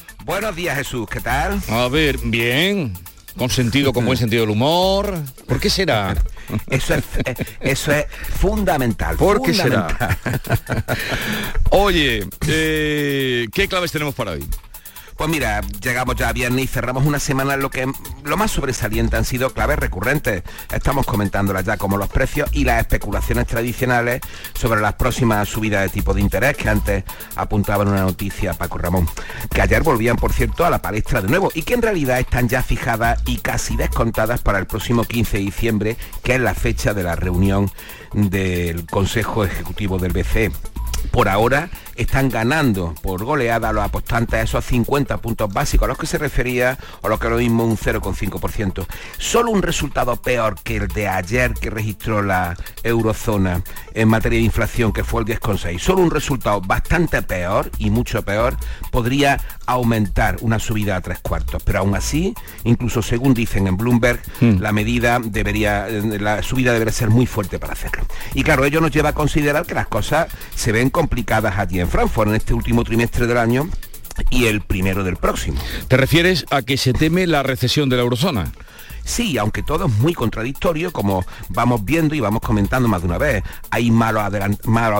Buenos 0.25 0.55
días 0.55 0.77
Jesús, 0.77 1.07
¿qué 1.09 1.19
tal? 1.19 1.59
A 1.69 1.87
ver, 1.87 2.17
bien. 2.23 2.93
Con 3.37 3.49
sentido, 3.49 3.93
con 3.93 4.05
buen 4.05 4.17
sentido 4.17 4.41
del 4.43 4.51
humor. 4.51 5.17
¿Por 5.47 5.59
qué 5.59 5.69
será? 5.69 6.15
Eso 6.67 6.95
es, 6.95 7.03
eh, 7.25 7.35
eso 7.61 7.93
es 7.93 8.05
fundamental. 8.39 9.15
¿Por 9.15 9.41
qué 9.41 9.53
será? 9.53 10.17
Oye, 11.69 12.27
eh, 12.47 13.47
¿qué 13.53 13.67
claves 13.69 13.91
tenemos 13.91 14.13
para 14.13 14.31
hoy? 14.31 14.45
Pues 15.21 15.29
mira, 15.29 15.61
llegamos 15.83 16.15
ya 16.15 16.29
a 16.29 16.33
viernes 16.33 16.65
y 16.65 16.67
cerramos 16.67 17.05
una 17.05 17.19
semana 17.19 17.53
en 17.53 17.59
lo 17.59 17.69
que 17.69 17.87
lo 18.23 18.37
más 18.37 18.49
sobresaliente 18.49 19.17
han 19.17 19.23
sido 19.23 19.53
claves 19.53 19.77
recurrentes. 19.77 20.41
Estamos 20.73 21.05
comentándolas 21.05 21.63
ya 21.63 21.77
como 21.77 21.97
los 21.97 22.09
precios 22.09 22.49
y 22.53 22.63
las 22.63 22.79
especulaciones 22.79 23.45
tradicionales 23.45 24.21
sobre 24.55 24.81
las 24.81 24.95
próximas 24.95 25.47
subidas 25.47 25.83
de 25.83 25.89
tipo 25.89 26.15
de 26.15 26.21
interés 26.21 26.57
que 26.57 26.69
antes 26.69 27.03
apuntaban 27.35 27.87
una 27.87 28.01
noticia 28.01 28.55
Paco 28.55 28.79
Ramón. 28.79 29.07
Que 29.53 29.61
ayer 29.61 29.83
volvían, 29.83 30.15
por 30.15 30.33
cierto, 30.33 30.65
a 30.65 30.71
la 30.71 30.81
palestra 30.81 31.21
de 31.21 31.27
nuevo 31.27 31.51
y 31.53 31.61
que 31.61 31.75
en 31.75 31.83
realidad 31.83 32.19
están 32.19 32.49
ya 32.49 32.63
fijadas 32.63 33.21
y 33.27 33.37
casi 33.37 33.77
descontadas 33.77 34.41
para 34.41 34.57
el 34.57 34.65
próximo 34.65 35.03
15 35.03 35.37
de 35.37 35.43
diciembre, 35.43 35.97
que 36.23 36.33
es 36.33 36.41
la 36.41 36.55
fecha 36.55 36.95
de 36.95 37.03
la 37.03 37.15
reunión 37.15 37.69
del 38.11 38.87
Consejo 38.87 39.45
Ejecutivo 39.45 39.99
del 39.99 40.13
BCE 40.13 40.51
por 41.09 41.29
ahora 41.29 41.69
están 42.01 42.29
ganando 42.29 42.93
por 43.01 43.23
goleada 43.23 43.71
los 43.73 43.83
apostantes 43.83 44.39
a 44.39 44.41
esos 44.43 44.65
50 44.65 45.17
puntos 45.17 45.51
básicos 45.51 45.85
a 45.85 45.89
los 45.89 45.97
que 45.97 46.07
se 46.07 46.17
refería 46.17 46.77
o 47.01 47.09
lo 47.09 47.19
que 47.19 47.29
lo 47.29 47.37
mismo 47.37 47.65
un 47.65 47.77
0,5%. 47.77 48.85
Solo 49.17 49.51
un 49.51 49.61
resultado 49.61 50.15
peor 50.15 50.55
que 50.63 50.77
el 50.77 50.87
de 50.87 51.07
ayer 51.07 51.53
que 51.53 51.69
registró 51.69 52.21
la 52.21 52.55
eurozona 52.83 53.63
en 53.93 54.07
materia 54.07 54.39
de 54.39 54.45
inflación 54.45 54.93
que 54.93 55.03
fue 55.03 55.21
el 55.21 55.27
10,6. 55.27 55.79
Solo 55.79 56.01
un 56.01 56.11
resultado 56.11 56.61
bastante 56.61 57.21
peor 57.21 57.71
y 57.77 57.89
mucho 57.89 58.23
peor 58.23 58.55
podría 58.91 59.39
aumentar 59.65 60.37
una 60.41 60.59
subida 60.59 60.95
a 60.95 61.01
tres 61.01 61.19
cuartos. 61.19 61.61
Pero 61.63 61.79
aún 61.79 61.95
así, 61.95 62.33
incluso 62.63 63.01
según 63.01 63.33
dicen 63.33 63.67
en 63.67 63.77
Bloomberg, 63.77 64.21
hmm. 64.39 64.59
la 64.59 64.71
medida 64.71 65.19
debería, 65.23 65.87
la 65.87 66.43
subida 66.43 66.73
debería 66.73 66.93
ser 66.93 67.09
muy 67.09 67.25
fuerte 67.25 67.59
para 67.59 67.73
hacerlo. 67.73 68.05
Y 68.33 68.43
claro, 68.43 68.65
ello 68.65 68.81
nos 68.81 68.91
lleva 68.91 69.09
a 69.09 69.13
considerar 69.13 69.65
que 69.65 69.73
las 69.73 69.87
cosas 69.87 70.27
se 70.55 70.71
ven 70.71 70.89
complicadas 70.89 71.57
allí 71.57 71.79
en 71.79 71.87
Frankfurt 71.91 72.29
en 72.29 72.35
este 72.35 72.53
último 72.53 72.85
trimestre 72.85 73.27
del 73.27 73.37
año 73.37 73.69
y 74.29 74.45
el 74.45 74.61
primero 74.61 75.03
del 75.03 75.17
próximo. 75.17 75.59
¿Te 75.89 75.97
refieres 75.97 76.45
a 76.49 76.61
que 76.61 76.77
se 76.77 76.93
teme 76.93 77.27
la 77.27 77.43
recesión 77.43 77.89
de 77.89 77.97
la 77.97 78.03
eurozona? 78.03 78.51
Sí, 79.03 79.37
aunque 79.37 79.63
todo 79.63 79.87
es 79.87 79.93
muy 79.99 80.13
contradictorio, 80.13 80.91
como 80.91 81.25
vamos 81.49 81.83
viendo 81.83 82.15
y 82.15 82.19
vamos 82.19 82.41
comentando 82.41 82.87
más 82.87 83.01
de 83.01 83.07
una 83.07 83.17
vez. 83.17 83.43
Hay 83.69 83.91
malos, 83.91 84.31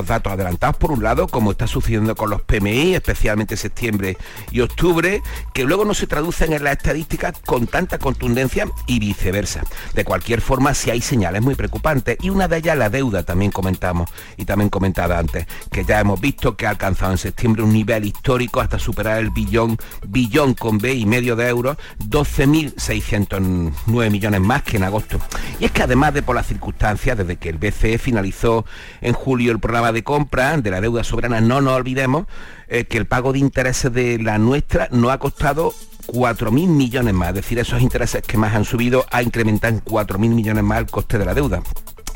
datos 0.05 0.33
adelantados 0.33 0.77
por 0.77 0.91
un 0.91 1.03
lado, 1.03 1.27
como 1.27 1.51
está 1.51 1.67
sucediendo 1.67 2.15
con 2.15 2.29
los 2.29 2.41
PMI, 2.41 2.95
especialmente 2.95 3.57
septiembre 3.57 4.17
y 4.51 4.61
octubre, 4.61 5.21
que 5.53 5.63
luego 5.63 5.85
no 5.85 5.93
se 5.93 6.07
traducen 6.07 6.53
en 6.53 6.63
las 6.63 6.77
estadísticas 6.77 7.39
con 7.45 7.67
tanta 7.67 7.99
contundencia 7.99 8.67
y 8.87 8.99
viceversa. 8.99 9.63
De 9.93 10.03
cualquier 10.03 10.41
forma, 10.41 10.73
sí 10.73 10.89
hay 10.89 11.01
señales 11.01 11.41
muy 11.41 11.55
preocupantes 11.55 12.17
y 12.21 12.29
una 12.29 12.47
de 12.47 12.57
ellas 12.57 12.77
la 12.77 12.89
deuda 12.89 13.23
también 13.23 13.51
comentamos 13.51 14.09
y 14.37 14.45
también 14.45 14.69
comentada 14.69 15.19
antes, 15.19 15.45
que 15.71 15.85
ya 15.85 15.99
hemos 15.99 16.19
visto 16.19 16.55
que 16.55 16.65
ha 16.65 16.71
alcanzado 16.71 17.11
en 17.11 17.17
septiembre 17.17 17.63
un 17.63 17.73
nivel 17.73 18.05
histórico 18.05 18.61
hasta 18.61 18.79
superar 18.79 19.19
el 19.19 19.29
billón, 19.29 19.77
billón 20.07 20.53
con 20.53 20.77
B 20.77 20.93
y 20.93 21.05
medio 21.05 21.35
de 21.35 21.47
euros, 21.47 21.77
12.600 21.99 23.71
9 23.91 24.09
millones 24.09 24.41
más 24.41 24.63
que 24.63 24.77
en 24.77 24.83
agosto. 24.83 25.19
Y 25.59 25.65
es 25.65 25.71
que 25.71 25.83
además 25.83 26.13
de 26.13 26.23
por 26.23 26.35
las 26.35 26.47
circunstancias, 26.47 27.17
desde 27.17 27.35
que 27.35 27.49
el 27.49 27.57
BCE 27.57 27.97
finalizó 27.97 28.65
en 29.01 29.13
julio 29.13 29.51
el 29.51 29.59
programa 29.59 29.91
de 29.91 30.03
compra 30.03 30.57
de 30.57 30.71
la 30.71 30.81
deuda 30.81 31.03
soberana, 31.03 31.41
no 31.41 31.61
nos 31.61 31.73
olvidemos 31.73 32.25
eh, 32.67 32.85
que 32.85 32.97
el 32.97 33.05
pago 33.05 33.33
de 33.33 33.39
intereses 33.39 33.91
de 33.93 34.17
la 34.19 34.37
nuestra 34.37 34.87
no 34.91 35.09
ha 35.09 35.17
costado 35.17 35.73
4.000 36.07 36.67
millones 36.67 37.13
más, 37.13 37.29
es 37.29 37.35
decir, 37.35 37.59
esos 37.59 37.81
intereses 37.81 38.23
que 38.23 38.37
más 38.37 38.55
han 38.55 38.65
subido 38.65 39.05
ha 39.11 39.21
incrementado 39.23 39.73
en 39.73 39.83
4.000 39.83 40.17
millones 40.29 40.63
más 40.63 40.79
el 40.79 40.85
coste 40.87 41.17
de 41.17 41.25
la 41.25 41.33
deuda. 41.33 41.61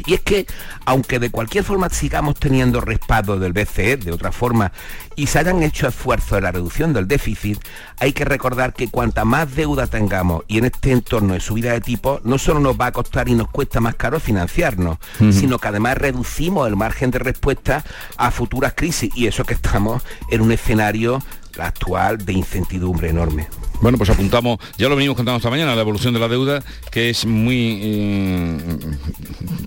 Y 0.05 0.15
es 0.15 0.21
que, 0.21 0.45
aunque 0.85 1.19
de 1.19 1.31
cualquier 1.31 1.63
forma 1.63 1.89
sigamos 1.89 2.35
teniendo 2.35 2.81
respaldo 2.81 3.39
del 3.39 3.53
BCE, 3.53 3.97
de 3.97 4.11
otra 4.11 4.31
forma, 4.31 4.71
y 5.15 5.27
se 5.27 5.39
hayan 5.39 5.63
hecho 5.63 5.87
esfuerzos 5.87 6.37
en 6.37 6.43
la 6.43 6.51
reducción 6.51 6.93
del 6.93 7.07
déficit, 7.07 7.59
hay 7.99 8.13
que 8.13 8.25
recordar 8.25 8.73
que 8.73 8.89
cuanta 8.89 9.25
más 9.25 9.55
deuda 9.55 9.87
tengamos 9.87 10.43
y 10.47 10.57
en 10.57 10.65
este 10.65 10.91
entorno 10.91 11.33
de 11.33 11.39
subida 11.39 11.71
de 11.71 11.81
tipo, 11.81 12.19
no 12.23 12.37
solo 12.37 12.59
nos 12.59 12.79
va 12.79 12.87
a 12.87 12.91
costar 12.91 13.29
y 13.29 13.35
nos 13.35 13.49
cuesta 13.49 13.79
más 13.79 13.95
caro 13.95 14.19
financiarnos, 14.19 14.97
sino 15.31 15.59
que 15.59 15.67
además 15.67 15.97
reducimos 15.97 16.67
el 16.67 16.75
margen 16.75 17.11
de 17.11 17.19
respuesta 17.19 17.83
a 18.17 18.31
futuras 18.31 18.73
crisis. 18.75 19.11
Y 19.15 19.27
eso 19.27 19.43
que 19.43 19.53
estamos 19.53 20.03
en 20.29 20.41
un 20.41 20.51
escenario 20.51 21.21
actual 21.59 22.25
de 22.25 22.33
incertidumbre 22.33 23.09
enorme. 23.09 23.47
Bueno, 23.81 23.97
pues 23.97 24.09
apuntamos, 24.09 24.59
ya 24.77 24.89
lo 24.89 24.95
venimos 24.95 25.15
contando 25.17 25.37
esta 25.37 25.49
mañana, 25.49 25.75
la 25.75 25.81
evolución 25.81 26.13
de 26.13 26.19
la 26.19 26.27
deuda, 26.27 26.63
que 26.91 27.09
es 27.09 27.25
muy 27.25 27.79
eh, 27.83 28.57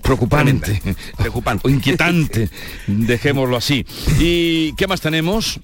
preocupante, 0.01 0.81
preocupante, 1.17 1.67
o 1.67 1.69
inquietante, 1.69 2.49
dejémoslo 2.87 3.55
así. 3.55 3.85
¿Y 4.19 4.73
qué 4.73 4.87
más 4.87 5.01
tenemos? 5.01 5.59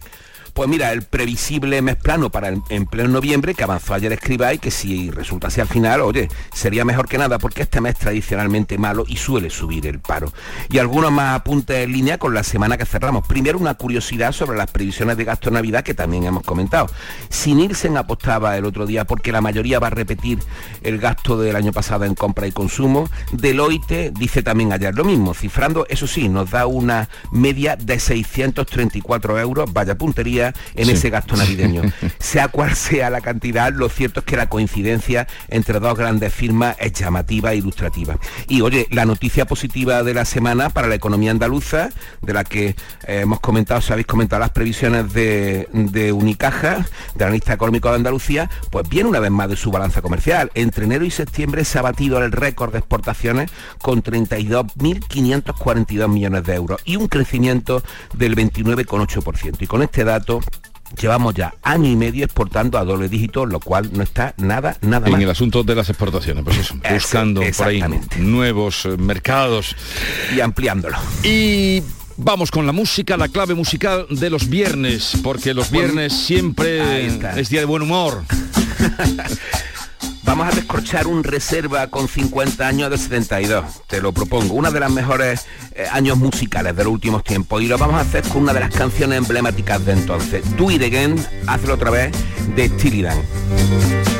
Pues 0.56 0.70
mira, 0.70 0.93
el 0.93 1.01
previsible 1.01 1.82
mes 1.82 1.97
plano 1.97 2.30
para 2.30 2.47
el 2.47 2.62
empleo 2.70 3.08
en 3.08 3.12
noviembre, 3.12 3.53
que 3.53 3.66
avanzó 3.66 3.93
ayer 3.93 4.14
escriba 4.14 4.53
y 4.53 4.58
que 4.58 4.72
si 4.72 5.12
resultase 5.12 5.60
al 5.60 5.68
final, 5.68 5.99
oye, 5.99 6.30
sería 6.53 6.86
mejor 6.86 7.10
que 7.10 7.18
nada 7.18 7.39
porque 7.39 7.64
este 7.64 7.82
mes 7.82 7.97
tradicionalmente 7.97 8.78
malo 8.78 9.03
y 9.06 9.18
suele 9.18 9.49
subir 9.49 9.86
el 9.86 9.99
paro. 9.99 10.32
Y 10.70 10.78
algunos 10.78 11.12
más 11.12 11.36
apuntes 11.36 11.84
en 11.84 11.91
línea 11.91 12.18
con 12.20 12.34
la 12.34 12.41
semana 12.41 12.78
que 12.78 12.86
cerramos. 12.86 13.28
Primero 13.28 13.60
una 13.60 13.74
curiosidad 13.74 14.32
sobre 14.32 14.58
las 14.58 14.72
previsiones 14.72 15.18
de 15.18 15.26
gasto 15.26 15.51
Navidad 15.51 15.84
que 15.84 15.93
también 15.93 16.24
hemos 16.24 16.43
comentado. 16.43 16.88
Si 17.28 17.53
Nielsen 17.53 17.97
apostaba 17.97 18.56
el 18.56 18.64
otro 18.64 18.86
día 18.86 19.03
porque 19.03 19.34
la 19.34 19.41
mayoría 19.41 19.80
va 19.80 19.88
a 19.88 19.89
repetir 19.89 20.39
el 20.84 20.99
gasto 20.99 21.38
del 21.38 21.58
año 21.58 21.74
pasado 21.74 22.06
en 22.06 22.16
compra 22.16 22.47
y 22.47 22.53
consumo, 22.53 23.10
Deloitte 23.34 24.14
dice 24.18 24.41
también 24.41 24.72
ayer 24.72 24.95
lo 24.95 25.03
mismo, 25.03 25.34
cifrando, 25.34 25.86
eso 25.89 26.08
sí, 26.08 26.30
nos 26.30 26.51
da 26.51 26.66
una 26.66 27.10
media 27.34 27.76
de 27.76 27.99
634 27.99 29.38
euros, 29.38 29.74
vaya 29.74 29.97
puntería 29.97 30.45
en 30.76 30.89
ese 30.89 31.10
gasto 31.10 31.36
navideño. 31.36 31.82
sea 32.20 32.48
cual 32.48 32.76
sea 32.76 33.10
la 33.10 33.22
cantidad, 33.22 33.74
lo 33.74 33.89
cierto 33.89 34.22
es 34.22 34.26
que 34.26 34.38
la 34.38 34.48
coincidencia 34.48 35.28
entre 35.50 35.80
dos 35.80 35.98
grandes 35.98 36.34
firmas 36.34 36.76
es 36.80 36.93
llamativa 36.93 37.54
e 37.54 37.58
ilustrativa. 37.58 38.18
Y 38.48 38.62
oye, 38.62 38.88
la 38.91 39.06
noticia 39.06 39.46
positiva 39.46 40.04
de 40.04 40.14
la 40.14 40.26
semana 40.26 40.70
para 40.70 40.88
la 40.88 40.96
economía 40.96 41.32
andaluza, 41.32 41.89
de 42.22 42.34
la 42.34 42.43
que 42.43 42.68
eh, 42.68 42.76
hemos 43.22 43.39
comentado, 43.39 43.82
si 43.82 43.91
habéis 43.91 44.08
comentado 44.08 44.39
las 44.39 44.52
previsiones 44.52 45.14
de, 45.14 45.68
de 45.72 46.12
Unicaja, 46.12 46.86
de 47.16 47.26
la 47.26 47.32
lista 47.32 47.54
económico 47.54 47.89
de 47.89 47.96
Andalucía, 47.96 48.50
pues 48.70 48.88
viene 48.89 49.10
una 49.10 49.20
vez 49.20 49.32
más 49.32 49.50
de 49.50 49.56
su 49.56 49.72
balanza 49.72 50.02
comercial. 50.02 50.52
Entre 50.56 50.86
enero 50.86 51.06
y 51.06 51.12
septiembre 51.12 51.66
se 51.66 51.80
ha 51.80 51.82
batido 51.82 52.24
el 52.24 52.32
récord 52.32 52.72
de 52.72 52.80
exportaciones 52.80 53.52
con 53.82 54.04
32.542 54.04 56.08
millones 56.08 56.43
de 56.43 56.56
euros 56.56 56.82
y 56.86 56.96
un 56.96 57.08
crecimiento 57.08 57.84
del 58.14 58.36
29,8%. 58.36 59.62
Y 59.62 59.68
con 59.68 59.82
este 59.82 60.04
dato 60.04 60.35
llevamos 61.00 61.34
ya 61.34 61.54
año 61.64 61.90
y 61.90 61.96
medio 61.96 62.26
exportando 62.26 62.78
a 62.78 62.86
doble 62.86 63.10
dígito, 63.10 63.46
lo 63.46 63.60
cual 63.60 63.90
no 63.94 64.04
está 64.04 64.34
nada, 64.38 64.78
nada 64.82 65.08
En 65.08 65.22
el 65.22 65.30
asunto 65.30 65.64
de 65.64 65.76
las 65.76 65.90
exportaciones, 65.90 66.44
pues 66.44 66.58
eso, 66.58 66.76
buscando 66.92 67.42
por 67.58 67.68
ahí 67.68 67.84
nuevos 68.18 68.86
eh, 68.86 68.98
mercados. 68.98 69.76
Y 70.36 70.40
ampliándolo. 70.40 70.98
Y 71.24 71.82
Vamos 72.18 72.50
con 72.50 72.66
la 72.66 72.72
música, 72.72 73.18
la 73.18 73.28
clave 73.28 73.56
musical 73.56 74.08
de 74.10 74.30
los 74.30 74.48
viernes, 74.48 75.18
porque 75.22 75.54
los 75.54 75.70
viernes 75.70 76.14
siempre 76.14 77.08
es 77.08 77.50
día 77.50 77.60
de 77.60 77.66
buen 77.66 77.82
humor. 77.82 78.24
Vamos 80.26 80.47
a 80.47 80.55
descorchar 80.55 81.05
un 81.05 81.23
reserva 81.23 81.88
con 81.88 82.07
50 82.07 82.67
años 82.67 82.89
de 82.89 82.97
72. 82.97 83.84
Te 83.88 84.01
lo 84.01 84.11
propongo. 84.11 84.55
Una 84.55 84.71
de 84.71 84.80
las 84.80 84.91
mejores 84.91 85.45
eh, 85.76 85.86
años 85.91 86.17
musicales 86.17 86.76
de 86.76 86.84
los 86.84 86.91
últimos 86.91 87.23
tiempos. 87.23 87.61
Y 87.61 87.67
lo 87.67 87.78
vamos 87.78 87.95
a 87.95 87.99
hacer 87.99 88.23
con 88.28 88.41
una 88.41 88.53
de 88.53 88.61
las 88.61 88.73
canciones 88.73 89.19
emblemáticas 89.19 89.86
de 89.86 89.93
entonces. 89.93 90.43
Do 90.57 90.71
It 90.71 90.82
Again, 90.82 91.23
hazlo 91.45 91.76
otra 91.76 91.91
vez, 91.91 92.11
de 92.55 92.69
Tilidan. 92.69 93.17
Los 93.17 94.14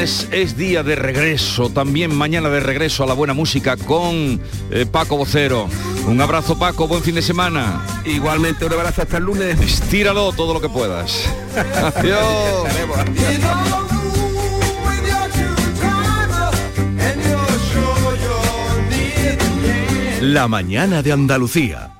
viernes 0.00 0.28
es 0.32 0.56
día 0.56 0.82
de 0.82 0.96
regreso, 0.96 1.68
también 1.68 2.14
mañana 2.14 2.48
de 2.48 2.60
regreso 2.60 3.04
a 3.04 3.06
la 3.06 3.12
buena 3.12 3.34
música 3.34 3.76
con 3.76 4.40
eh, 4.70 4.86
Paco 4.90 5.18
Vocero. 5.18 5.68
Un 6.06 6.20
abrazo 6.20 6.58
Paco, 6.58 6.88
buen 6.88 7.02
fin 7.02 7.14
de 7.14 7.22
semana. 7.22 7.84
Igualmente 8.06 8.64
un 8.64 8.72
abrazo 8.72 9.02
hasta 9.02 9.18
el 9.18 9.24
lunes. 9.24 9.60
Estíralo 9.60 10.32
todo 10.32 10.54
lo 10.54 10.60
que 10.60 10.70
puedas. 10.70 11.28
Adiós. 11.96 12.66
La 20.22 20.48
mañana 20.48 21.02
de 21.02 21.12
Andalucía. 21.12 21.99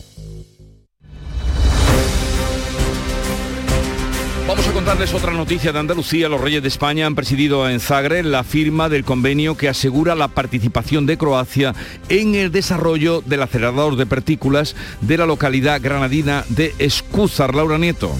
Vamos 4.51 4.67
a 4.67 4.73
contarles 4.73 5.13
otra 5.13 5.31
noticia 5.31 5.71
de 5.71 5.79
Andalucía. 5.79 6.27
Los 6.27 6.41
Reyes 6.41 6.61
de 6.61 6.67
España 6.67 7.05
han 7.05 7.15
presidido 7.15 7.69
en 7.69 7.79
Zagreb 7.79 8.25
la 8.25 8.43
firma 8.43 8.89
del 8.89 9.05
convenio 9.05 9.55
que 9.55 9.69
asegura 9.69 10.13
la 10.13 10.27
participación 10.27 11.05
de 11.05 11.17
Croacia 11.17 11.73
en 12.09 12.35
el 12.35 12.51
desarrollo 12.51 13.21
del 13.21 13.43
acelerador 13.43 13.95
de 13.95 14.05
partículas 14.05 14.75
de 14.99 15.17
la 15.17 15.25
localidad 15.25 15.79
granadina 15.81 16.43
de 16.49 16.75
Escúzar. 16.79 17.55
Laura 17.55 17.77
Nieto. 17.77 18.11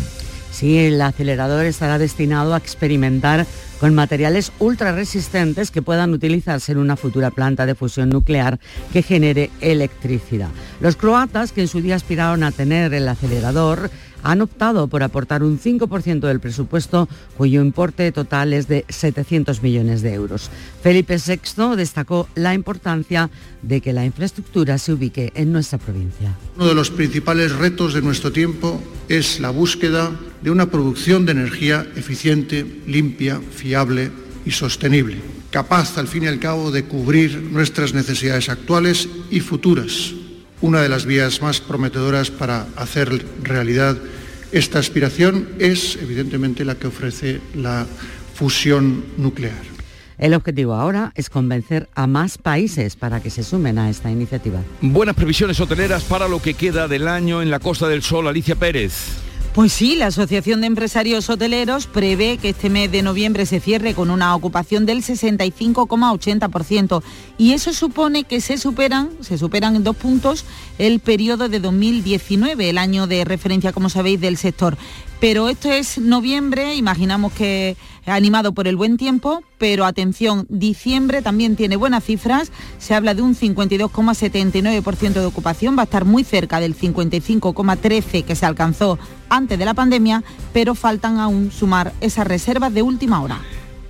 Sí, 0.53 0.77
el 0.77 1.01
acelerador 1.01 1.65
estará 1.65 1.97
destinado 1.97 2.53
a 2.53 2.57
experimentar 2.57 3.45
con 3.81 3.95
materiales 3.95 4.51
ultra 4.59 4.91
resistentes 4.91 5.71
que 5.71 5.81
puedan 5.81 6.13
utilizarse 6.13 6.71
en 6.71 6.77
una 6.77 6.95
futura 6.95 7.31
planta 7.31 7.65
de 7.65 7.73
fusión 7.73 8.09
nuclear 8.09 8.59
que 8.93 9.01
genere 9.01 9.49
electricidad. 9.59 10.49
Los 10.79 10.95
croatas, 10.95 11.51
que 11.51 11.61
en 11.61 11.67
su 11.67 11.81
día 11.81 11.95
aspiraron 11.95 12.43
a 12.43 12.51
tener 12.51 12.93
el 12.93 13.07
acelerador, 13.07 13.89
han 14.23 14.41
optado 14.41 14.87
por 14.87 15.03
aportar 15.03 15.43
un 15.43 15.59
5% 15.59 16.19
del 16.19 16.39
presupuesto, 16.39 17.07
cuyo 17.37 17.61
importe 17.61 18.11
total 18.11 18.53
es 18.53 18.67
de 18.67 18.85
700 18.89 19.61
millones 19.61 20.01
de 20.01 20.13
euros. 20.13 20.49
Felipe 20.81 21.17
VI 21.17 21.75
destacó 21.75 22.27
la 22.35 22.53
importancia 22.53 23.29
de 23.61 23.81
que 23.81 23.93
la 23.93 24.05
infraestructura 24.05 24.77
se 24.77 24.93
ubique 24.93 25.31
en 25.35 25.51
nuestra 25.51 25.77
provincia. 25.77 26.35
Uno 26.55 26.67
de 26.67 26.75
los 26.75 26.91
principales 26.91 27.55
retos 27.55 27.93
de 27.93 28.01
nuestro 28.01 28.31
tiempo 28.31 28.81
es 29.09 29.39
la 29.39 29.49
búsqueda 29.49 30.11
de 30.41 30.51
una 30.51 30.67
producción 30.67 31.25
de 31.25 31.33
energía 31.33 31.85
eficiente, 31.95 32.65
limpia, 32.87 33.39
fiable 33.51 34.11
y 34.45 34.51
sostenible, 34.51 35.17
capaz 35.51 35.97
al 35.97 36.07
fin 36.07 36.23
y 36.23 36.27
al 36.27 36.39
cabo 36.39 36.71
de 36.71 36.85
cubrir 36.85 37.37
nuestras 37.51 37.93
necesidades 37.93 38.49
actuales 38.49 39.07
y 39.29 39.39
futuras 39.39 40.13
una 40.61 40.81
de 40.81 40.89
las 40.89 41.05
vías 41.05 41.41
más 41.41 41.59
prometedoras 41.59 42.31
para 42.31 42.67
hacer 42.75 43.25
realidad 43.43 43.97
esta 44.51 44.79
aspiración 44.79 45.47
es, 45.59 45.97
evidentemente, 46.01 46.65
la 46.65 46.75
que 46.75 46.87
ofrece 46.87 47.39
la 47.55 47.87
fusión 48.33 49.05
nuclear. 49.17 49.71
El 50.17 50.33
objetivo 50.35 50.73
ahora 50.73 51.11
es 51.15 51.29
convencer 51.29 51.89
a 51.95 52.05
más 52.05 52.37
países 52.37 52.95
para 52.95 53.21
que 53.21 53.29
se 53.29 53.43
sumen 53.43 53.79
a 53.79 53.89
esta 53.89 54.11
iniciativa. 54.11 54.61
Buenas 54.81 55.15
previsiones 55.15 55.59
hoteleras 55.59 56.03
para 56.03 56.27
lo 56.27 56.41
que 56.41 56.53
queda 56.53 56.87
del 56.87 57.07
año 57.07 57.41
en 57.41 57.49
la 57.49 57.59
Costa 57.59 57.87
del 57.87 58.03
Sol. 58.03 58.27
Alicia 58.27 58.55
Pérez. 58.55 59.30
Pues 59.53 59.73
sí, 59.73 59.97
la 59.97 60.05
Asociación 60.05 60.61
de 60.61 60.67
Empresarios 60.67 61.29
Hoteleros 61.29 61.85
prevé 61.85 62.37
que 62.37 62.49
este 62.49 62.69
mes 62.69 62.89
de 62.89 63.01
noviembre 63.01 63.45
se 63.45 63.59
cierre 63.59 63.93
con 63.93 64.09
una 64.09 64.33
ocupación 64.33 64.85
del 64.85 65.03
65,80% 65.03 67.03
y 67.37 67.51
eso 67.51 67.73
supone 67.73 68.23
que 68.23 68.39
se 68.39 68.57
superan, 68.57 69.09
se 69.19 69.37
superan 69.37 69.75
en 69.75 69.83
dos 69.83 69.97
puntos 69.97 70.45
el 70.77 71.01
periodo 71.01 71.49
de 71.49 71.59
2019, 71.59 72.69
el 72.69 72.77
año 72.77 73.07
de 73.07 73.25
referencia, 73.25 73.73
como 73.73 73.89
sabéis, 73.89 74.21
del 74.21 74.37
sector. 74.37 74.77
Pero 75.21 75.49
esto 75.49 75.71
es 75.71 75.99
noviembre, 75.99 76.73
imaginamos 76.73 77.31
que 77.33 77.77
animado 78.07 78.53
por 78.53 78.67
el 78.67 78.75
buen 78.75 78.97
tiempo, 78.97 79.43
pero 79.59 79.85
atención, 79.85 80.47
diciembre 80.49 81.21
también 81.21 81.55
tiene 81.55 81.75
buenas 81.75 82.03
cifras, 82.03 82.51
se 82.79 82.95
habla 82.95 83.13
de 83.13 83.21
un 83.21 83.35
52,79% 83.35 85.13
de 85.13 85.25
ocupación, 85.25 85.77
va 85.77 85.81
a 85.81 85.85
estar 85.85 86.05
muy 86.05 86.23
cerca 86.23 86.59
del 86.59 86.75
55,13% 86.75 88.25
que 88.25 88.35
se 88.35 88.47
alcanzó 88.47 88.97
antes 89.29 89.59
de 89.59 89.65
la 89.65 89.75
pandemia, 89.75 90.23
pero 90.53 90.73
faltan 90.73 91.19
aún 91.19 91.51
sumar 91.51 91.93
esas 92.01 92.25
reservas 92.25 92.73
de 92.73 92.81
última 92.81 93.21
hora. 93.21 93.39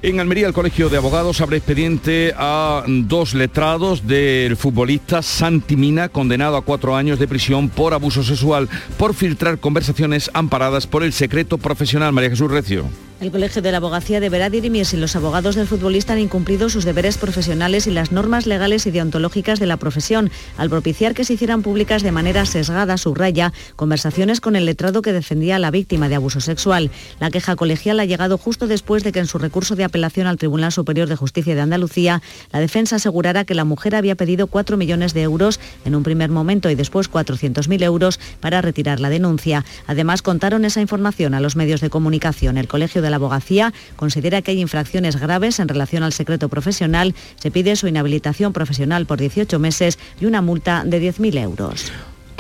En 0.04 0.20
Almería, 0.20 0.48
el 0.48 0.54
Colegio 0.54 0.90
de 0.90 0.98
Abogados 0.98 1.42
abre 1.42 1.58
expediente 1.58 2.34
a 2.36 2.84
dos 2.88 3.36
letrados 3.36 4.08
del 4.08 4.58
futbolista 4.58 5.22
Santi 5.22 5.76
Mina, 5.76 6.10
condenado 6.10 6.58
a 6.58 6.64
cuatro 6.64 6.96
años 6.96 7.20
de 7.20 7.28
prisión 7.28 7.70
por 7.70 7.94
abuso 7.94 8.24
sexual, 8.24 8.68
por 8.98 9.14
filtrar 9.14 9.60
conversaciones 9.60 10.32
amparadas 10.34 10.88
por 10.88 11.04
el 11.04 11.14
secreto 11.14 11.60
profesional. 11.60 12.14
María 12.14 12.32
Jesús 12.32 12.50
Recio. 12.50 12.86
El 13.22 13.30
Colegio 13.30 13.62
de 13.62 13.72
la 13.72 13.78
Abogacía 13.78 14.20
deberá 14.20 14.50
dirimir 14.50 14.84
si 14.88 14.98
los 14.98 15.16
abogados 15.16 15.54
del 15.54 15.68
futbolista 15.68 16.14
han 16.14 16.20
incumplido 16.20 16.70
sus 16.70 16.86
deberes 16.86 17.20
profesionales 17.20 17.86
y 17.86 17.92
las 17.92 18.12
normas 18.12 18.48
legales 18.48 18.88
y 18.88 18.92
deontológicas 18.92 19.60
de 19.60 19.68
la 19.68 19.78
profesión, 19.78 20.32
al 20.58 20.72
propiciar 20.72 21.14
que 21.14 21.24
se 21.24 21.34
hicieran 21.34 21.62
públicas 21.62 22.02
de 22.02 22.12
manera 22.12 22.48
sesgada, 22.48 22.98
subraya, 22.98 23.54
conversaciones 23.76 24.42
con 24.42 24.56
el 24.56 24.66
letrado 24.66 25.04
que 25.04 25.14
defendía 25.14 25.58
a 25.58 25.60
la 25.60 25.70
víctima 25.70 26.10
de 26.10 26.16
abuso 26.16 26.42
sexual. 26.42 26.90
La 27.20 27.30
queja 27.30 27.56
colegial 27.56 28.00
ha 28.00 28.06
llegado 28.06 28.40
justo 28.40 28.66
después 28.66 29.04
de 29.04 29.12
que 29.12 29.20
en 29.20 29.28
su 29.28 29.38
recurso 29.38 29.76
de 29.76 29.84
apelación 29.92 30.26
al 30.26 30.38
Tribunal 30.38 30.72
Superior 30.72 31.10
de 31.10 31.18
Justicia 31.18 31.54
de 31.54 31.62
Andalucía, 31.62 32.22
la 32.52 32.60
defensa 32.60 32.96
asegurara 32.96 33.44
que 33.44 33.56
la 33.56 33.66
mujer 33.66 33.94
había 33.94 34.16
pedido 34.16 34.48
4 34.48 34.78
millones 34.78 35.14
de 35.14 35.22
euros 35.22 35.60
en 35.84 35.96
un 35.96 36.04
primer 36.04 36.30
momento 36.32 36.70
y 36.70 36.76
después 36.76 37.12
400.000 37.12 37.84
euros 37.84 38.20
para 38.40 38.62
retirar 38.62 39.00
la 39.02 39.10
denuncia. 39.10 39.66
Además, 39.88 40.22
contaron 40.22 40.64
esa 40.64 40.80
información 40.80 41.34
a 41.34 41.42
los 41.42 41.56
medios 41.56 41.82
de 41.82 41.90
comunicación. 41.90 42.58
El 42.58 42.70
Colegio 42.70 43.02
de 43.02 43.10
la 43.10 43.18
abogacía 43.18 43.74
considera 43.98 44.42
que 44.42 44.52
hay 44.52 44.62
infracciones 44.62 45.18
graves 45.18 45.60
en 45.60 45.68
relación 45.68 46.04
al 46.04 46.14
secreto 46.14 46.48
profesional. 46.48 47.14
Se 47.36 47.52
pide 47.52 47.76
su 47.76 47.88
inhabilitación 47.88 48.54
profesional 48.54 49.06
por 49.06 49.20
18 49.20 49.60
meses 49.60 50.00
y 50.20 50.26
una 50.26 50.42
multa 50.42 50.84
de 50.86 51.02
10.000 51.02 51.38
euros. 51.44 51.92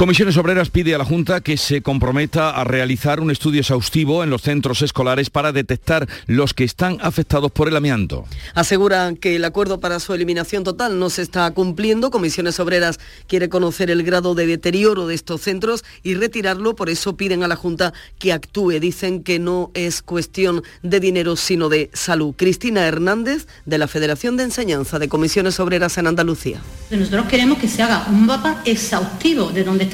Comisiones 0.01 0.35
Obreras 0.37 0.71
pide 0.71 0.95
a 0.95 0.97
la 0.97 1.05
Junta 1.05 1.41
que 1.41 1.57
se 1.57 1.83
comprometa 1.83 2.49
a 2.49 2.63
realizar 2.63 3.19
un 3.19 3.29
estudio 3.29 3.61
exhaustivo 3.61 4.23
en 4.23 4.31
los 4.31 4.41
centros 4.41 4.81
escolares 4.81 5.29
para 5.29 5.51
detectar 5.51 6.09
los 6.25 6.55
que 6.55 6.63
están 6.63 6.97
afectados 7.01 7.51
por 7.51 7.67
el 7.67 7.75
amianto. 7.77 8.25
Aseguran 8.55 9.15
que 9.15 9.35
el 9.35 9.45
acuerdo 9.45 9.79
para 9.79 9.99
su 9.99 10.15
eliminación 10.15 10.63
total 10.63 10.97
no 10.97 11.11
se 11.11 11.21
está 11.21 11.51
cumpliendo. 11.51 12.09
Comisiones 12.09 12.59
Obreras 12.59 12.99
quiere 13.27 13.47
conocer 13.47 13.91
el 13.91 14.01
grado 14.01 14.33
de 14.33 14.47
deterioro 14.47 15.05
de 15.05 15.13
estos 15.13 15.41
centros 15.41 15.83
y 16.01 16.15
retirarlo. 16.15 16.75
Por 16.75 16.89
eso 16.89 17.15
piden 17.15 17.43
a 17.43 17.47
la 17.47 17.55
Junta 17.55 17.93
que 18.17 18.33
actúe. 18.33 18.79
Dicen 18.79 19.21
que 19.21 19.37
no 19.37 19.69
es 19.75 20.01
cuestión 20.01 20.63
de 20.81 20.99
dinero, 20.99 21.35
sino 21.35 21.69
de 21.69 21.91
salud. 21.93 22.33
Cristina 22.35 22.87
Hernández, 22.87 23.45
de 23.67 23.77
la 23.77 23.87
Federación 23.87 24.35
de 24.35 24.45
Enseñanza 24.45 24.97
de 24.97 25.07
Comisiones 25.07 25.59
Obreras 25.59 25.99
en 25.99 26.07
Andalucía. 26.07 26.59
Nosotros 26.89 27.27
queremos 27.27 27.59
que 27.59 27.67
se 27.67 27.83
haga 27.83 28.07
un 28.09 28.25
mapa 28.25 28.63
exhaustivo 28.65 29.51
de 29.51 29.63
dónde 29.63 29.90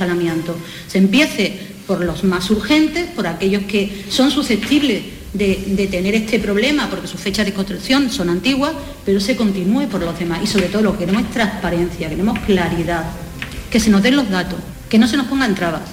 se 0.88 0.98
empiece 0.98 1.58
por 1.88 2.04
los 2.04 2.24
más 2.24 2.50
urgentes, 2.52 3.08
por 3.16 3.28
aquellos 3.28 3.64
que 3.64 4.06
son 4.10 4.30
susceptibles 4.30 5.04
de, 5.34 5.88
tener 5.89 6.16
este 6.16 6.39
problema 6.39 6.89
porque 6.89 7.08
sus 7.08 7.20
fechas 7.20 7.45
de 7.45 7.54
construcción 7.54 8.10
son 8.10 8.30
antiguas, 8.30 8.74
pero 9.06 9.20
se 9.20 9.36
continúe 9.36 9.88
por 9.88 10.02
los 10.02 10.18
demás. 10.18 10.41
Y 10.43 10.48
sobre 10.48 10.68
todo 10.68 10.82
lo 10.82 10.93
que 10.93 11.00
queremos 11.00 11.24
es 11.24 11.32
transparencia, 11.32 12.10
queremos 12.10 12.39
claridad, 12.39 13.06
que 13.72 13.80
se 13.80 13.89
nos 13.89 14.04
den 14.04 14.16
los 14.16 14.30
datos, 14.30 14.60
que 14.89 14.98
no 14.98 15.08
se 15.08 15.18
nos 15.18 15.28
pongan 15.28 15.56
trabas. 15.56 15.84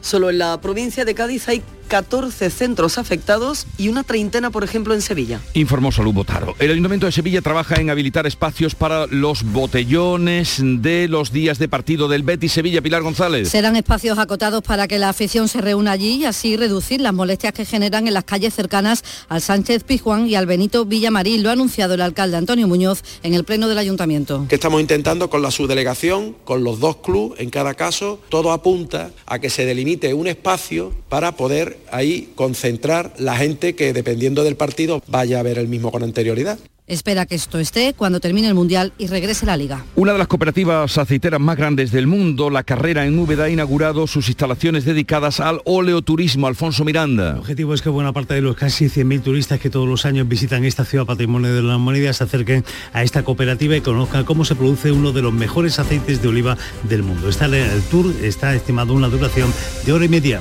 Solo 0.00 0.30
en 0.30 0.38
la 0.38 0.60
provincia 0.60 1.04
de 1.04 1.14
Cádiz 1.14 1.48
hay 1.48 1.62
14 1.86 2.50
centros 2.50 2.98
afectados 2.98 3.66
y 3.78 3.88
una 3.88 4.04
treintena, 4.04 4.50
por 4.50 4.64
ejemplo, 4.64 4.94
en 4.94 5.02
Sevilla. 5.02 5.40
Informó 5.54 5.92
Salud 5.92 6.12
Botaro. 6.12 6.54
El 6.58 6.70
Ayuntamiento 6.70 7.06
de 7.06 7.12
Sevilla 7.12 7.42
trabaja 7.42 7.76
en 7.76 7.90
habilitar 7.90 8.26
espacios 8.26 8.74
para 8.74 9.06
los 9.06 9.42
botellones 9.44 10.60
de 10.60 11.08
los 11.08 11.32
días 11.32 11.58
de 11.58 11.68
partido 11.68 12.08
del 12.08 12.22
Betis 12.22 12.52
Sevilla. 12.52 12.80
Pilar 12.80 13.02
González. 13.02 13.48
Serán 13.48 13.76
espacios 13.76 14.18
acotados 14.18 14.62
para 14.62 14.88
que 14.88 14.98
la 14.98 15.08
afición 15.08 15.48
se 15.48 15.60
reúna 15.60 15.92
allí 15.92 16.16
y 16.16 16.24
así 16.24 16.56
reducir 16.56 17.00
las 17.00 17.12
molestias 17.12 17.52
que 17.52 17.64
generan 17.64 18.06
en 18.06 18.14
las 18.14 18.24
calles 18.24 18.54
cercanas 18.54 19.04
al 19.28 19.40
Sánchez 19.40 19.84
Pizjuán 19.84 20.28
y 20.28 20.34
al 20.34 20.46
Benito 20.46 20.84
Villamarín. 20.84 21.42
Lo 21.42 21.50
ha 21.50 21.52
anunciado 21.52 21.94
el 21.94 22.00
alcalde 22.00 22.36
Antonio 22.36 22.68
Muñoz 22.68 23.02
en 23.22 23.34
el 23.34 23.44
pleno 23.44 23.68
del 23.68 23.78
ayuntamiento. 23.78 24.46
Que 24.48 24.54
estamos 24.54 24.80
intentando 24.80 25.28
con 25.28 25.42
la 25.42 25.50
subdelegación, 25.50 26.36
con 26.44 26.64
los 26.64 26.80
dos 26.80 26.96
clubes 26.96 27.26
en 27.38 27.50
cada 27.50 27.74
caso, 27.74 28.20
todo 28.28 28.52
apunta 28.52 29.10
a 29.26 29.38
que 29.38 29.50
se 29.50 29.64
delimite 29.64 30.14
un 30.14 30.26
espacio 30.26 30.92
para 31.08 31.36
poder 31.36 31.75
ahí 31.90 32.30
concentrar 32.34 33.12
la 33.18 33.36
gente 33.36 33.74
que 33.74 33.92
dependiendo 33.92 34.44
del 34.44 34.56
partido 34.56 35.02
vaya 35.06 35.40
a 35.40 35.42
ver 35.42 35.58
el 35.58 35.68
mismo 35.68 35.90
con 35.90 36.02
anterioridad. 36.02 36.58
Espera 36.88 37.26
que 37.26 37.34
esto 37.34 37.58
esté 37.58 37.94
cuando 37.94 38.20
termine 38.20 38.46
el 38.46 38.54
Mundial 38.54 38.92
y 38.96 39.08
regrese 39.08 39.44
la 39.44 39.56
Liga. 39.56 39.84
Una 39.96 40.12
de 40.12 40.18
las 40.18 40.28
cooperativas 40.28 40.96
aceiteras 40.96 41.40
más 41.40 41.56
grandes 41.56 41.90
del 41.90 42.06
mundo, 42.06 42.48
la 42.48 42.62
carrera 42.62 43.04
en 43.04 43.18
Úbeda, 43.18 43.44
ha 43.44 43.50
inaugurado 43.50 44.06
sus 44.06 44.28
instalaciones 44.28 44.84
dedicadas 44.84 45.40
al 45.40 45.62
oleoturismo. 45.64 46.46
Alfonso 46.46 46.84
Miranda. 46.84 47.32
El 47.32 47.38
objetivo 47.38 47.74
es 47.74 47.82
que 47.82 47.88
buena 47.88 48.12
parte 48.12 48.34
de 48.34 48.40
los 48.40 48.54
casi 48.54 48.84
100.000 48.84 49.20
turistas 49.20 49.58
que 49.58 49.68
todos 49.68 49.88
los 49.88 50.06
años 50.06 50.28
visitan 50.28 50.64
esta 50.64 50.84
ciudad 50.84 51.06
patrimonio 51.06 51.52
de 51.52 51.62
la 51.62 51.76
humanidad 51.76 52.12
se 52.12 52.22
acerquen 52.22 52.64
a 52.92 53.02
esta 53.02 53.24
cooperativa 53.24 53.74
y 53.76 53.80
conozcan 53.80 54.24
cómo 54.24 54.44
se 54.44 54.54
produce 54.54 54.92
uno 54.92 55.10
de 55.10 55.22
los 55.22 55.32
mejores 55.32 55.80
aceites 55.80 56.22
de 56.22 56.28
oliva 56.28 56.56
del 56.84 57.02
mundo. 57.02 57.28
Está 57.28 57.46
el 57.46 57.82
tour 57.90 58.14
está 58.22 58.54
estimado 58.54 58.94
una 58.94 59.08
duración 59.08 59.52
de 59.84 59.92
hora 59.92 60.04
y 60.04 60.08
media. 60.08 60.40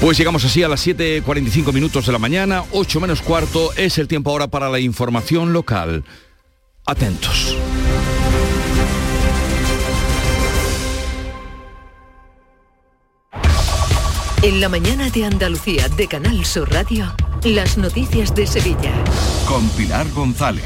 Pues 0.00 0.18
llegamos 0.18 0.44
así 0.44 0.62
a 0.62 0.68
las 0.68 0.86
7.45 0.86 1.72
minutos 1.72 2.06
de 2.06 2.12
la 2.12 2.18
mañana, 2.18 2.64
8 2.72 3.00
menos 3.00 3.22
cuarto, 3.22 3.72
es 3.76 3.98
el 3.98 4.08
tiempo 4.08 4.30
ahora 4.30 4.46
para 4.46 4.68
la 4.68 4.78
información 4.78 5.52
local. 5.52 6.04
Atentos. 6.84 7.56
En 14.42 14.60
la 14.60 14.68
mañana 14.68 15.10
de 15.10 15.24
Andalucía 15.24 15.88
de 15.88 16.06
Canal 16.06 16.44
Sur 16.44 16.70
Radio, 16.70 17.12
las 17.44 17.78
noticias 17.78 18.34
de 18.34 18.46
Sevilla. 18.46 18.92
Con 19.46 19.68
Pilar 19.70 20.08
González. 20.10 20.64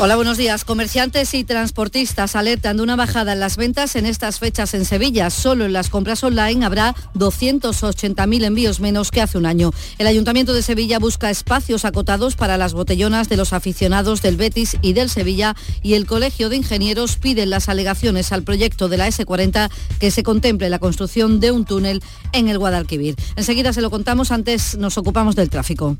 Hola, 0.00 0.16
buenos 0.16 0.36
días. 0.36 0.64
Comerciantes 0.64 1.32
y 1.34 1.42
transportistas 1.42 2.36
alertan 2.36 2.76
de 2.76 2.82
una 2.82 2.96
bajada 2.96 3.32
en 3.32 3.40
las 3.40 3.56
ventas 3.56 3.96
en 3.96 4.06
estas 4.06 4.38
fechas 4.38 4.74
en 4.74 4.84
Sevilla. 4.84 5.30
Solo 5.30 5.64
en 5.64 5.72
las 5.72 5.88
compras 5.88 6.22
online 6.22 6.64
habrá 6.64 6.94
280.000 7.14 8.44
envíos 8.44 8.80
menos 8.80 9.10
que 9.10 9.22
hace 9.22 9.38
un 9.38 9.46
año. 9.46 9.72
El 9.98 10.06
Ayuntamiento 10.06 10.52
de 10.52 10.62
Sevilla 10.62 10.98
busca 10.98 11.30
espacios 11.30 11.84
acotados 11.84 12.36
para 12.36 12.58
las 12.58 12.74
botellonas 12.74 13.28
de 13.28 13.36
los 13.36 13.52
aficionados 13.52 14.22
del 14.22 14.36
Betis 14.36 14.76
y 14.82 14.92
del 14.92 15.10
Sevilla 15.10 15.56
y 15.82 15.94
el 15.94 16.06
Colegio 16.06 16.48
de 16.48 16.56
Ingenieros 16.56 17.16
pide 17.16 17.46
las 17.46 17.68
alegaciones 17.68 18.32
al 18.32 18.42
proyecto 18.42 18.88
de 18.88 18.98
la 18.98 19.08
S40 19.08 19.70
que 19.98 20.10
se 20.10 20.22
contemple 20.22 20.68
la 20.68 20.78
construcción 20.78 21.40
de 21.40 21.50
un 21.50 21.64
túnel 21.64 22.02
en 22.32 22.48
el 22.48 22.58
Guadalquivir. 22.58 23.16
Enseguida 23.36 23.72
se 23.72 23.80
lo 23.80 23.90
contamos, 23.90 24.30
antes 24.30 24.76
nos 24.76 24.98
ocupamos 24.98 25.34
del 25.34 25.50
tráfico. 25.50 25.96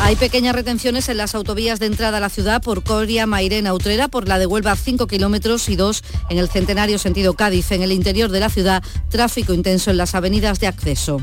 Hay 0.00 0.16
pequeñas 0.16 0.54
retenciones 0.54 1.08
en 1.08 1.16
las 1.16 1.34
autovías 1.34 1.80
de 1.80 1.86
entrada 1.86 2.18
a 2.18 2.20
la 2.20 2.28
ciudad 2.28 2.60
por 2.60 2.82
Coria, 2.82 3.26
Mairena, 3.26 3.72
Utrera, 3.72 4.08
por 4.08 4.28
la 4.28 4.38
de 4.38 4.44
Huelva 4.44 4.76
5 4.76 5.06
kilómetros 5.06 5.68
y 5.70 5.76
2 5.76 6.02
en 6.28 6.38
el 6.38 6.50
Centenario 6.50 6.98
sentido 6.98 7.32
Cádiz. 7.34 7.72
En 7.72 7.82
el 7.82 7.90
interior 7.90 8.30
de 8.30 8.40
la 8.40 8.50
ciudad, 8.50 8.82
tráfico 9.08 9.54
intenso 9.54 9.90
en 9.90 9.96
las 9.96 10.14
avenidas 10.14 10.60
de 10.60 10.66
acceso. 10.66 11.22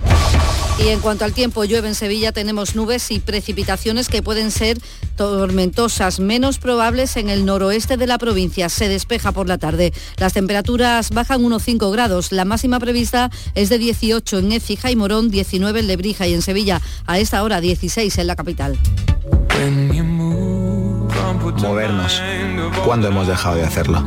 Y 0.83 0.87
en 0.87 0.99
cuanto 0.99 1.25
al 1.25 1.33
tiempo, 1.33 1.63
llueve 1.63 1.89
en 1.89 1.95
Sevilla, 1.95 2.31
tenemos 2.31 2.75
nubes 2.75 3.11
y 3.11 3.19
precipitaciones 3.19 4.09
que 4.09 4.23
pueden 4.23 4.49
ser 4.49 4.79
tormentosas, 5.15 6.19
menos 6.19 6.57
probables 6.57 7.17
en 7.17 7.29
el 7.29 7.45
noroeste 7.45 7.97
de 7.97 8.07
la 8.07 8.17
provincia. 8.17 8.67
Se 8.67 8.89
despeja 8.89 9.31
por 9.31 9.47
la 9.47 9.59
tarde. 9.59 9.93
Las 10.17 10.33
temperaturas 10.33 11.11
bajan 11.11 11.45
unos 11.45 11.61
5 11.63 11.91
grados. 11.91 12.31
La 12.31 12.45
máxima 12.45 12.79
prevista 12.79 13.29
es 13.53 13.69
de 13.69 13.77
18 13.77 14.39
en 14.39 14.53
Écija 14.53 14.89
y 14.89 14.95
Morón, 14.95 15.29
19 15.29 15.81
en 15.81 15.87
Lebrija 15.87 16.27
y 16.27 16.33
en 16.33 16.41
Sevilla. 16.41 16.81
A 17.05 17.19
esta 17.19 17.43
hora 17.43 17.61
16 17.61 17.90
en 17.97 18.27
la 18.27 18.35
capital. 18.37 18.77
Movernos. 21.61 22.21
¿Cuándo 22.85 23.09
hemos 23.09 23.27
dejado 23.27 23.57
de 23.57 23.63
hacerlo? 23.63 24.01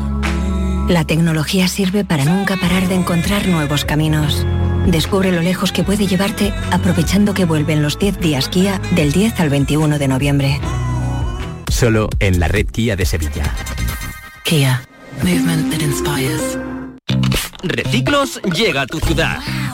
La 0.88 1.04
tecnología 1.04 1.68
sirve 1.68 2.04
para 2.04 2.24
nunca 2.24 2.56
parar 2.56 2.88
de 2.88 2.94
encontrar 2.94 3.46
nuevos 3.46 3.84
caminos. 3.84 4.46
Descubre 4.86 5.32
lo 5.32 5.42
lejos 5.42 5.70
que 5.70 5.84
puede 5.84 6.06
llevarte 6.06 6.54
aprovechando 6.70 7.34
que 7.34 7.44
vuelven 7.44 7.82
los 7.82 7.98
10 7.98 8.20
días 8.20 8.48
Kia 8.48 8.80
del 8.92 9.12
10 9.12 9.40
al 9.40 9.50
21 9.50 9.98
de 9.98 10.08
noviembre. 10.08 10.60
Solo 11.68 12.08
en 12.20 12.40
la 12.40 12.48
red 12.48 12.66
Kia 12.66 12.96
de 12.96 13.04
Sevilla. 13.04 13.54
Kia. 14.44 14.82
Movement 15.22 15.70
that 15.70 15.80
inspires. 15.80 16.58
Reciclos 17.62 18.40
llega 18.42 18.82
a 18.82 18.86
tu 18.86 18.98
ciudad. 19.00 19.38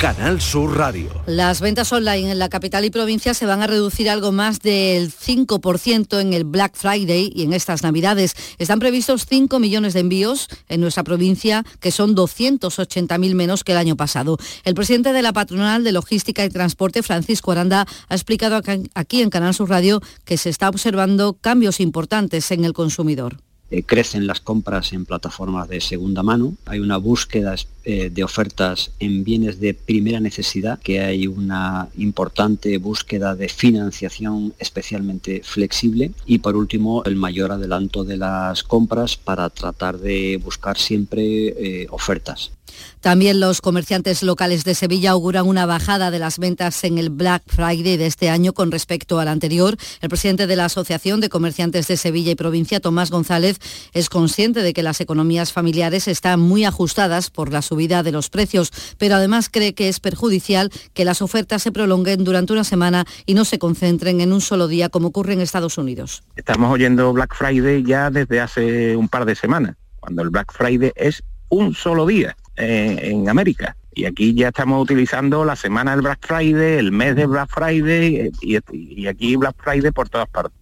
Canal 0.00 0.40
Sur 0.40 0.78
Radio. 0.78 1.10
Las 1.26 1.60
ventas 1.60 1.92
online 1.92 2.30
en 2.30 2.38
la 2.38 2.48
capital 2.48 2.86
y 2.86 2.90
provincia 2.90 3.34
se 3.34 3.44
van 3.44 3.60
a 3.60 3.66
reducir 3.66 4.08
algo 4.08 4.32
más 4.32 4.60
del 4.60 5.12
5% 5.12 6.18
en 6.18 6.32
el 6.32 6.44
Black 6.44 6.74
Friday 6.74 7.30
y 7.34 7.42
en 7.42 7.52
estas 7.52 7.82
Navidades. 7.82 8.34
Están 8.56 8.78
previstos 8.78 9.26
5 9.26 9.58
millones 9.58 9.92
de 9.92 10.00
envíos 10.00 10.48
en 10.70 10.80
nuestra 10.80 11.04
provincia, 11.04 11.66
que 11.80 11.90
son 11.90 12.16
280.000 12.16 13.34
menos 13.34 13.62
que 13.62 13.72
el 13.72 13.78
año 13.78 13.94
pasado. 13.94 14.38
El 14.64 14.74
presidente 14.74 15.12
de 15.12 15.20
la 15.20 15.34
patronal 15.34 15.84
de 15.84 15.92
logística 15.92 16.46
y 16.46 16.48
transporte, 16.48 17.02
Francisco 17.02 17.52
Aranda, 17.52 17.86
ha 18.08 18.14
explicado 18.14 18.58
aquí 18.94 19.20
en 19.20 19.28
Canal 19.28 19.52
Sur 19.52 19.68
Radio 19.68 20.00
que 20.24 20.38
se 20.38 20.48
está 20.48 20.70
observando 20.70 21.34
cambios 21.34 21.78
importantes 21.78 22.50
en 22.52 22.64
el 22.64 22.72
consumidor. 22.72 23.36
Eh, 23.70 23.84
crecen 23.84 24.26
las 24.26 24.40
compras 24.40 24.92
en 24.92 25.04
plataformas 25.04 25.68
de 25.68 25.80
segunda 25.80 26.22
mano, 26.24 26.54
hay 26.66 26.80
una 26.80 26.96
búsqueda 26.96 27.54
eh, 27.84 28.10
de 28.10 28.24
ofertas 28.24 28.90
en 28.98 29.22
bienes 29.22 29.60
de 29.60 29.74
primera 29.74 30.18
necesidad, 30.18 30.80
que 30.80 31.00
hay 31.00 31.28
una 31.28 31.88
importante 31.96 32.76
búsqueda 32.78 33.36
de 33.36 33.48
financiación 33.48 34.54
especialmente 34.58 35.42
flexible 35.44 36.10
y 36.26 36.38
por 36.38 36.56
último 36.56 37.04
el 37.04 37.14
mayor 37.14 37.52
adelanto 37.52 38.02
de 38.02 38.16
las 38.16 38.64
compras 38.64 39.16
para 39.16 39.48
tratar 39.50 39.98
de 39.98 40.40
buscar 40.42 40.76
siempre 40.76 41.22
eh, 41.24 41.86
ofertas. 41.90 42.50
También 43.00 43.40
los 43.40 43.60
comerciantes 43.60 44.22
locales 44.22 44.64
de 44.64 44.74
Sevilla 44.74 45.12
auguran 45.12 45.46
una 45.46 45.66
bajada 45.66 46.10
de 46.10 46.18
las 46.18 46.38
ventas 46.38 46.84
en 46.84 46.98
el 46.98 47.10
Black 47.10 47.42
Friday 47.46 47.96
de 47.96 48.06
este 48.06 48.28
año 48.28 48.52
con 48.52 48.70
respecto 48.70 49.20
al 49.20 49.28
anterior. 49.28 49.76
El 50.00 50.08
presidente 50.08 50.46
de 50.46 50.56
la 50.56 50.66
Asociación 50.66 51.20
de 51.20 51.28
Comerciantes 51.28 51.88
de 51.88 51.96
Sevilla 51.96 52.32
y 52.32 52.34
Provincia, 52.34 52.80
Tomás 52.80 53.10
González, 53.10 53.58
es 53.92 54.08
consciente 54.08 54.62
de 54.62 54.72
que 54.72 54.82
las 54.82 55.00
economías 55.00 55.52
familiares 55.52 56.08
están 56.08 56.40
muy 56.40 56.64
ajustadas 56.64 57.30
por 57.30 57.52
la 57.52 57.62
subida 57.62 58.02
de 58.02 58.12
los 58.12 58.28
precios, 58.28 58.70
pero 58.98 59.14
además 59.14 59.48
cree 59.48 59.74
que 59.74 59.88
es 59.88 60.00
perjudicial 60.00 60.70
que 60.92 61.04
las 61.04 61.22
ofertas 61.22 61.62
se 61.62 61.72
prolonguen 61.72 62.24
durante 62.24 62.52
una 62.52 62.64
semana 62.64 63.04
y 63.26 63.34
no 63.34 63.44
se 63.44 63.58
concentren 63.58 64.20
en 64.20 64.32
un 64.32 64.40
solo 64.40 64.68
día 64.68 64.88
como 64.88 65.08
ocurre 65.08 65.32
en 65.32 65.40
Estados 65.40 65.78
Unidos. 65.78 66.22
Estamos 66.36 66.72
oyendo 66.72 67.12
Black 67.12 67.34
Friday 67.34 67.82
ya 67.84 68.10
desde 68.10 68.40
hace 68.40 68.96
un 68.96 69.08
par 69.08 69.24
de 69.24 69.34
semanas, 69.34 69.76
cuando 70.00 70.22
el 70.22 70.30
Black 70.30 70.52
Friday 70.52 70.92
es 70.96 71.22
un 71.48 71.74
solo 71.74 72.06
día 72.06 72.36
en, 72.56 73.28
América. 73.28 73.76
Y 73.92 74.04
aquí 74.04 74.34
ya 74.34 74.48
estamos 74.48 74.82
utilizando 74.82 75.44
la 75.44 75.56
semana 75.56 75.92
del 75.92 76.02
Black 76.02 76.26
Friday, 76.26 76.78
el 76.78 76.92
mes 76.92 77.16
de 77.16 77.26
Black 77.26 77.50
Friday 77.50 78.30
y, 78.40 78.58
y 78.70 79.06
aquí 79.06 79.36
Black 79.36 79.56
Friday 79.62 79.90
por 79.90 80.08
todas 80.08 80.28
partes. 80.28 80.59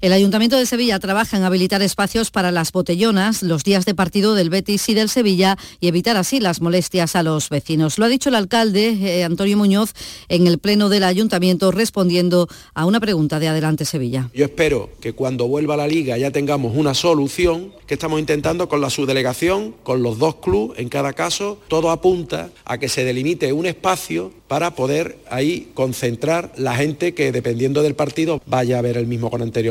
El 0.00 0.12
Ayuntamiento 0.12 0.56
de 0.56 0.66
Sevilla 0.66 0.98
trabaja 0.98 1.36
en 1.36 1.44
habilitar 1.44 1.82
espacios 1.82 2.30
para 2.30 2.50
las 2.50 2.72
botellonas 2.72 3.42
los 3.42 3.64
días 3.64 3.84
de 3.84 3.94
partido 3.94 4.34
del 4.34 4.50
Betis 4.50 4.88
y 4.88 4.94
del 4.94 5.08
Sevilla 5.08 5.56
y 5.80 5.88
evitar 5.88 6.16
así 6.16 6.40
las 6.40 6.60
molestias 6.60 7.16
a 7.16 7.22
los 7.22 7.48
vecinos. 7.48 7.98
Lo 7.98 8.04
ha 8.04 8.08
dicho 8.08 8.28
el 8.28 8.34
alcalde 8.34 8.96
eh, 9.00 9.24
Antonio 9.24 9.56
Muñoz 9.56 9.92
en 10.28 10.46
el 10.46 10.58
pleno 10.58 10.88
del 10.88 11.04
Ayuntamiento 11.04 11.70
respondiendo 11.70 12.48
a 12.74 12.86
una 12.86 13.00
pregunta 13.00 13.38
de 13.38 13.48
Adelante 13.48 13.84
Sevilla. 13.84 14.30
Yo 14.34 14.44
espero 14.44 14.90
que 15.00 15.12
cuando 15.12 15.46
vuelva 15.46 15.76
la 15.76 15.86
liga 15.86 16.16
ya 16.18 16.30
tengamos 16.30 16.76
una 16.76 16.94
solución 16.94 17.72
que 17.86 17.94
estamos 17.94 18.20
intentando 18.20 18.68
con 18.68 18.80
la 18.80 18.90
subdelegación, 18.90 19.74
con 19.82 20.02
los 20.02 20.18
dos 20.18 20.36
clubes 20.36 20.78
en 20.78 20.88
cada 20.88 21.12
caso, 21.12 21.58
todo 21.68 21.90
apunta 21.90 22.50
a 22.64 22.78
que 22.78 22.88
se 22.88 23.04
delimite 23.04 23.52
un 23.52 23.66
espacio 23.66 24.32
para 24.48 24.74
poder 24.74 25.18
ahí 25.30 25.70
concentrar 25.74 26.52
la 26.56 26.76
gente 26.76 27.14
que 27.14 27.32
dependiendo 27.32 27.82
del 27.82 27.94
partido 27.94 28.40
vaya 28.46 28.78
a 28.78 28.82
ver 28.82 28.96
el 28.96 29.06
mismo 29.06 29.30
con 29.30 29.42
anterioridad. 29.42 29.63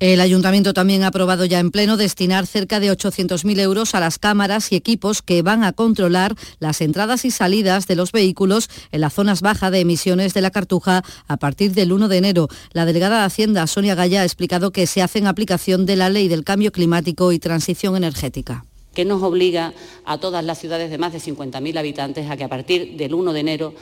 El 0.00 0.20
ayuntamiento 0.20 0.74
también 0.74 1.02
ha 1.02 1.08
aprobado 1.08 1.44
ya 1.44 1.60
en 1.60 1.70
pleno 1.70 1.96
destinar 1.96 2.46
cerca 2.46 2.78
de 2.78 2.90
800.000 2.92 3.58
euros 3.60 3.94
a 3.94 4.00
las 4.00 4.18
cámaras 4.18 4.70
y 4.72 4.76
equipos 4.76 5.22
que 5.22 5.42
van 5.42 5.64
a 5.64 5.72
controlar 5.72 6.34
las 6.58 6.80
entradas 6.80 7.24
y 7.24 7.30
salidas 7.30 7.86
de 7.86 7.96
los 7.96 8.12
vehículos 8.12 8.68
en 8.92 9.00
las 9.00 9.14
zonas 9.14 9.40
bajas 9.40 9.72
de 9.72 9.80
emisiones 9.80 10.34
de 10.34 10.42
la 10.42 10.50
Cartuja 10.50 11.04
a 11.26 11.36
partir 11.38 11.72
del 11.72 11.92
1 11.92 12.08
de 12.08 12.16
enero. 12.18 12.48
La 12.72 12.84
delegada 12.84 13.20
de 13.20 13.24
Hacienda, 13.24 13.66
Sonia 13.66 13.94
Gaya, 13.94 14.22
ha 14.22 14.24
explicado 14.24 14.72
que 14.72 14.86
se 14.86 15.00
hace 15.00 15.18
en 15.18 15.26
aplicación 15.26 15.86
de 15.86 15.96
la 15.96 16.10
Ley 16.10 16.28
del 16.28 16.44
Cambio 16.44 16.72
Climático 16.72 17.32
y 17.32 17.38
Transición 17.38 17.96
Energética 17.96 18.64
que 18.94 19.04
nos 19.04 19.22
obliga 19.22 19.72
a 20.04 20.18
todas 20.18 20.44
las 20.44 20.58
ciudades 20.58 20.90
de 20.90 20.98
más 20.98 21.12
de 21.12 21.20
50.000 21.20 21.78
habitantes 21.78 22.28
a 22.28 22.36
que 22.36 22.42
a 22.42 22.48
partir 22.48 22.96
del 22.96 23.14
1 23.14 23.32
de 23.32 23.40
enero 23.40 23.74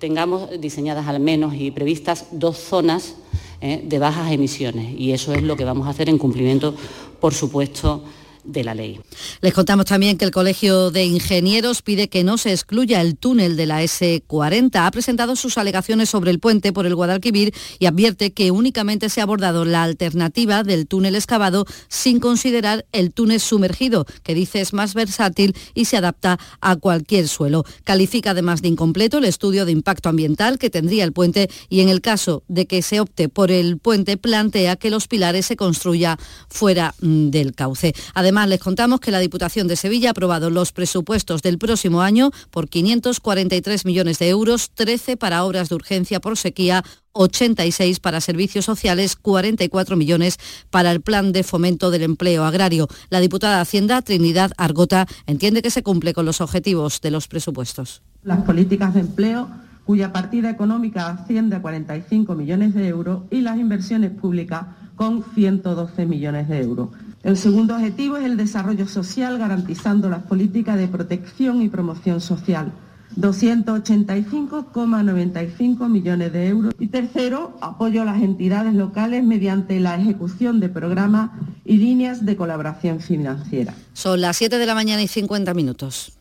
tengamos 0.00 0.60
diseñadas 0.60 1.06
al 1.06 1.20
menos 1.20 1.54
y 1.54 1.70
previstas 1.70 2.26
dos 2.32 2.58
zonas 2.58 3.14
¿eh? 3.60 3.82
de 3.84 3.98
bajas 3.98 4.32
emisiones. 4.32 4.94
Y 4.98 5.12
eso 5.12 5.32
es 5.32 5.42
lo 5.42 5.56
que 5.56 5.64
vamos 5.64 5.86
a 5.86 5.90
hacer 5.90 6.08
en 6.08 6.18
cumplimiento, 6.18 6.74
por 7.20 7.34
supuesto, 7.34 8.02
de 8.46 8.64
la 8.64 8.74
ley. 8.74 9.00
Les 9.40 9.52
contamos 9.52 9.86
también 9.86 10.16
que 10.16 10.24
el 10.24 10.30
Colegio 10.30 10.90
de 10.90 11.04
Ingenieros 11.04 11.82
pide 11.82 12.08
que 12.08 12.24
no 12.24 12.38
se 12.38 12.52
excluya 12.52 13.00
el 13.00 13.16
túnel 13.16 13.56
de 13.56 13.66
la 13.66 13.82
S40. 13.82 14.86
Ha 14.86 14.90
presentado 14.90 15.36
sus 15.36 15.58
alegaciones 15.58 16.08
sobre 16.08 16.30
el 16.30 16.40
puente 16.40 16.72
por 16.72 16.86
el 16.86 16.94
Guadalquivir 16.94 17.52
y 17.78 17.86
advierte 17.86 18.32
que 18.32 18.50
únicamente 18.50 19.08
se 19.08 19.20
ha 19.20 19.24
abordado 19.24 19.64
la 19.64 19.82
alternativa 19.82 20.62
del 20.62 20.86
túnel 20.86 21.16
excavado 21.16 21.66
sin 21.88 22.20
considerar 22.20 22.86
el 22.92 23.12
túnel 23.12 23.40
sumergido, 23.40 24.06
que 24.22 24.34
dice 24.34 24.60
es 24.60 24.72
más 24.72 24.94
versátil 24.94 25.56
y 25.74 25.86
se 25.86 25.96
adapta 25.96 26.38
a 26.60 26.76
cualquier 26.76 27.28
suelo. 27.28 27.64
Califica 27.84 28.30
además 28.30 28.62
de 28.62 28.68
incompleto 28.68 29.18
el 29.18 29.24
estudio 29.24 29.64
de 29.64 29.72
impacto 29.72 30.08
ambiental 30.08 30.58
que 30.58 30.70
tendría 30.70 31.04
el 31.04 31.12
puente 31.12 31.48
y 31.68 31.80
en 31.80 31.88
el 31.88 32.00
caso 32.00 32.42
de 32.48 32.66
que 32.66 32.82
se 32.82 33.00
opte 33.00 33.28
por 33.28 33.50
el 33.50 33.78
puente 33.78 34.16
plantea 34.16 34.76
que 34.76 34.90
los 34.90 35.08
pilares 35.08 35.46
se 35.46 35.56
construya 35.56 36.18
fuera 36.48 36.94
mm, 37.00 37.30
del 37.30 37.54
cauce. 37.54 37.94
Además, 38.14 38.35
Además, 38.36 38.50
les 38.50 38.60
contamos 38.60 39.00
que 39.00 39.10
la 39.10 39.18
Diputación 39.18 39.66
de 39.66 39.76
Sevilla 39.76 40.08
ha 40.08 40.10
aprobado 40.10 40.50
los 40.50 40.72
presupuestos 40.72 41.40
del 41.40 41.56
próximo 41.56 42.02
año 42.02 42.32
por 42.50 42.68
543 42.68 43.86
millones 43.86 44.18
de 44.18 44.28
euros, 44.28 44.72
13 44.74 45.16
para 45.16 45.42
obras 45.42 45.70
de 45.70 45.74
urgencia 45.74 46.20
por 46.20 46.36
sequía, 46.36 46.84
86 47.12 47.98
para 47.98 48.20
servicios 48.20 48.66
sociales, 48.66 49.16
44 49.16 49.96
millones 49.96 50.36
para 50.68 50.92
el 50.92 51.00
plan 51.00 51.32
de 51.32 51.44
fomento 51.44 51.90
del 51.90 52.02
empleo 52.02 52.44
agrario. 52.44 52.88
La 53.08 53.20
diputada 53.20 53.56
de 53.56 53.62
Hacienda, 53.62 54.02
Trinidad 54.02 54.50
Argota, 54.58 55.06
entiende 55.26 55.62
que 55.62 55.70
se 55.70 55.82
cumple 55.82 56.12
con 56.12 56.26
los 56.26 56.42
objetivos 56.42 57.00
de 57.00 57.12
los 57.12 57.28
presupuestos. 57.28 58.02
Las 58.22 58.42
políticas 58.42 58.92
de 58.92 59.00
empleo 59.00 59.48
cuya 59.86 60.12
partida 60.12 60.50
económica 60.50 61.08
asciende 61.08 61.56
a 61.56 61.62
45 61.62 62.34
millones 62.34 62.74
de 62.74 62.86
euros 62.86 63.22
y 63.30 63.40
las 63.40 63.56
inversiones 63.56 64.10
públicas 64.10 64.66
con 64.94 65.24
112 65.34 66.04
millones 66.04 66.48
de 66.48 66.60
euros. 66.60 66.90
El 67.26 67.36
segundo 67.36 67.74
objetivo 67.74 68.16
es 68.18 68.24
el 68.24 68.36
desarrollo 68.36 68.86
social 68.86 69.36
garantizando 69.36 70.08
las 70.08 70.22
políticas 70.22 70.78
de 70.78 70.86
protección 70.86 71.60
y 71.60 71.68
promoción 71.68 72.20
social. 72.20 72.70
285,95 73.16 75.88
millones 75.88 76.32
de 76.32 76.46
euros. 76.46 76.72
Y 76.78 76.86
tercero, 76.86 77.58
apoyo 77.60 78.02
a 78.02 78.04
las 78.04 78.22
entidades 78.22 78.74
locales 78.74 79.24
mediante 79.24 79.80
la 79.80 79.96
ejecución 79.96 80.60
de 80.60 80.68
programas 80.68 81.32
y 81.64 81.78
líneas 81.78 82.24
de 82.24 82.36
colaboración 82.36 83.00
financiera. 83.00 83.74
Son 83.92 84.20
las 84.20 84.36
7 84.36 84.58
de 84.58 84.66
la 84.66 84.76
mañana 84.76 85.02
y 85.02 85.08
50 85.08 85.52
minutos. 85.52 86.12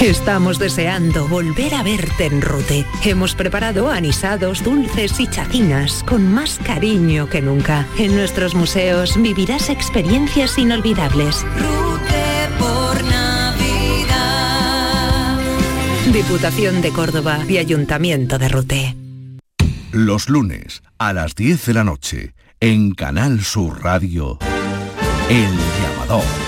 Estamos 0.00 0.60
deseando 0.60 1.26
volver 1.26 1.74
a 1.74 1.82
verte 1.82 2.26
en 2.26 2.40
Rute. 2.40 2.86
Hemos 3.04 3.34
preparado 3.34 3.90
anisados, 3.90 4.62
dulces 4.62 5.18
y 5.18 5.26
chacinas 5.26 6.04
con 6.04 6.32
más 6.32 6.60
cariño 6.64 7.28
que 7.28 7.42
nunca. 7.42 7.84
En 7.98 8.14
nuestros 8.14 8.54
museos 8.54 9.20
vivirás 9.20 9.70
experiencias 9.70 10.56
inolvidables. 10.56 11.44
Rute 11.56 12.48
por 12.60 13.02
Navidad. 13.10 13.40
Diputación 16.12 16.80
de 16.80 16.90
Córdoba 16.92 17.40
y 17.48 17.58
Ayuntamiento 17.58 18.38
de 18.38 18.48
Rute. 18.48 18.94
Los 19.90 20.28
lunes 20.28 20.84
a 20.98 21.12
las 21.12 21.34
10 21.34 21.66
de 21.66 21.74
la 21.74 21.82
noche 21.82 22.34
en 22.60 22.92
Canal 22.92 23.42
Sur 23.42 23.82
Radio. 23.82 24.38
El 25.28 25.50
llamador. 25.82 26.47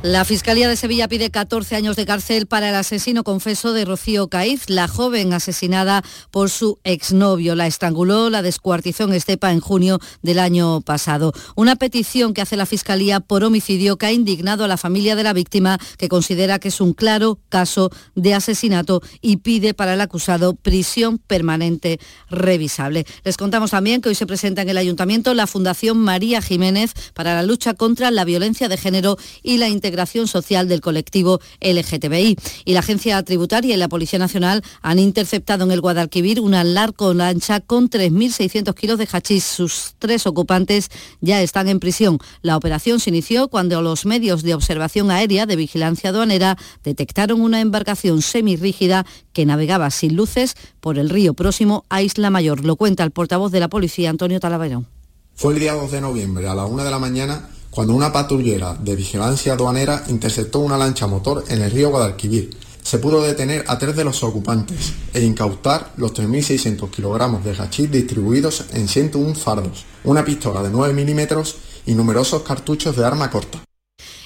La 0.00 0.24
Fiscalía 0.24 0.68
de 0.68 0.76
Sevilla 0.76 1.08
pide 1.08 1.28
14 1.28 1.74
años 1.74 1.96
de 1.96 2.06
cárcel 2.06 2.46
para 2.46 2.68
el 2.68 2.76
asesino 2.76 3.24
confeso 3.24 3.72
de 3.72 3.84
Rocío 3.84 4.28
Caiz, 4.28 4.70
la 4.70 4.86
joven 4.86 5.32
asesinada 5.32 6.04
por 6.30 6.50
su 6.50 6.78
exnovio. 6.84 7.56
La 7.56 7.66
estranguló, 7.66 8.30
la 8.30 8.42
descuartizó 8.42 9.04
en 9.04 9.14
Estepa 9.14 9.50
en 9.50 9.58
junio 9.58 9.98
del 10.22 10.38
año 10.38 10.82
pasado. 10.82 11.32
Una 11.56 11.74
petición 11.74 12.32
que 12.32 12.42
hace 12.42 12.56
la 12.56 12.64
Fiscalía 12.64 13.18
por 13.18 13.42
homicidio 13.42 13.98
que 13.98 14.06
ha 14.06 14.12
indignado 14.12 14.62
a 14.62 14.68
la 14.68 14.76
familia 14.76 15.16
de 15.16 15.24
la 15.24 15.32
víctima, 15.32 15.80
que 15.96 16.08
considera 16.08 16.60
que 16.60 16.68
es 16.68 16.80
un 16.80 16.92
claro 16.92 17.40
caso 17.48 17.90
de 18.14 18.34
asesinato 18.34 19.02
y 19.20 19.38
pide 19.38 19.74
para 19.74 19.94
el 19.94 20.00
acusado 20.00 20.54
prisión 20.54 21.18
permanente 21.18 21.98
revisable. 22.30 23.04
Les 23.24 23.36
contamos 23.36 23.72
también 23.72 24.00
que 24.00 24.10
hoy 24.10 24.14
se 24.14 24.26
presenta 24.26 24.62
en 24.62 24.68
el 24.68 24.78
Ayuntamiento 24.78 25.34
la 25.34 25.48
Fundación 25.48 25.98
María 25.98 26.40
Jiménez 26.40 26.92
para 27.14 27.34
la 27.34 27.42
lucha 27.42 27.74
contra 27.74 28.12
la 28.12 28.24
violencia 28.24 28.68
de 28.68 28.76
género 28.76 29.16
y 29.42 29.56
la 29.56 29.66
integración 29.88 30.28
social 30.28 30.68
del 30.68 30.82
colectivo 30.82 31.40
LGTBI. 31.60 32.36
Y 32.66 32.74
la 32.74 32.80
Agencia 32.80 33.22
Tributaria 33.22 33.74
y 33.74 33.78
la 33.78 33.88
Policía 33.88 34.18
Nacional 34.18 34.62
han 34.82 34.98
interceptado 34.98 35.64
en 35.64 35.70
el 35.70 35.80
Guadalquivir 35.80 36.40
una 36.40 36.62
largo 36.62 37.14
lancha 37.14 37.60
con 37.60 37.88
3.600 37.88 38.74
kilos 38.74 38.98
de 38.98 39.08
hachís. 39.10 39.44
Sus 39.44 39.94
tres 39.98 40.26
ocupantes 40.26 40.90
ya 41.20 41.40
están 41.40 41.68
en 41.68 41.80
prisión. 41.80 42.18
La 42.42 42.56
operación 42.56 43.00
se 43.00 43.08
inició 43.08 43.48
cuando 43.48 43.80
los 43.80 44.04
medios 44.04 44.42
de 44.42 44.54
observación 44.54 45.10
aérea 45.10 45.46
de 45.46 45.56
vigilancia 45.56 46.10
aduanera 46.10 46.58
detectaron 46.84 47.40
una 47.40 47.62
embarcación 47.62 48.20
semirrígida 48.20 49.06
que 49.32 49.46
navegaba 49.46 49.90
sin 49.90 50.16
luces 50.16 50.54
por 50.80 50.98
el 50.98 51.08
río 51.08 51.32
próximo 51.32 51.84
a 51.88 52.02
Isla 52.02 52.28
Mayor. 52.28 52.64
Lo 52.64 52.76
cuenta 52.76 53.04
el 53.04 53.10
portavoz 53.10 53.50
de 53.52 53.60
la 53.60 53.68
policía, 53.68 54.10
Antonio 54.10 54.38
Talaverón. 54.38 54.86
Fue 55.34 55.54
el 55.54 55.60
día 55.60 55.72
2 55.72 55.92
de 55.92 56.00
noviembre 56.02 56.46
a 56.46 56.54
la 56.54 56.66
una 56.66 56.84
de 56.84 56.90
la 56.90 56.98
mañana 56.98 57.48
cuando 57.78 57.94
una 57.94 58.12
patrullera 58.12 58.74
de 58.74 58.96
vigilancia 58.96 59.52
aduanera 59.52 60.02
interceptó 60.08 60.58
una 60.58 60.76
lancha 60.76 61.06
motor 61.06 61.44
en 61.46 61.62
el 61.62 61.70
río 61.70 61.90
Guadalquivir. 61.90 62.50
Se 62.82 62.98
pudo 62.98 63.22
detener 63.22 63.64
a 63.68 63.78
tres 63.78 63.94
de 63.94 64.02
los 64.02 64.24
ocupantes 64.24 64.94
e 65.14 65.22
incautar 65.22 65.92
los 65.96 66.12
3.600 66.12 66.90
kilogramos 66.90 67.44
de 67.44 67.52
hachís 67.52 67.88
distribuidos 67.88 68.64
en 68.72 68.88
101 68.88 69.32
fardos, 69.36 69.84
una 70.02 70.24
pistola 70.24 70.60
de 70.60 70.70
9 70.70 70.92
milímetros 70.92 71.54
y 71.86 71.94
numerosos 71.94 72.42
cartuchos 72.42 72.96
de 72.96 73.04
arma 73.04 73.30
corta 73.30 73.62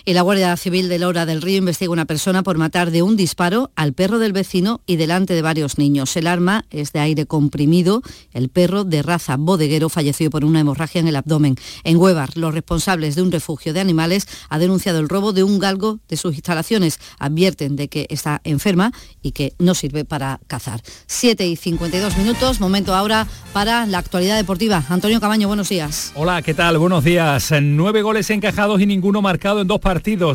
y 0.04 0.14
la 0.14 0.22
Guardia 0.22 0.56
Civil 0.56 0.88
de 0.88 0.98
Lora 0.98 1.26
del 1.26 1.42
Río 1.42 1.58
investiga 1.58 1.92
una 1.92 2.06
persona 2.06 2.42
por 2.42 2.58
matar 2.58 2.90
de 2.90 3.02
un 3.02 3.16
disparo 3.16 3.70
al 3.76 3.92
perro 3.92 4.18
del 4.18 4.32
vecino 4.32 4.80
y 4.86 4.96
delante 4.96 5.34
de 5.34 5.42
varios 5.42 5.78
niños. 5.78 6.16
El 6.16 6.26
arma 6.26 6.64
es 6.70 6.92
de 6.92 7.00
aire 7.00 7.26
comprimido. 7.26 8.02
El 8.32 8.48
perro 8.48 8.84
de 8.84 9.02
raza 9.02 9.36
bodeguero 9.36 9.88
falleció 9.88 10.30
por 10.30 10.44
una 10.44 10.60
hemorragia 10.60 11.00
en 11.00 11.08
el 11.08 11.16
abdomen. 11.16 11.56
En 11.84 11.98
Huevar, 11.98 12.36
los 12.36 12.52
responsables 12.52 13.14
de 13.14 13.22
un 13.22 13.30
refugio 13.30 13.72
de 13.72 13.80
animales 13.80 14.26
ha 14.48 14.58
denunciado 14.58 14.98
el 14.98 15.08
robo 15.08 15.32
de 15.32 15.44
un 15.44 15.58
galgo 15.58 16.00
de 16.08 16.16
sus 16.16 16.34
instalaciones. 16.34 16.98
Advierten 17.18 17.76
de 17.76 17.88
que 17.88 18.06
está 18.10 18.40
enferma 18.44 18.92
y 19.22 19.32
que 19.32 19.54
no 19.58 19.74
sirve 19.74 20.04
para 20.04 20.40
cazar. 20.48 20.82
7 21.06 21.46
y 21.46 21.56
52 21.56 22.16
minutos, 22.16 22.58
momento 22.60 22.94
ahora 22.94 23.28
para 23.52 23.86
la 23.86 23.98
actualidad 23.98 24.36
deportiva. 24.36 24.84
Antonio 24.88 25.20
Camaño, 25.20 25.46
buenos 25.46 25.68
días. 25.68 26.12
Hola, 26.16 26.42
¿qué 26.42 26.54
tal? 26.54 26.78
Buenos 26.78 27.04
días. 27.04 27.52
Nueve 27.62 28.02
goles 28.02 28.28
encajados 28.30 28.80
y 28.80 28.86
ninguno 28.86 29.22
marcado 29.22 29.60
en 29.60 29.68
dos 29.68 29.78
partidos 29.78 29.91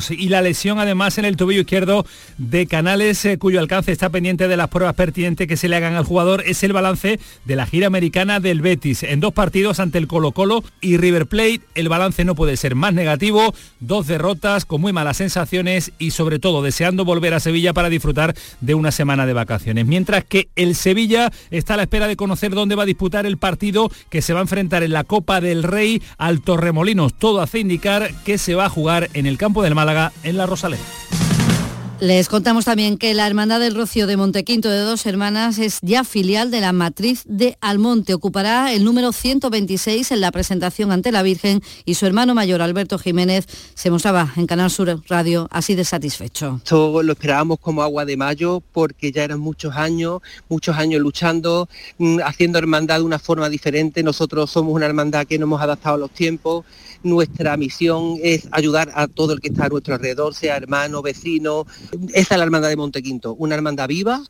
y 0.09 0.29
la 0.29 0.41
lesión 0.41 0.79
además 0.79 1.17
en 1.17 1.25
el 1.25 1.35
tobillo 1.35 1.61
izquierdo 1.61 2.05
de 2.37 2.67
Canales, 2.67 3.25
eh, 3.25 3.37
cuyo 3.37 3.59
alcance 3.59 3.91
está 3.91 4.09
pendiente 4.09 4.47
de 4.47 4.57
las 4.57 4.67
pruebas 4.67 4.93
pertinentes 4.95 5.47
que 5.47 5.57
se 5.57 5.67
le 5.67 5.75
hagan 5.75 5.95
al 5.95 6.03
jugador, 6.03 6.43
es 6.45 6.61
el 6.63 6.73
balance 6.73 7.19
de 7.45 7.55
la 7.55 7.65
gira 7.65 7.87
americana 7.87 8.39
del 8.39 8.61
Betis. 8.61 9.03
En 9.03 9.19
dos 9.19 9.33
partidos 9.33 9.79
ante 9.79 9.97
el 9.97 10.07
Colo 10.07 10.31
Colo 10.31 10.63
y 10.81 10.97
River 10.97 11.25
Plate, 11.25 11.61
el 11.75 11.89
balance 11.89 12.23
no 12.23 12.35
puede 12.35 12.57
ser 12.57 12.75
más 12.75 12.93
negativo, 12.93 13.53
dos 13.79 14.05
derrotas 14.05 14.65
con 14.65 14.81
muy 14.81 14.93
malas 14.93 15.17
sensaciones 15.17 15.91
y 15.97 16.11
sobre 16.11 16.39
todo 16.39 16.61
deseando 16.61 17.05
volver 17.05 17.33
a 17.33 17.39
Sevilla 17.39 17.73
para 17.73 17.89
disfrutar 17.89 18.35
de 18.61 18.75
una 18.75 18.91
semana 18.91 19.25
de 19.25 19.33
vacaciones. 19.33 19.85
Mientras 19.85 20.23
que 20.23 20.49
el 20.55 20.75
Sevilla 20.75 21.31
está 21.49 21.73
a 21.73 21.77
la 21.77 21.83
espera 21.83 22.07
de 22.07 22.15
conocer 22.15 22.51
dónde 22.51 22.75
va 22.75 22.83
a 22.83 22.87
disputar 22.87 23.25
el 23.25 23.37
partido 23.37 23.89
que 24.09 24.21
se 24.21 24.33
va 24.33 24.39
a 24.39 24.43
enfrentar 24.43 24.83
en 24.83 24.93
la 24.93 25.03
Copa 25.03 25.41
del 25.41 25.63
Rey 25.63 26.01
al 26.17 26.41
Torremolinos. 26.41 27.13
Todo 27.13 27.41
hace 27.41 27.59
indicar 27.59 28.11
que 28.23 28.37
se 28.37 28.55
va 28.55 28.65
a 28.65 28.69
jugar 28.69 29.09
en 29.13 29.25
el 29.25 29.37
campo 29.37 29.46
campo 29.47 29.63
del 29.63 29.75
Málaga 29.75 30.11
en 30.23 30.35
la 30.35 30.45
Rosaleda. 30.45 30.83
Les 32.01 32.27
contamos 32.27 32.65
también 32.65 32.97
que 32.97 33.13
la 33.13 33.25
Hermandad 33.25 33.61
del 33.61 33.73
Rocío 33.73 34.07
de 34.07 34.17
Montequinto 34.17 34.69
de 34.69 34.81
Dos 34.81 35.05
Hermanas 35.05 35.57
es 35.57 35.79
ya 35.81 36.03
filial 36.03 36.51
de 36.51 36.59
la 36.59 36.73
matriz 36.73 37.23
de 37.25 37.57
Almonte. 37.61 38.13
Ocupará 38.13 38.73
el 38.73 38.83
número 38.83 39.13
126 39.13 40.11
en 40.11 40.19
la 40.19 40.33
presentación 40.33 40.91
ante 40.91 41.13
la 41.13 41.23
Virgen 41.23 41.61
y 41.85 41.93
su 41.93 42.05
hermano 42.05 42.35
mayor 42.35 42.61
Alberto 42.61 42.99
Jiménez 42.99 43.47
se 43.73 43.89
mostraba 43.89 44.33
en 44.35 44.47
Canal 44.47 44.69
Sur 44.69 45.01
Radio 45.07 45.47
así 45.49 45.75
de 45.75 45.85
satisfecho. 45.85 46.57
Esto 46.57 47.01
lo 47.01 47.13
esperábamos 47.13 47.57
como 47.59 47.81
agua 47.81 48.03
de 48.03 48.17
mayo 48.17 48.61
porque 48.73 49.13
ya 49.13 49.23
eran 49.23 49.39
muchos 49.39 49.77
años, 49.77 50.19
muchos 50.49 50.75
años 50.75 51.01
luchando, 51.01 51.69
mm, 51.99 52.19
haciendo 52.25 52.59
hermandad 52.59 52.97
de 52.97 53.05
una 53.05 53.17
forma 53.17 53.47
diferente. 53.47 54.03
Nosotros 54.03 54.51
somos 54.51 54.75
una 54.75 54.87
hermandad 54.87 55.25
que 55.25 55.39
nos 55.39 55.47
hemos 55.47 55.61
adaptado 55.61 55.95
a 55.95 55.99
los 55.99 56.11
tiempos 56.11 56.65
nuestra 57.03 57.57
misión 57.57 58.17
es 58.21 58.47
ayudar 58.51 58.91
a 58.95 59.07
todo 59.07 59.33
el 59.33 59.39
que 59.39 59.49
está 59.49 59.65
a 59.65 59.69
nuestro 59.69 59.95
alrededor, 59.95 60.33
sea 60.33 60.57
hermano, 60.57 61.01
vecino. 61.01 61.65
Esa 62.13 62.35
es 62.35 62.37
la 62.37 62.43
hermandad 62.43 62.69
de 62.69 62.75
Montequinto, 62.75 63.33
una 63.35 63.55
hermandad 63.55 63.87
viva 63.87 64.23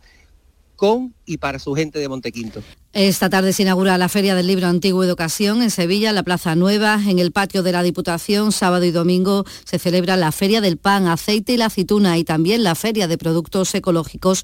con 0.77 1.13
y 1.25 1.37
para 1.37 1.59
su 1.59 1.73
gente 1.73 1.99
de 1.99 2.07
Montequinto. 2.07 2.61
Esta 2.93 3.29
tarde 3.29 3.51
se 3.51 3.63
inaugura 3.63 3.97
la 3.97 4.09
Feria 4.09 4.33
del 4.33 4.47
Libro 4.47 4.67
Antiguo 4.67 5.03
Educación 5.03 5.61
en 5.61 5.71
Sevilla, 5.71 6.09
en 6.09 6.15
la 6.15 6.23
Plaza 6.23 6.55
Nueva, 6.55 7.01
en 7.05 7.19
el 7.19 7.31
patio 7.31 7.63
de 7.63 7.73
la 7.73 7.83
Diputación. 7.83 8.51
Sábado 8.51 8.85
y 8.85 8.91
domingo 8.91 9.43
se 9.65 9.77
celebra 9.79 10.15
la 10.15 10.31
Feria 10.31 10.61
del 10.61 10.77
Pan, 10.77 11.07
Aceite 11.07 11.53
y 11.53 11.57
la 11.57 11.65
Aceituna 11.65 12.17
y 12.17 12.23
también 12.23 12.63
la 12.63 12.75
Feria 12.75 13.07
de 13.07 13.17
Productos 13.17 13.75
Ecológicos 13.75 14.43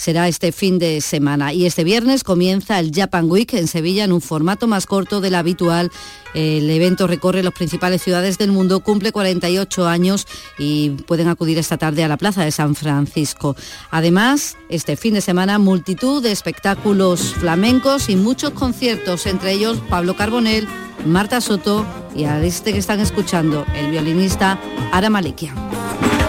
será 0.00 0.28
este 0.28 0.50
fin 0.50 0.78
de 0.78 1.02
semana. 1.02 1.52
Y 1.52 1.66
este 1.66 1.84
viernes 1.84 2.24
comienza 2.24 2.78
el 2.78 2.90
Japan 2.92 3.30
Week 3.30 3.52
en 3.52 3.68
Sevilla 3.68 4.04
en 4.04 4.12
un 4.12 4.22
formato 4.22 4.66
más 4.66 4.86
corto 4.86 5.20
del 5.20 5.34
habitual. 5.34 5.92
El 6.32 6.70
evento 6.70 7.06
recorre 7.06 7.42
las 7.42 7.52
principales 7.52 8.02
ciudades 8.02 8.38
del 8.38 8.50
mundo, 8.50 8.80
cumple 8.80 9.12
48 9.12 9.86
años 9.86 10.26
y 10.58 10.90
pueden 11.06 11.28
acudir 11.28 11.58
esta 11.58 11.76
tarde 11.76 12.02
a 12.02 12.08
la 12.08 12.16
Plaza 12.16 12.44
de 12.44 12.50
San 12.50 12.74
Francisco. 12.74 13.56
Además, 13.90 14.56
este 14.70 14.96
fin 14.96 15.14
de 15.14 15.20
semana 15.20 15.58
multitud 15.58 16.22
de 16.22 16.32
espectáculos 16.32 17.34
flamencos 17.34 18.08
y 18.08 18.16
muchos 18.16 18.50
conciertos, 18.52 19.26
entre 19.26 19.52
ellos 19.52 19.82
Pablo 19.90 20.16
Carbonell, 20.16 20.66
Marta 21.04 21.42
Soto 21.42 21.84
y 22.14 22.24
a 22.24 22.42
este 22.42 22.72
que 22.72 22.78
están 22.78 23.00
escuchando, 23.00 23.66
el 23.74 23.90
violinista 23.90 24.58
Ara 24.92 25.10
Malikian. 25.10 26.19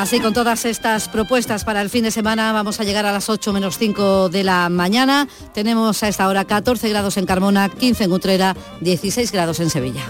Así 0.00 0.18
con 0.18 0.32
todas 0.32 0.64
estas 0.64 1.10
propuestas 1.10 1.64
para 1.64 1.82
el 1.82 1.90
fin 1.90 2.04
de 2.04 2.10
semana 2.10 2.52
vamos 2.52 2.80
a 2.80 2.84
llegar 2.84 3.04
a 3.04 3.12
las 3.12 3.28
8 3.28 3.52
menos 3.52 3.76
5 3.76 4.30
de 4.30 4.44
la 4.44 4.70
mañana. 4.70 5.28
Tenemos 5.52 6.02
a 6.02 6.08
esta 6.08 6.26
hora 6.26 6.46
14 6.46 6.88
grados 6.88 7.18
en 7.18 7.26
Carmona, 7.26 7.68
15 7.68 8.04
en 8.04 8.12
Utrera, 8.12 8.56
16 8.80 9.30
grados 9.30 9.60
en 9.60 9.68
Sevilla. 9.68 10.00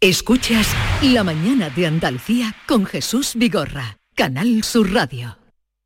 Escuchas 0.00 0.66
La 1.02 1.22
mañana 1.22 1.68
de 1.68 1.86
Andalucía 1.86 2.56
con 2.66 2.86
Jesús 2.86 3.32
Vigorra, 3.34 3.98
Canal 4.14 4.64
Sur 4.64 4.94
Radio. 4.94 5.36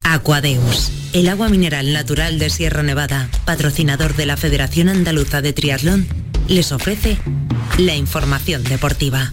Aquadeus, 0.05 0.93
el 1.15 1.29
agua 1.29 1.49
mineral 1.49 1.93
natural 1.93 2.39
de 2.39 2.49
Sierra 2.49 2.85
Nevada, 2.85 3.29
patrocinador 3.45 4.15
de 4.15 4.27
la 4.27 4.37
Federación 4.37 4.89
Andaluza 4.89 5.43
de 5.43 5.53
Triatlón, 5.53 6.07
les 6.49 6.73
ofrece 6.73 7.19
la 7.79 7.95
información 7.95 8.65
deportiva. 8.65 9.33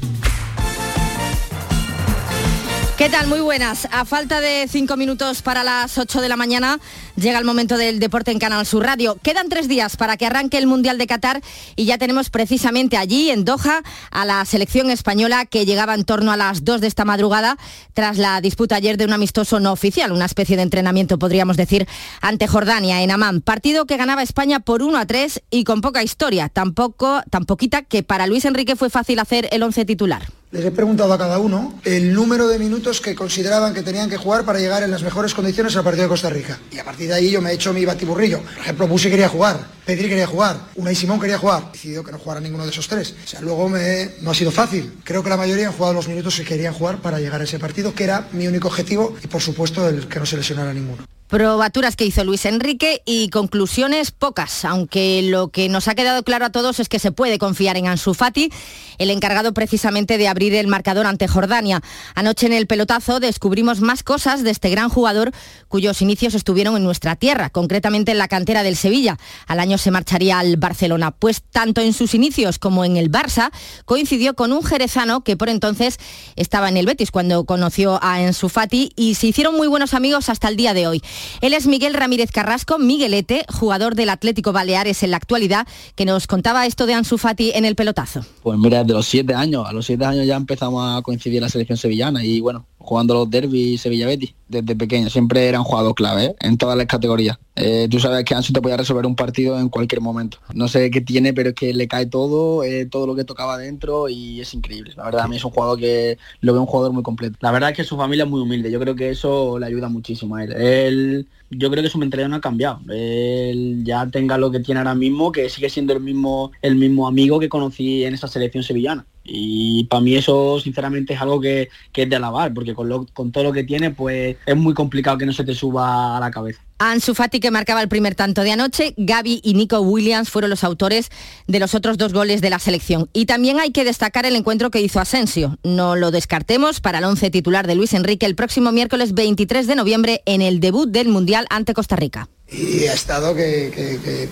¿Qué 2.98 3.10
tal? 3.10 3.26
Muy 3.26 3.40
buenas. 3.40 3.88
A 3.92 4.06
falta 4.06 4.42
de 4.42 4.68
cinco 4.70 4.96
minutos 4.96 5.42
para 5.42 5.64
las 5.64 5.98
8 5.98 6.22
de 6.22 6.30
la 6.30 6.38
mañana, 6.38 6.80
llega 7.22 7.40
el 7.40 7.46
momento 7.46 7.78
del 7.78 8.00
deporte 8.00 8.32
en 8.32 8.40
Canal 8.40 8.66
Sur 8.66 8.84
Radio. 8.84 9.18
Quedan 9.22 9.48
tres 9.48 9.68
días 9.68 9.96
para 9.96 10.18
que 10.18 10.26
arranque 10.26 10.58
el 10.58 10.68
Mundial 10.68 10.98
de 10.98 11.08
Qatar 11.08 11.42
y 11.76 11.86
ya 11.86 11.98
tenemos 11.98 12.30
precisamente 12.30 12.98
allí, 12.98 13.30
en 13.30 13.46
Doha, 13.46 13.84
a 14.10 14.26
la 14.26 14.44
selección 14.46 14.90
española 14.90 15.46
que 15.46 15.66
llegaba 15.66 15.94
en 15.94 16.04
torno 16.04 16.32
a 16.32 16.38
las 16.38 16.66
2 16.66 16.82
de 16.82 16.88
esta 16.88 17.06
madrugada 17.06 17.58
tras 17.94 18.18
la 18.18 18.42
disputa 18.42 18.76
ayer 18.76 18.98
de 18.98 19.06
un 19.06 19.14
amistoso 19.14 19.60
no 19.60 19.72
oficial, 19.72 20.12
una 20.12 20.26
especie 20.26 20.58
de 20.58 20.64
entrenamiento, 20.64 21.20
podríamos 21.20 21.58
decir, 21.58 21.88
ante 22.22 22.48
Jordania 22.48 23.02
en 23.02 23.12
Amán. 23.12 23.42
Partido 23.42 23.86
que 23.86 23.98
ganaba 23.98 24.24
España 24.24 24.60
por 24.60 24.82
1 24.82 24.98
a 24.98 25.06
3 25.06 25.44
y 25.52 25.64
con 25.64 25.82
poca 25.82 26.04
historia, 26.04 26.50
tampoco, 26.50 27.22
tan 27.30 27.46
poquita 27.46 27.84
que 27.84 28.04
para 28.04 28.28
Luis 28.28 28.46
Enrique 28.46 28.76
fue 28.76 28.90
fácil 28.90 29.20
hacer 29.20 29.48
el 29.52 29.64
once 29.64 29.86
titular. 29.86 30.41
Les 30.52 30.66
he 30.66 30.72
preguntado 30.72 31.14
a 31.14 31.18
cada 31.18 31.40
uno 31.40 31.80
el 31.86 32.14
número 32.14 32.46
de 32.50 32.60
minutos 32.60 33.00
que 33.00 33.16
consideraban 33.16 33.74
que 33.74 33.84
tenían 33.84 34.10
que 34.10 34.18
jugar 34.18 34.44
para 34.44 34.60
llegar 34.60 34.84
en 34.84 34.92
las 34.92 35.02
mejores 35.02 35.34
condiciones 35.34 35.78
al 35.78 35.84
partido 35.86 36.04
de 36.04 36.10
Costa 36.10 36.30
Rica. 36.30 36.60
Y 36.70 36.78
a 36.78 36.84
partir 36.84 37.08
de 37.08 37.14
ahí 37.14 37.32
yo 37.32 37.42
me 37.42 37.52
he 37.52 37.54
hecho 37.54 37.72
mi 37.72 37.86
batiburrillo. 37.86 38.42
Por 38.42 38.62
ejemplo, 38.62 38.86
Busi 38.86 39.10
quería 39.10 39.30
jugar, 39.30 39.66
Pedri 39.86 40.10
quería 40.10 40.28
jugar, 40.28 40.58
Unai 40.76 40.94
Simón 40.94 41.22
quería 41.22 41.38
jugar. 41.38 41.72
Decidido 41.72 42.04
que 42.04 42.12
no 42.12 42.20
jugara 42.20 42.42
ninguno 42.42 42.66
de 42.66 42.72
esos 42.72 42.86
tres. 42.90 43.16
O 43.24 43.28
sea, 43.28 43.40
luego 43.40 43.70
no 43.70 44.32
ha 44.32 44.36
sido 44.36 44.52
fácil. 44.52 44.92
Creo 45.06 45.24
que 45.24 45.30
la 45.30 45.38
mayoría 45.38 45.68
han 45.68 45.74
jugado 45.74 45.94
los 45.94 46.10
minutos 46.10 46.36
que 46.36 46.44
querían 46.44 46.74
jugar 46.74 46.98
para 46.98 47.22
llegar 47.22 47.40
a 47.40 47.46
ese 47.46 47.58
partido, 47.58 47.96
que 47.96 48.04
era 48.04 48.28
mi 48.34 48.46
único 48.46 48.68
objetivo 48.68 49.16
y 49.24 49.28
por 49.28 49.42
supuesto 49.42 49.88
el 49.88 50.10
que 50.10 50.20
no 50.20 50.26
se 50.26 50.36
lesionara 50.36 50.74
ninguno. 50.74 51.06
Probaturas 51.32 51.96
que 51.96 52.06
hizo 52.06 52.26
Luis 52.26 52.44
Enrique 52.46 53.04
y 53.06 53.30
conclusiones 53.30 54.12
pocas, 54.12 54.66
aunque 54.66 55.22
lo 55.22 55.48
que 55.48 55.70
nos 55.70 55.88
ha 55.88 55.96
quedado 55.96 56.24
claro 56.24 56.44
a 56.44 56.50
todos 56.50 56.82
es 56.82 56.90
que 56.90 57.00
se 57.00 57.14
puede 57.14 57.40
confiar 57.40 57.78
en 57.78 57.88
Ansu 57.88 58.14
Fati, 58.14 58.52
el 58.98 59.10
encargado 59.10 59.54
precisamente 59.54 60.18
de 60.18 60.28
abrir 60.28 60.54
el 60.54 60.68
marcador 60.68 61.06
ante 61.06 61.30
Jordania. 61.30 61.82
Anoche 62.16 62.48
en 62.48 62.52
el 62.52 62.68
pelotazo 62.68 63.22
descubrimos 63.22 63.80
más 63.80 64.04
cosas 64.04 64.44
de 64.44 64.52
este 64.52 64.70
gran 64.70 64.90
jugador 64.90 65.32
cuyos 65.70 66.02
inicios 66.02 66.36
estuvieron 66.36 66.76
en 66.76 66.84
nuestra 66.84 67.16
tierra, 67.16 67.50
concretamente 67.50 68.12
en 68.12 68.18
la 68.18 68.28
cantera 68.28 68.62
del 68.62 68.76
Sevilla. 68.76 69.18
Al 69.48 69.62
año 69.62 69.78
se 69.78 69.90
marcharía 69.90 70.38
al 70.38 70.58
Barcelona, 70.58 71.12
pues 71.12 71.44
tanto 71.50 71.80
en 71.80 71.94
sus 71.94 72.14
inicios 72.14 72.60
como 72.60 72.84
en 72.84 72.98
el 72.98 73.10
Barça 73.10 73.52
coincidió 73.86 74.34
con 74.34 74.52
un 74.52 74.66
jerezano 74.66 75.24
que 75.24 75.38
por 75.38 75.48
entonces 75.48 75.98
estaba 76.36 76.68
en 76.68 76.76
el 76.76 76.88
Betis 76.88 77.10
cuando 77.10 77.46
conoció 77.46 78.04
a 78.04 78.16
Ansu 78.16 78.50
Fati 78.50 78.92
y 78.98 79.16
se 79.16 79.28
hicieron 79.28 79.56
muy 79.56 79.70
buenos 79.70 79.94
amigos 79.94 80.28
hasta 80.28 80.50
el 80.50 80.58
día 80.58 80.74
de 80.74 80.88
hoy. 80.88 81.02
Él 81.42 81.54
es 81.54 81.68
Miguel 81.68 81.94
Ramírez 81.94 82.32
Carrasco, 82.32 82.80
Miguelete, 82.80 83.46
jugador 83.50 83.96
del 83.96 84.10
Atlético 84.10 84.52
Baleares 84.52 85.04
en 85.04 85.12
la 85.12 85.18
actualidad, 85.18 85.68
que 85.96 86.06
nos 86.06 86.28
contaba 86.28 86.66
esto 86.66 86.86
de 86.86 86.94
Ansu 86.94 87.18
Fati 87.18 87.52
en 87.54 87.66
el 87.66 87.76
pelotazo. 87.76 88.26
Pues 88.44 88.58
mira, 88.58 88.80
desde 88.80 88.94
los 88.94 89.06
siete 89.06 89.34
años, 89.34 89.66
a 89.68 89.74
los 89.74 89.86
siete 89.86 90.06
años 90.06 90.26
ya 90.26 90.36
empezamos 90.36 90.98
a 90.98 91.02
coincidir 91.02 91.42
la 91.42 91.50
selección 91.50 91.78
sevillana 91.78 92.24
y 92.24 92.40
bueno, 92.40 92.66
jugando 92.82 93.14
los 93.14 93.30
derbis 93.30 93.82
Sevilla 93.82 94.08
Betis 94.08 94.34
desde 94.48 94.76
pequeño. 94.76 95.10
Siempre 95.10 95.48
era 95.48 95.62
un 95.62 95.94
clave 95.94 96.26
¿eh? 96.26 96.36
en 96.42 96.58
todas 96.58 96.78
las 96.78 96.86
categorías. 96.86 97.40
Eh, 97.56 97.88
tú 97.90 98.00
sabes 98.00 98.24
que 98.26 98.36
Ansu 98.36 98.54
te 98.54 98.62
podía 98.62 98.78
resolver 98.78 99.06
un 99.06 99.16
partido 99.16 99.60
en 99.60 99.70
cualquier 99.70 100.02
momento. 100.02 100.38
No 100.54 100.68
sé 100.68 100.90
qué 100.92 101.02
tiene, 101.02 101.34
pero 101.34 101.50
es 101.50 101.56
que 101.56 101.74
le 101.74 101.88
cae 101.88 102.06
todo, 102.06 102.64
eh, 102.64 102.86
todo 102.86 103.08
lo 103.08 103.16
que 103.16 103.24
tocaba 103.24 103.58
dentro 103.58 104.10
y 104.10 104.42
es 104.42 104.54
increíble. 104.54 104.94
La 104.96 105.06
verdad, 105.06 105.26
a 105.26 105.28
mí 105.28 105.38
es 105.38 105.46
un 105.46 105.52
jugador 105.52 105.80
que 105.80 106.18
lo 106.42 106.54
veo 106.54 106.62
un 106.62 106.68
jugador 106.68 106.94
muy 106.94 107.04
completo. 107.04 107.38
La 107.42 107.52
verdad 107.52 107.72
es 107.72 107.78
que 107.78 107.84
su 107.84 107.98
familia 107.98 108.26
es 108.26 108.30
muy 108.30 108.42
humilde. 108.42 108.72
Yo 108.72 108.80
creo 108.80 108.96
que 108.96 109.10
eso 109.10 109.58
le 109.60 109.66
ayuda 109.66 109.90
muchísimo 109.90 110.36
a 110.36 110.44
él. 110.44 110.52
Él 110.54 111.28
yo 111.52 111.70
creo 111.70 111.84
que 111.84 111.90
su 111.90 111.98
mentalidad 111.98 112.30
no 112.30 112.38
ha 112.38 112.42
cambiado. 112.42 112.80
Él 112.90 113.82
ya 113.84 114.08
tenga 114.08 114.38
lo 114.38 114.52
que 114.52 114.62
tiene 114.62 114.80
ahora 114.80 114.96
mismo, 114.96 115.32
que 115.32 115.50
sigue 115.50 115.70
siendo 115.70 115.94
el 115.94 116.00
mismo, 116.00 116.52
el 116.62 116.76
mismo 116.76 117.08
amigo 117.08 117.40
que 117.40 117.50
conocí 117.50 118.06
en 118.06 118.14
esa 118.14 118.28
selección 118.28 118.64
sevillana. 118.64 119.06
Y 119.34 119.86
para 119.86 120.02
mí 120.02 120.16
eso 120.16 120.60
sinceramente 120.60 121.14
es 121.14 121.22
algo 121.22 121.40
que, 121.40 121.70
que 121.92 122.04
es 122.04 122.10
de 122.10 122.18
alabar, 122.18 122.54
porque 122.54 122.74
con, 122.74 122.90
lo, 122.90 123.06
con 123.14 123.32
todo 123.32 123.46
lo 123.46 123.54
que 123.54 123.64
tiene, 123.64 123.92
pues 123.92 124.36
es 124.46 124.56
muy 124.58 124.74
complicado 124.74 125.18
que 125.18 125.26
no 125.26 125.34
se 125.34 125.46
te 125.46 125.54
suba 125.54 126.18
a 126.18 126.20
la 126.20 126.32
cabeza. 126.32 126.62
Ansu 126.80 127.14
Fati 127.14 127.40
que 127.40 127.52
marcaba 127.52 127.82
el 127.82 127.88
primer 127.88 128.16
tanto 128.16 128.42
de 128.42 128.52
anoche, 128.52 128.96
Gaby 128.98 129.40
y 129.44 129.54
Nico 129.54 129.80
Williams 129.82 130.32
fueron 130.32 130.50
los 130.50 130.64
autores 130.64 131.10
de 131.48 131.60
los 131.60 131.76
otros 131.76 131.98
dos 131.98 132.12
goles 132.12 132.42
de 132.42 132.50
la 132.50 132.58
selección. 132.58 133.08
Y 133.14 133.28
también 133.28 133.60
hay 133.60 133.72
que 133.72 133.84
destacar 133.84 134.26
el 134.26 134.36
encuentro 134.36 134.72
que 134.72 134.82
hizo 134.82 135.00
Asensio. 135.00 135.60
No 135.64 135.96
lo 135.96 136.10
descartemos 136.10 136.82
para 136.82 136.98
el 136.98 137.04
once 137.04 137.30
titular 137.30 137.68
de 137.68 137.76
Luis 137.76 137.94
Enrique 137.94 138.26
el 138.26 138.36
próximo 138.36 138.72
miércoles 138.72 139.14
23 139.14 139.68
de 139.68 139.76
noviembre 139.76 140.22
en 140.26 140.42
el 140.42 140.60
debut 140.60 140.90
del 140.90 141.08
Mundial 141.10 141.46
ante 141.52 141.76
Costa 141.76 141.96
Rica. 141.96 142.30
Y 142.52 142.86
ha 142.88 142.94
estado 142.94 143.36
que, 143.36 143.72
que, 143.74 144.00
que, 144.04 144.30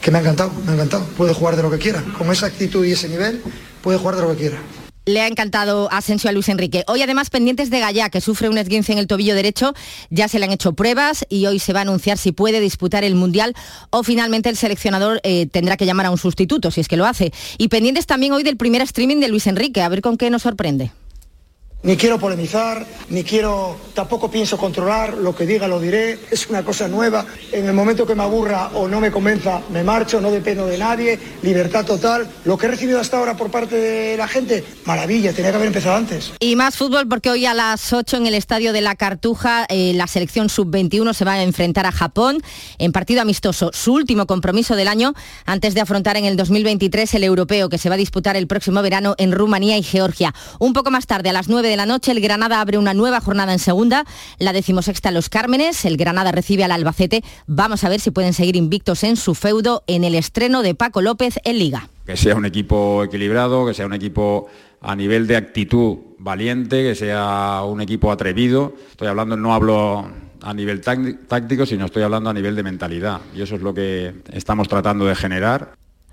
que 0.00 0.10
me 0.10 0.18
ha 0.18 0.20
encantado, 0.22 0.50
me 0.66 0.72
ha 0.72 0.74
encantado. 0.74 1.04
Puede 1.16 1.32
jugar 1.34 1.54
de 1.54 1.62
lo 1.62 1.70
que 1.70 1.78
quiera. 1.78 2.02
Con 2.18 2.32
esa 2.32 2.46
actitud 2.46 2.84
y 2.84 2.92
ese 2.92 3.08
nivel, 3.08 3.40
puede 3.82 3.98
jugar 3.98 4.16
de 4.16 4.22
lo 4.22 4.30
que 4.30 4.36
quiera. 4.36 4.58
Le 5.04 5.20
ha 5.20 5.26
encantado 5.26 5.88
Asensio 5.90 6.30
a 6.30 6.32
Luis 6.32 6.48
Enrique. 6.48 6.84
Hoy 6.86 7.02
además 7.02 7.28
pendientes 7.28 7.70
de 7.70 7.80
Gallá, 7.80 8.08
que 8.08 8.20
sufre 8.20 8.48
un 8.48 8.56
esguince 8.56 8.92
en 8.92 8.98
el 8.98 9.08
tobillo 9.08 9.34
derecho, 9.34 9.74
ya 10.10 10.28
se 10.28 10.38
le 10.38 10.44
han 10.44 10.52
hecho 10.52 10.74
pruebas 10.74 11.26
y 11.28 11.46
hoy 11.46 11.58
se 11.58 11.72
va 11.72 11.80
a 11.80 11.82
anunciar 11.82 12.18
si 12.18 12.30
puede 12.30 12.60
disputar 12.60 13.02
el 13.02 13.16
Mundial 13.16 13.54
o 13.90 14.04
finalmente 14.04 14.48
el 14.48 14.56
seleccionador 14.56 15.20
eh, 15.24 15.46
tendrá 15.46 15.76
que 15.76 15.86
llamar 15.86 16.06
a 16.06 16.12
un 16.12 16.18
sustituto, 16.18 16.70
si 16.70 16.80
es 16.80 16.86
que 16.86 16.96
lo 16.96 17.04
hace. 17.04 17.32
Y 17.58 17.66
pendientes 17.66 18.06
también 18.06 18.32
hoy 18.32 18.44
del 18.44 18.56
primer 18.56 18.80
streaming 18.82 19.18
de 19.18 19.28
Luis 19.28 19.48
Enrique, 19.48 19.82
a 19.82 19.88
ver 19.88 20.02
con 20.02 20.16
qué 20.16 20.30
nos 20.30 20.42
sorprende. 20.42 20.92
Ni 21.84 21.96
quiero 21.96 22.16
polemizar, 22.16 22.86
ni 23.08 23.24
quiero, 23.24 23.76
tampoco 23.92 24.30
pienso 24.30 24.56
controlar, 24.56 25.14
lo 25.14 25.34
que 25.34 25.46
diga 25.46 25.66
lo 25.66 25.80
diré, 25.80 26.16
es 26.30 26.48
una 26.48 26.64
cosa 26.64 26.86
nueva. 26.86 27.26
En 27.50 27.66
el 27.66 27.72
momento 27.72 28.06
que 28.06 28.14
me 28.14 28.22
aburra 28.22 28.68
o 28.74 28.86
no 28.86 29.00
me 29.00 29.10
convenza, 29.10 29.60
me 29.72 29.82
marcho, 29.82 30.20
no 30.20 30.30
dependo 30.30 30.68
de 30.68 30.78
nadie, 30.78 31.18
libertad 31.42 31.84
total. 31.84 32.28
Lo 32.44 32.56
que 32.56 32.66
he 32.66 32.68
recibido 32.68 33.00
hasta 33.00 33.18
ahora 33.18 33.36
por 33.36 33.50
parte 33.50 33.74
de 33.74 34.16
la 34.16 34.28
gente, 34.28 34.62
maravilla, 34.84 35.32
tenía 35.32 35.50
que 35.50 35.56
haber 35.56 35.66
empezado 35.66 35.96
antes. 35.96 36.32
Y 36.38 36.54
más 36.54 36.76
fútbol 36.76 37.08
porque 37.08 37.30
hoy 37.30 37.46
a 37.46 37.54
las 37.54 37.92
8 37.92 38.16
en 38.18 38.28
el 38.28 38.34
estadio 38.34 38.72
de 38.72 38.80
la 38.80 38.94
Cartuja 38.94 39.66
eh, 39.68 39.92
la 39.94 40.06
selección 40.06 40.50
sub-21 40.50 41.14
se 41.14 41.24
va 41.24 41.32
a 41.32 41.42
enfrentar 41.42 41.86
a 41.86 41.90
Japón 41.90 42.38
en 42.78 42.92
partido 42.92 43.22
amistoso, 43.22 43.72
su 43.72 43.92
último 43.92 44.26
compromiso 44.26 44.76
del 44.76 44.86
año 44.86 45.14
antes 45.46 45.74
de 45.74 45.80
afrontar 45.80 46.16
en 46.16 46.26
el 46.26 46.36
2023 46.36 47.12
el 47.14 47.24
europeo 47.24 47.68
que 47.68 47.78
se 47.78 47.88
va 47.88 47.96
a 47.96 47.98
disputar 47.98 48.36
el 48.36 48.46
próximo 48.46 48.82
verano 48.82 49.16
en 49.18 49.32
Rumanía 49.32 49.76
y 49.76 49.82
Georgia. 49.82 50.32
Un 50.60 50.74
poco 50.74 50.92
más 50.92 51.08
tarde, 51.08 51.30
a 51.30 51.32
las 51.32 51.48
9 51.48 51.71
de 51.72 51.76
la 51.78 51.86
noche, 51.86 52.12
el 52.12 52.20
Granada 52.20 52.60
abre 52.60 52.76
una 52.76 52.92
nueva 52.92 53.22
jornada 53.22 53.52
en 53.52 53.58
segunda, 53.58 54.04
la 54.38 54.52
decimosexta 54.52 55.08
en 55.08 55.14
Los 55.14 55.30
Cármenes, 55.30 55.86
el 55.86 55.96
Granada 55.96 56.30
recibe 56.30 56.64
al 56.64 56.70
Albacete. 56.70 57.24
Vamos 57.46 57.82
a 57.82 57.88
ver 57.88 57.98
si 57.98 58.10
pueden 58.10 58.34
seguir 58.34 58.56
invictos 58.56 59.04
en 59.04 59.16
su 59.16 59.34
feudo 59.34 59.82
en 59.86 60.04
el 60.04 60.14
estreno 60.14 60.62
de 60.62 60.74
Paco 60.74 61.00
López 61.00 61.40
en 61.44 61.58
Liga. 61.58 61.88
Que 62.04 62.18
sea 62.18 62.36
un 62.36 62.44
equipo 62.44 63.02
equilibrado, 63.04 63.64
que 63.66 63.72
sea 63.72 63.86
un 63.86 63.94
equipo 63.94 64.48
a 64.82 64.94
nivel 64.94 65.26
de 65.26 65.36
actitud 65.36 65.96
valiente, 66.18 66.82
que 66.82 66.94
sea 66.94 67.62
un 67.64 67.80
equipo 67.80 68.12
atrevido. 68.12 68.74
Estoy 68.90 69.08
hablando, 69.08 69.36
no 69.38 69.54
hablo 69.54 70.10
a 70.42 70.52
nivel 70.52 70.82
táctico, 70.82 71.64
sino 71.64 71.86
estoy 71.86 72.02
hablando 72.02 72.28
a 72.28 72.34
nivel 72.34 72.54
de 72.54 72.62
mentalidad. 72.64 73.22
Y 73.34 73.40
eso 73.40 73.54
es 73.54 73.62
lo 73.62 73.72
que 73.72 74.12
estamos 74.30 74.68
tratando 74.68 75.06
de 75.06 75.14
generar. 75.14 75.72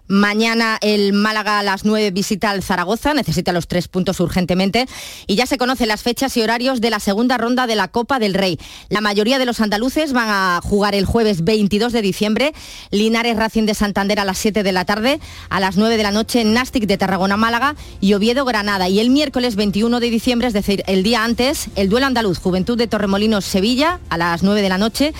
Mañana 0.09 0.79
el 0.81 1.13
Málaga 1.13 1.59
a 1.59 1.63
las 1.63 1.85
9 1.85 2.09
visita 2.09 2.49
al 2.49 2.63
Zaragoza, 2.63 3.13
necesita 3.13 3.51
los 3.51 3.67
tres 3.67 3.87
puntos 3.87 4.19
urgentemente 4.19 4.87
y 5.27 5.35
ya 5.35 5.45
se 5.45 5.59
conocen 5.59 5.87
las 5.87 6.01
fechas 6.01 6.35
y 6.35 6.41
horarios 6.41 6.81
de 6.81 6.89
la 6.89 6.99
segunda 6.99 7.37
ronda 7.37 7.67
de 7.67 7.75
la 7.75 7.89
Copa 7.89 8.17
del 8.17 8.33
Rey. 8.33 8.57
La 8.89 9.01
mayoría 9.01 9.37
de 9.37 9.45
los 9.45 9.61
andaluces 9.61 10.11
van 10.11 10.29
a 10.29 10.61
jugar 10.63 10.95
el 10.95 11.05
jueves 11.05 11.43
22 11.43 11.93
de 11.93 12.01
diciembre, 12.01 12.53
Linares 12.89 13.37
Racing 13.37 13.67
de 13.67 13.75
Santander 13.75 14.19
a 14.19 14.25
las 14.25 14.39
7 14.39 14.63
de 14.63 14.71
la 14.71 14.83
tarde, 14.83 15.19
a 15.49 15.59
las 15.59 15.77
9 15.77 15.95
de 15.95 16.01
la 16.01 16.11
noche 16.11 16.43
Nastic 16.43 16.87
de 16.87 16.97
Tarragona 16.97 17.37
Málaga 17.37 17.75
y 18.01 18.15
Oviedo 18.15 18.45
Granada. 18.45 18.89
Y 18.89 18.99
el 18.99 19.11
miércoles 19.11 19.55
21 19.55 19.99
de 19.99 20.09
diciembre, 20.09 20.47
es 20.47 20.55
decir, 20.55 20.83
el 20.87 21.03
día 21.03 21.23
antes, 21.23 21.67
el 21.75 21.87
duelo 21.87 22.07
andaluz 22.07 22.39
Juventud 22.39 22.79
de 22.79 22.87
Torremolinos 22.87 23.45
Sevilla 23.45 23.99
a 24.09 24.17
las 24.17 24.41
9 24.41 24.63
de 24.63 24.69
la 24.69 24.79
noche. 24.79 25.13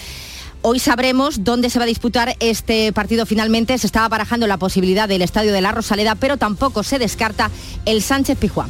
Hoy 0.61 0.79
sabremos 0.79 1.45
dónde 1.45 1.69
se 1.69 1.79
va 1.79 1.85
a 1.85 1.87
disputar 1.87 2.35
este 2.41 2.91
partido 2.91 3.25
finalmente. 3.25 3.77
Se 3.77 3.87
estaba 3.87 4.09
barajando 4.09 4.45
la 4.45 4.57
posibilidad 4.57 5.07
del 5.07 5.21
Estadio 5.21 5.53
de 5.53 5.61
la 5.61 5.71
Rosaleda, 5.71 6.15
pero 6.15 6.35
tampoco 6.35 6.83
se 6.83 6.99
descarta 6.99 7.49
el 7.85 8.01
Sánchez 8.01 8.37
Pijuán. 8.37 8.69